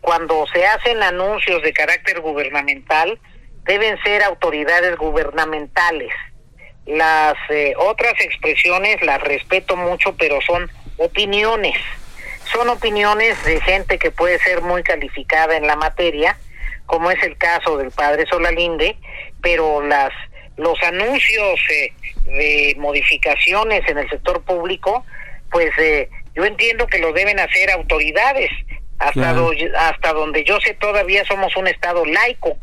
cuando 0.00 0.44
se 0.52 0.66
hacen 0.66 1.00
anuncios 1.02 1.62
de 1.62 1.72
carácter 1.72 2.20
gubernamental, 2.20 3.18
deben 3.64 3.98
ser 4.02 4.22
autoridades 4.22 4.96
gubernamentales. 4.96 6.12
Las 6.86 7.34
eh, 7.50 7.74
otras 7.78 8.14
expresiones 8.20 9.02
las 9.02 9.20
respeto 9.22 9.76
mucho, 9.76 10.14
pero 10.16 10.40
son 10.42 10.70
opiniones. 10.98 11.76
Son 12.52 12.68
opiniones 12.68 13.42
de 13.44 13.60
gente 13.60 13.98
que 13.98 14.10
puede 14.10 14.38
ser 14.40 14.60
muy 14.60 14.82
calificada 14.82 15.56
en 15.56 15.66
la 15.66 15.76
materia, 15.76 16.36
como 16.86 17.10
es 17.10 17.22
el 17.22 17.36
caso 17.38 17.78
del 17.78 17.90
padre 17.90 18.26
Solalinde, 18.26 18.96
pero 19.40 19.82
las 19.82 20.12
los 20.56 20.80
anuncios 20.82 21.60
eh, 21.70 21.92
de 22.26 22.76
modificaciones 22.78 23.88
en 23.88 23.98
el 23.98 24.08
sector 24.08 24.42
público, 24.42 25.04
pues 25.50 25.70
eh, 25.78 26.08
yo 26.34 26.44
entiendo 26.44 26.86
que 26.86 26.98
lo 26.98 27.12
deben 27.12 27.40
hacer 27.40 27.70
autoridades. 27.70 28.50
Hasta, 28.98 29.34
hasta 29.76 30.12
donde 30.12 30.44
yo 30.44 30.60
sé 30.60 30.74
todavía 30.74 31.24
somos 31.24 31.54
un 31.56 31.66
estado 31.66 32.04
laico 32.06 32.56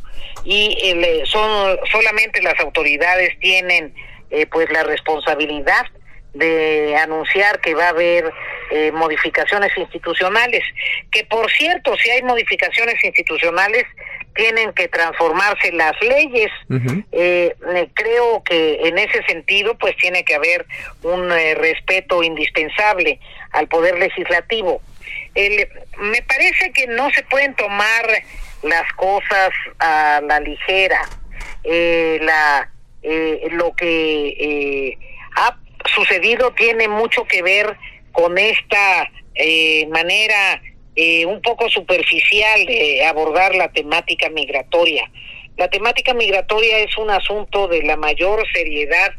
y 0.43 0.77
eh, 0.82 1.23
son 1.25 1.77
solamente 1.91 2.41
las 2.41 2.59
autoridades 2.59 3.38
tienen 3.39 3.93
eh, 4.29 4.45
pues 4.47 4.69
la 4.71 4.84
responsabilidad 4.84 5.86
de 6.34 6.95
anunciar 6.95 7.59
que 7.59 7.75
va 7.75 7.88
a 7.88 7.89
haber 7.89 8.32
eh, 8.71 8.91
modificaciones 8.93 9.77
institucionales, 9.77 10.63
que 11.11 11.25
por 11.25 11.51
cierto, 11.51 11.93
si 11.97 12.09
hay 12.09 12.23
modificaciones 12.23 13.03
institucionales, 13.03 13.86
tienen 14.34 14.71
que 14.71 14.88
transformarse 14.88 15.73
las 15.73 15.91
leyes. 16.01 16.49
creo 17.93 18.43
que 18.45 18.88
en 18.88 18.97
ese 18.97 19.21
sentido, 19.23 19.77
pues 19.77 19.97
tiene 19.97 20.23
que 20.23 20.36
haber 20.36 20.65
un 21.03 21.29
respeto 21.29 22.23
indispensable 22.23 23.19
al 23.51 23.67
poder 23.67 23.99
legislativo. 23.99 24.82
Me 25.36 26.21
parece 26.23 26.71
que 26.73 26.88
no 26.88 27.09
se 27.11 27.23
pueden 27.23 27.55
tomar 27.55 28.05
las 28.63 28.91
cosas 28.93 29.51
a 29.79 30.21
la 30.27 30.39
ligera. 30.39 31.01
eh, 31.63 32.19
la 32.21 32.69
eh, 33.03 33.47
lo 33.51 33.73
que 33.73 34.27
eh, 34.29 34.97
ha 35.36 35.57
sucedido 35.95 36.51
tiene 36.53 36.88
mucho 36.88 37.25
que 37.25 37.41
ver 37.41 37.77
con 38.11 38.38
esta 38.38 39.09
manera 39.89 40.61
un 41.25 41.41
poco 41.41 41.69
superficial 41.69 42.65
de 42.65 43.05
abordar 43.05 43.55
la 43.55 43.71
temática 43.71 44.29
migratoria. 44.29 45.09
La 45.57 45.69
temática 45.69 46.13
migratoria 46.13 46.79
es 46.79 46.95
un 46.97 47.09
asunto 47.09 47.67
de 47.67 47.82
la 47.84 47.95
mayor 47.95 48.45
seriedad, 48.53 49.13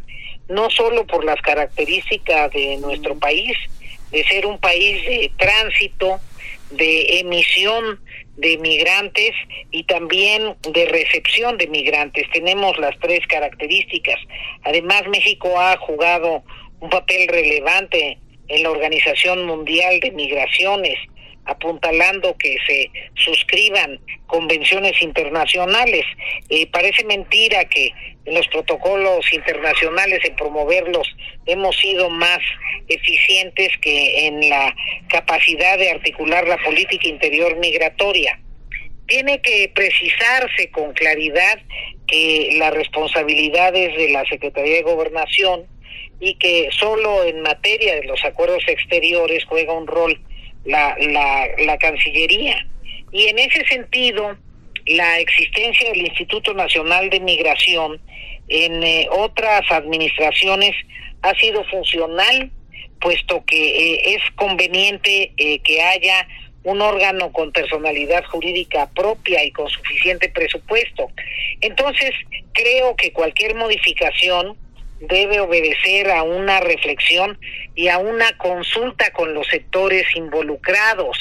no 0.49 0.71
solo 0.71 1.07
por 1.07 1.25
las 1.25 1.41
características 1.41 2.53
de 2.53 2.77
nuestro 2.77 3.19
país, 3.19 3.57
de 4.13 4.25
ser 4.25 4.47
un 4.47 4.59
país 4.59 5.05
de 5.05 5.33
tránsito, 5.37 6.21
de 6.71 7.21
emisión 7.21 8.01
de 8.37 8.57
migrantes 8.59 9.33
y 9.71 9.85
también 9.85 10.57
de 10.73 10.87
recepción 10.87 11.59
de 11.59 11.67
migrantes. 11.67 12.25
Tenemos 12.33 12.79
las 12.79 12.99
tres 13.01 13.27
características. 13.27 14.19
Además, 14.65 15.03
México 15.09 15.59
ha 15.59 15.77
jugado 15.79 16.43
un 16.81 16.91
papel 16.91 17.29
relevante 17.29 18.19
en 18.49 18.63
la 18.63 18.71
Organización 18.71 19.47
Mundial 19.47 20.01
de 20.01 20.11
Migraciones 20.13 20.99
apuntalando 21.45 22.37
que 22.37 22.57
se 22.67 22.91
suscriban 23.15 23.99
convenciones 24.33 25.01
internacionales. 25.03 26.05
Parece 26.73 27.05
mentira 27.05 27.67
que 27.67 27.93
en 28.25 28.35
los 28.35 28.49
protocolos 28.49 29.31
internacionales 29.31 30.21
en 30.25 30.35
promoverlos 30.37 31.07
hemos 31.45 31.77
sido 31.77 32.09
más 32.09 32.39
eficientes 32.89 33.69
que 33.83 34.27
en 34.27 34.49
la 34.49 34.75
capacidad 35.09 35.77
de 35.79 35.91
articular 35.91 36.49
la 36.49 36.57
política 36.57 37.09
interior 37.09 37.59
migratoria. 37.59 38.41
Tiene 39.07 39.43
que 39.43 39.71
precisarse 39.75 40.71
con 40.71 40.95
claridad 40.95 41.59
que 42.07 42.55
la 42.57 42.71
responsabilidad 42.71 43.77
es 43.77 43.95
de 43.99 44.11
la 44.13 44.25
Secretaría 44.25 44.77
de 44.77 44.83
Gobernación 44.83 45.67
y 46.21 46.35
que 46.37 46.69
solo 46.71 47.25
en 47.25 47.43
materia 47.43 47.97
de 47.97 48.05
los 48.05 48.25
acuerdos 48.25 48.65
exteriores 48.67 49.45
juega 49.45 49.75
un 49.75 49.87
rol 49.87 50.19
la, 50.65 50.97
la, 50.99 51.49
la 51.59 51.77
Cancillería. 51.77 52.67
Y 53.13 53.27
en 53.29 53.39
ese 53.39 53.65
sentido, 53.67 54.37
la 54.87 55.21
existencia 55.21 55.91
del 55.91 56.07
Instituto 56.07 56.55
Nacional 56.55 57.11
de 57.11 57.21
Migración 57.21 58.01
en 58.49 58.83
eh, 58.83 59.07
otras 59.11 59.63
administraciones 59.71 60.75
ha 61.23 61.35
sido 61.35 61.65
funcional, 61.65 62.51
puesto 63.01 63.45
que 63.45 63.95
eh, 63.95 64.15
es 64.15 64.23
conveniente 64.35 65.33
eh, 65.37 65.61
que 65.61 65.83
haya 65.83 66.27
un 66.65 66.81
órgano 66.81 67.33
con 67.33 67.53
personalidad 67.53 68.25
jurídica 68.27 68.89
propia 68.95 69.45
y 69.45 69.51
con 69.51 69.69
suficiente 69.69 70.29
presupuesto. 70.29 71.11
Entonces, 71.61 72.11
creo 72.53 72.95
que 72.97 73.13
cualquier 73.13 73.55
modificación 73.57 74.57
debe 75.09 75.41
obedecer 75.41 76.11
a 76.11 76.23
una 76.23 76.61
reflexión 76.61 77.39
y 77.75 77.89
a 77.89 77.99
una 77.99 78.37
consulta 78.39 79.11
con 79.13 79.35
los 79.35 79.47
sectores 79.49 80.07
involucrados. 80.15 81.19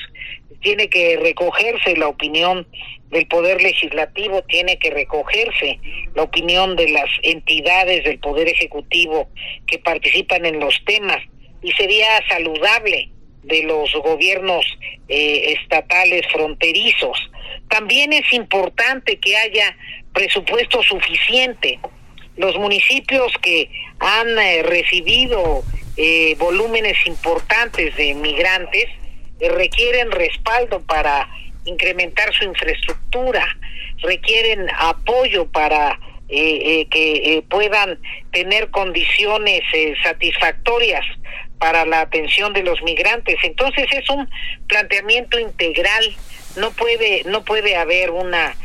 Tiene 0.61 0.89
que 0.89 1.17
recogerse 1.17 1.95
la 1.97 2.07
opinión 2.07 2.67
del 3.09 3.27
Poder 3.27 3.61
Legislativo, 3.61 4.43
tiene 4.43 4.77
que 4.77 4.91
recogerse 4.91 5.79
la 6.13 6.23
opinión 6.23 6.75
de 6.75 6.89
las 6.89 7.09
entidades 7.23 8.03
del 8.03 8.19
Poder 8.19 8.47
Ejecutivo 8.47 9.29
que 9.65 9.79
participan 9.79 10.45
en 10.45 10.59
los 10.59 10.79
temas 10.85 11.17
y 11.63 11.71
sería 11.71 12.07
saludable 12.29 13.09
de 13.43 13.63
los 13.63 13.91
gobiernos 13.93 14.65
eh, 15.07 15.55
estatales 15.59 16.21
fronterizos. 16.31 17.17
También 17.69 18.13
es 18.13 18.31
importante 18.31 19.19
que 19.19 19.35
haya 19.35 19.75
presupuesto 20.13 20.83
suficiente 20.83 21.79
los 22.37 22.57
municipios 22.57 23.31
que 23.41 23.69
han 23.99 24.37
eh, 24.39 24.63
recibido 24.63 25.63
eh, 25.97 26.35
volúmenes 26.37 26.97
importantes 27.05 27.95
de 27.95 28.13
migrantes 28.13 28.85
eh, 29.39 29.49
requieren 29.49 30.11
respaldo 30.11 30.81
para 30.81 31.29
incrementar 31.65 32.33
su 32.33 32.45
infraestructura, 32.45 33.45
requieren 34.01 34.67
apoyo 34.77 35.45
para 35.51 35.99
que 36.29 37.43
puedan 37.49 37.99
tener 38.31 38.69
condiciones 38.69 39.63
satisfactorias 40.01 41.05
para 41.59 41.85
la 41.85 41.99
atención 41.99 42.53
de 42.53 42.63
los 42.63 42.81
migrantes. 42.83 43.35
Entonces 43.43 43.85
es 43.91 44.09
un 44.09 44.29
planteamiento 44.69 45.37
integral, 45.37 46.15
no 46.55 46.71
puede 46.71 47.23
no 47.25 47.43
puede 47.43 47.75
haber 47.75 48.11
una 48.11 48.55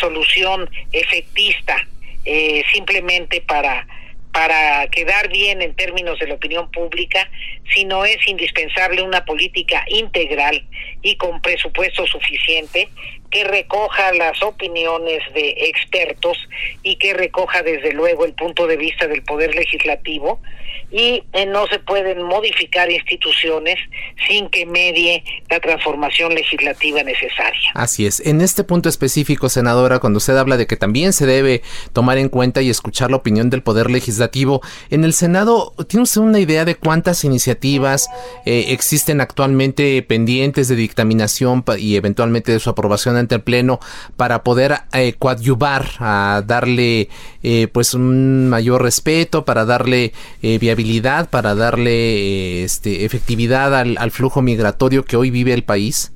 solución 0.00 0.70
efectista 0.90 1.86
eh, 2.24 2.62
simplemente 2.72 3.40
para 3.42 3.86
para 4.32 4.86
quedar 4.88 5.28
bien 5.28 5.60
en 5.60 5.74
términos 5.74 6.18
de 6.20 6.28
la 6.28 6.34
opinión 6.34 6.70
pública, 6.70 7.28
sino 7.74 8.04
es 8.04 8.16
indispensable 8.28 9.02
una 9.02 9.24
política 9.24 9.84
integral 9.88 10.64
y 11.02 11.16
con 11.16 11.42
presupuesto 11.42 12.06
suficiente 12.06 12.88
que 13.30 13.44
recoja 13.44 14.12
las 14.12 14.42
opiniones 14.42 15.22
de 15.34 15.50
expertos 15.68 16.36
y 16.82 16.96
que 16.96 17.14
recoja 17.14 17.62
desde 17.62 17.92
luego 17.92 18.24
el 18.24 18.34
punto 18.34 18.66
de 18.66 18.76
vista 18.76 19.06
del 19.06 19.22
Poder 19.22 19.54
Legislativo 19.54 20.40
y 20.90 21.22
eh, 21.32 21.46
no 21.46 21.66
se 21.68 21.78
pueden 21.78 22.22
modificar 22.22 22.90
instituciones 22.90 23.76
sin 24.26 24.48
que 24.48 24.66
medie 24.66 25.22
la 25.48 25.60
transformación 25.60 26.34
legislativa 26.34 27.02
necesaria. 27.02 27.70
Así 27.74 28.06
es. 28.06 28.20
En 28.20 28.40
este 28.40 28.64
punto 28.64 28.88
específico, 28.88 29.48
senadora, 29.48 30.00
cuando 30.00 30.16
usted 30.16 30.36
habla 30.36 30.56
de 30.56 30.66
que 30.66 30.76
también 30.76 31.12
se 31.12 31.26
debe 31.26 31.62
tomar 31.92 32.18
en 32.18 32.28
cuenta 32.28 32.60
y 32.62 32.70
escuchar 32.70 33.10
la 33.10 33.18
opinión 33.18 33.50
del 33.50 33.62
Poder 33.62 33.90
Legislativo, 33.90 34.62
en 34.90 35.04
el 35.04 35.12
Senado, 35.12 35.74
¿tiene 35.88 36.02
usted 36.02 36.20
una 36.20 36.40
idea 36.40 36.64
de 36.64 36.74
cuántas 36.74 37.24
iniciativas 37.24 38.08
eh, 38.44 38.66
existen 38.68 39.20
actualmente 39.20 40.02
pendientes 40.02 40.68
de 40.68 40.76
dictaminación 40.76 41.64
y 41.78 41.96
eventualmente 41.96 42.52
de 42.52 42.58
su 42.58 42.70
aprobación 42.70 43.16
ante 43.20 43.36
el 43.36 43.42
Pleno 43.42 43.80
para 44.16 44.42
poder 44.42 44.78
eh, 44.92 45.14
coadyuvar 45.18 45.86
a 45.98 46.42
darle 46.46 47.08
eh, 47.42 47.68
pues 47.72 47.94
un 47.94 48.48
mayor 48.48 48.82
respeto, 48.82 49.44
para 49.44 49.64
darle 49.64 50.12
viabilidad 50.42 51.28
para 51.30 51.54
darle 51.54 52.62
este, 52.62 53.04
efectividad 53.04 53.74
al, 53.74 54.10
flujo 54.10 54.42
migratorio 54.42 55.04
que 55.04 55.16
hoy 55.16 55.30
vive 55.30 55.52
el 55.52 55.64
país? 55.64 56.12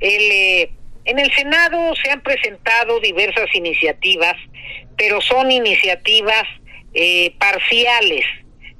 Eh, 0.00 0.70
en 1.04 1.18
el 1.18 1.32
Senado 1.32 1.94
se 2.02 2.10
han 2.10 2.20
presentado 2.20 3.00
diversas 3.00 3.46
iniciativas, 3.54 4.36
pero 4.96 5.20
son 5.20 5.50
iniciativas 5.50 6.44
eh, 6.94 7.34
parciales 7.38 8.24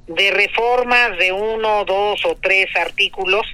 de 0.07 0.31
reformas 0.31 1.17
de 1.17 1.31
uno, 1.31 1.85
dos 1.85 2.23
o 2.25 2.35
tres 2.41 2.67
artículos 2.75 3.45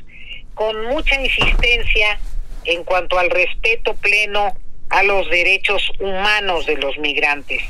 con 0.54 0.86
mucha 0.86 1.22
insistencia 1.22 2.18
en 2.66 2.84
cuanto 2.84 3.18
al 3.18 3.30
respeto 3.30 3.96
pleno 3.96 4.56
a 4.90 5.04
los 5.04 5.30
derechos 5.30 5.92
humanos 6.00 6.66
de 6.66 6.78
los 6.78 6.98
migrantes. 6.98 7.62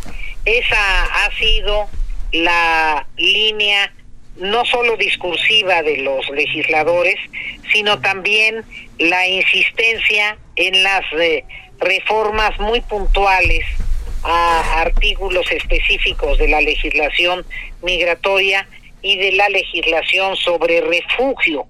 Esa 0.46 1.04
ha 1.04 1.32
sido 1.38 1.89
la 2.32 3.08
línea 3.18 3.91
no 4.38 4.66
solo 4.66 4.98
discursiva 4.98 5.82
de 5.82 5.98
los 5.98 6.30
legisladores, 6.30 7.16
sino 7.72 8.00
también 8.02 8.64
la 9.00 9.28
insistencia 9.28 10.38
en 10.56 10.84
las 10.84 11.04
eh, 11.14 11.46
reformas 11.80 12.60
muy 12.60 12.82
puntuales 12.82 13.66
a 14.24 14.82
artículos 14.82 15.50
específicos 15.52 16.38
de 16.38 16.48
la 16.48 16.60
legislación 16.60 17.46
migratoria 17.82 18.68
y 19.02 19.18
de 19.18 19.34
la 19.34 19.48
legislación 19.50 20.36
sobre 20.36 20.82
refugio, 20.82 21.68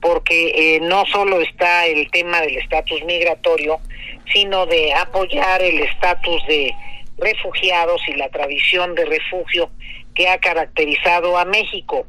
porque 0.00 0.76
eh, 0.76 0.80
no 0.80 1.04
solo 1.06 1.40
está 1.40 1.86
el 1.86 2.10
tema 2.10 2.40
del 2.40 2.58
estatus 2.58 3.02
migratorio, 3.04 3.80
sino 4.32 4.66
de 4.66 4.92
apoyar 4.94 5.62
el 5.62 5.80
estatus 5.80 6.46
de 6.46 6.72
refugiados 7.18 8.00
y 8.08 8.12
la 8.12 8.28
tradición 8.28 8.94
de 8.94 9.04
refugio 9.04 9.70
que 10.14 10.28
ha 10.28 10.38
caracterizado 10.38 11.38
a 11.38 11.44
México. 11.44 12.06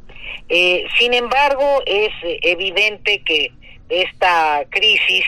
Eh, 0.48 0.86
sin 0.98 1.14
embargo, 1.14 1.82
es 1.86 2.12
evidente 2.42 3.22
que 3.24 3.52
esta 3.90 4.66
crisis 4.70 5.26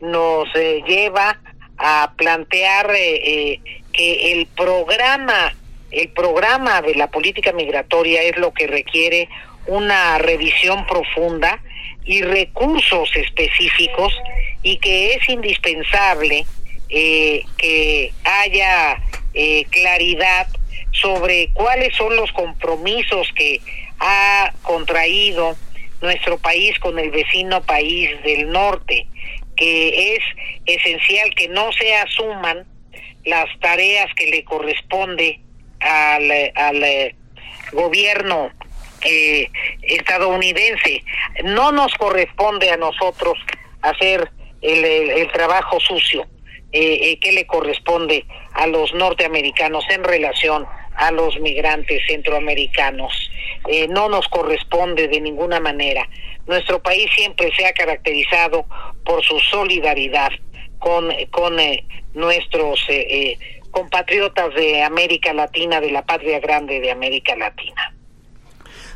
nos 0.00 0.48
eh, 0.54 0.82
lleva 0.86 1.40
a 1.78 2.12
plantear 2.16 2.90
eh, 2.94 3.60
que 3.92 4.32
el 4.32 4.46
programa, 4.46 5.54
el 5.90 6.08
programa 6.08 6.82
de 6.82 6.94
la 6.94 7.08
política 7.08 7.52
migratoria 7.52 8.22
es 8.22 8.36
lo 8.36 8.52
que 8.52 8.66
requiere 8.66 9.28
una 9.66 10.18
revisión 10.18 10.86
profunda 10.86 11.62
y 12.04 12.22
recursos 12.22 13.10
específicos 13.14 14.12
y 14.62 14.78
que 14.78 15.14
es 15.14 15.28
indispensable 15.28 16.44
que 16.88 18.12
haya 18.24 19.02
claridad 19.70 20.46
sobre 20.92 21.48
cuáles 21.54 21.94
son 21.96 22.14
los 22.16 22.30
compromisos 22.32 23.26
que 23.34 23.60
ha 23.98 24.52
contraído 24.62 25.56
nuestro 26.02 26.38
país 26.38 26.78
con 26.80 26.98
el 26.98 27.10
vecino 27.10 27.62
país 27.62 28.10
del 28.24 28.50
norte, 28.50 29.06
que 29.56 30.16
es 30.16 30.22
esencial 30.66 31.34
que 31.34 31.48
no 31.48 31.72
se 31.72 31.94
asuman 31.94 32.66
las 33.24 33.46
tareas 33.60 34.12
que 34.14 34.26
le 34.26 34.44
corresponde 34.44 35.40
al, 35.80 36.30
al 36.54 36.82
eh, 36.82 37.14
gobierno 37.72 38.50
eh, 39.04 39.50
estadounidense. 39.82 41.04
No 41.44 41.72
nos 41.72 41.94
corresponde 41.94 42.70
a 42.70 42.76
nosotros 42.76 43.38
hacer 43.82 44.30
el, 44.60 44.84
el, 44.84 45.30
trabajo 45.32 45.80
sucio 45.80 46.26
eh, 46.72 47.10
eh, 47.10 47.18
que 47.20 47.32
le 47.32 47.46
corresponde 47.46 48.24
a 48.54 48.66
los 48.66 48.94
norteamericanos 48.94 49.84
en 49.90 50.04
relación 50.04 50.66
a 50.96 51.10
los 51.10 51.38
migrantes 51.40 52.02
centroamericanos. 52.06 53.30
Eh, 53.68 53.88
no 53.88 54.08
nos 54.08 54.28
corresponde 54.28 55.08
de 55.08 55.20
ninguna 55.20 55.60
manera. 55.60 56.08
Nuestro 56.46 56.82
país 56.82 57.10
siempre 57.14 57.52
se 57.56 57.66
ha 57.66 57.72
caracterizado 57.72 58.66
por 59.04 59.22
su 59.24 59.38
solidaridad 59.40 60.30
con, 60.78 61.10
con 61.30 61.58
eh, 61.60 61.86
nuestros 62.14 62.84
eh, 62.88 63.38
compatriotas 63.70 64.54
de 64.54 64.82
América 64.82 65.32
Latina, 65.32 65.80
de 65.80 65.90
la 65.90 66.04
patria 66.04 66.40
grande 66.40 66.80
de 66.80 66.90
América 66.90 67.36
Latina. 67.36 67.94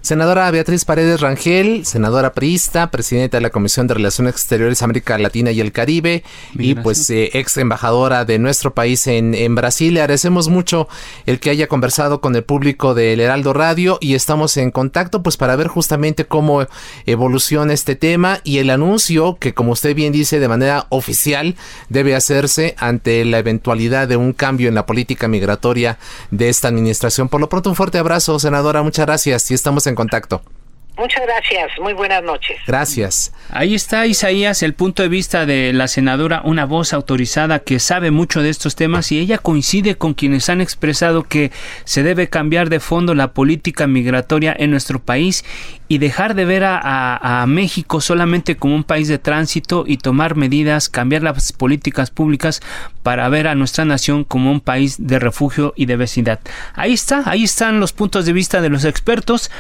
Senadora 0.07 0.49
Beatriz 0.53 0.85
Paredes 0.85 1.21
Rangel, 1.21 1.85
senadora 1.85 2.33
priista, 2.33 2.93
presidenta 2.93 3.39
de 3.39 3.41
la 3.41 3.51
Comisión 3.51 3.89
de 3.89 3.95
Relaciones 3.95 4.35
Exteriores 4.35 4.81
América 4.83 5.19
Latina 5.19 5.51
y 5.51 5.61
el 5.61 5.73
Caribe 5.73 6.23
y 6.55 6.77
pues 6.77 7.11
eh, 7.11 7.31
ex 7.33 7.57
embajadora 7.57 8.25
de 8.25 8.39
nuestro 8.39 8.73
país 8.73 9.09
en, 9.09 9.35
en, 9.35 9.57
Brasil. 9.57 9.95
Le 9.95 10.03
agradecemos 10.03 10.49
mucho 10.49 10.87
el 11.27 11.41
que 11.41 11.51
haya 11.51 11.67
conversado 11.67 12.21
con 12.21 12.37
el 12.37 12.45
público 12.45 12.95
del 12.95 13.19
Heraldo 13.19 13.53
Radio 13.53 13.99
y 14.01 14.15
estamos 14.15 14.57
en 14.59 14.71
contacto 14.71 15.25
pues 15.25 15.37
para 15.37 15.57
ver 15.57 15.67
justamente 15.67 16.25
cómo 16.25 16.65
evoluciona 17.07 17.73
este 17.73 17.97
tema 17.97 18.39
y 18.45 18.59
el 18.59 18.71
anuncio 18.71 19.39
que 19.41 19.55
como 19.55 19.73
usted 19.73 19.97
bien 19.97 20.13
dice 20.13 20.39
de 20.39 20.47
manera 20.47 20.87
oficial 20.91 21.57
debe 21.89 22.15
hacerse 22.15 22.77
ante 22.79 23.25
la 23.25 23.41
eventualidad 23.41 24.07
de 24.07 24.17
un 24.17 24.35
cambio 24.35 24.69
en 24.69 24.77
la 24.77 24.87
política 24.87 25.27
migratoria 25.27 25.99
de 26.31 26.49
esta 26.49 26.69
administración. 26.69 27.29
Por 27.29 27.41
lo 27.41 27.49
pronto 27.49 27.71
un 27.71 27.75
fuerte 27.75 27.99
abrazo, 27.99 28.39
senadora, 28.39 28.85
muchas 28.85 29.07
gracias 29.07 29.51
y 29.51 29.55
estamos 29.55 29.85
en 29.89 29.96
contacto. 29.97 30.43
Muchas 30.99 31.23
gracias, 31.27 31.73
muy 31.81 31.93
buenas 31.93 32.23
noches. 32.23 32.57
Gracias. 32.67 33.33
Ahí 33.51 33.75
está 33.75 34.07
Isaías, 34.07 34.63
el 34.63 34.73
punto 34.73 35.03
de 35.03 35.09
vista 35.09 35.45
de 35.45 35.75
la 35.75 35.89
senadora, 35.89 36.41
una 36.45 36.65
voz 36.65 36.95
autorizada 36.95 37.59
que 37.59 37.81
sabe 37.81 38.11
mucho 38.11 38.41
de 38.43 38.49
estos 38.49 38.77
temas 38.77 39.13
y 39.13 39.19
ella 39.19 39.37
coincide 39.37 39.97
con 39.97 40.15
quienes 40.15 40.49
han 40.49 40.63
expresado 40.63 41.25
que 41.25 41.53
se 41.85 42.03
debe 42.03 42.29
cambiar 42.29 42.71
de 42.71 42.81
fondo 42.81 43.15
la 43.15 43.33
política 43.33 43.87
migratoria 43.87 44.57
en 44.59 44.71
nuestro 44.71 44.99
país 44.99 45.45
y 45.89 45.99
dejar 45.99 46.35
de 46.35 46.47
ver 46.47 46.65
a, 46.65 46.79
a, 46.79 47.43
a 47.43 47.47
México 47.47 48.01
solamente 48.01 48.57
como 48.57 48.75
un 48.75 48.85
país 48.85 49.07
de 49.07 49.19
tránsito 49.19 49.85
y 49.87 49.99
tomar 49.99 50.35
medidas, 50.35 50.89
cambiar 50.89 51.23
las 51.23 51.53
políticas 51.53 52.11
públicas 52.11 52.63
para 53.03 53.29
ver 53.29 53.47
a 53.49 53.55
nuestra 53.55 53.85
nación 53.85 54.25
como 54.25 54.51
un 54.51 54.61
país 54.61 54.97
de 54.99 55.19
refugio 55.19 55.75
y 55.77 55.87
de 55.87 55.97
vecindad. 55.97 56.41
Ahí 56.75 56.93
está, 56.93 57.23
ahí 57.27 57.45
están 57.45 57.81
los 57.81 57.93
puntos 57.93 58.27
de 58.27 58.33
vista 58.33 58.61
de 58.61 58.69
los 58.69 58.85
expertos. 58.85 59.51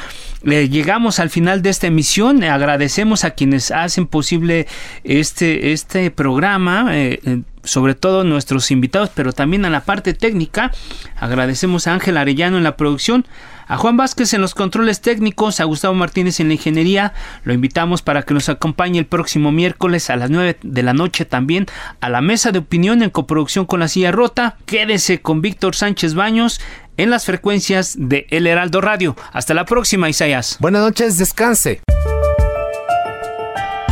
Eh, 0.46 0.68
llegamos 0.68 1.18
al 1.18 1.30
final 1.30 1.60
de 1.62 1.70
esta 1.70 1.88
emisión. 1.88 2.42
Agradecemos 2.44 3.24
a 3.24 3.32
quienes 3.32 3.70
hacen 3.70 4.06
posible 4.06 4.66
este, 5.04 5.72
este 5.72 6.10
programa. 6.10 6.86
Eh, 6.92 7.42
sobre 7.66 7.94
todo 7.94 8.24
nuestros 8.24 8.70
invitados, 8.70 9.10
pero 9.14 9.32
también 9.32 9.64
a 9.64 9.70
la 9.70 9.84
parte 9.84 10.14
técnica. 10.14 10.72
Agradecemos 11.16 11.86
a 11.86 11.94
Ángel 11.94 12.16
Arellano 12.16 12.56
en 12.56 12.64
la 12.64 12.76
producción, 12.76 13.26
a 13.66 13.76
Juan 13.76 13.96
Vázquez 13.96 14.32
en 14.34 14.40
los 14.40 14.54
controles 14.54 15.00
técnicos, 15.00 15.60
a 15.60 15.64
Gustavo 15.64 15.94
Martínez 15.94 16.40
en 16.40 16.48
la 16.48 16.54
ingeniería. 16.54 17.12
Lo 17.44 17.52
invitamos 17.52 18.02
para 18.02 18.22
que 18.22 18.34
nos 18.34 18.48
acompañe 18.48 18.98
el 18.98 19.06
próximo 19.06 19.52
miércoles 19.52 20.10
a 20.10 20.16
las 20.16 20.30
9 20.30 20.58
de 20.62 20.82
la 20.82 20.92
noche 20.92 21.24
también 21.24 21.66
a 22.00 22.08
la 22.08 22.20
mesa 22.20 22.52
de 22.52 22.58
opinión 22.58 23.02
en 23.02 23.10
coproducción 23.10 23.66
con 23.66 23.80
la 23.80 23.88
silla 23.88 24.12
rota. 24.12 24.56
Quédese 24.66 25.20
con 25.20 25.40
Víctor 25.40 25.74
Sánchez 25.74 26.14
Baños 26.14 26.60
en 26.96 27.10
las 27.10 27.26
frecuencias 27.26 27.94
de 27.98 28.26
El 28.30 28.46
Heraldo 28.46 28.80
Radio. 28.80 29.16
Hasta 29.32 29.54
la 29.54 29.64
próxima, 29.64 30.08
Isaías. 30.08 30.56
Buenas 30.60 30.82
noches, 30.82 31.18
descanse. 31.18 31.80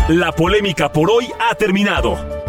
La 0.08 0.32
polémica 0.32 0.92
por 0.92 1.10
hoy 1.10 1.26
ha 1.40 1.54
terminado. 1.54 2.43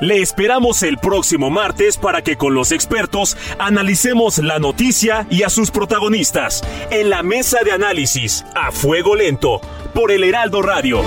Le 0.00 0.22
esperamos 0.22 0.82
el 0.82 0.96
próximo 0.96 1.50
martes 1.50 1.98
para 1.98 2.22
que 2.22 2.36
con 2.36 2.54
los 2.54 2.72
expertos 2.72 3.36
analicemos 3.58 4.38
la 4.38 4.58
noticia 4.58 5.26
y 5.28 5.42
a 5.42 5.50
sus 5.50 5.70
protagonistas 5.70 6.62
en 6.90 7.10
la 7.10 7.22
mesa 7.22 7.58
de 7.64 7.72
análisis 7.72 8.44
a 8.54 8.72
fuego 8.72 9.14
lento 9.14 9.60
por 9.94 10.10
el 10.10 10.24
Heraldo 10.24 10.62
Radio. 10.62 11.02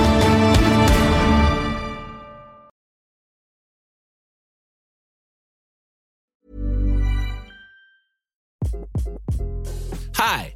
Hi, 10.16 10.56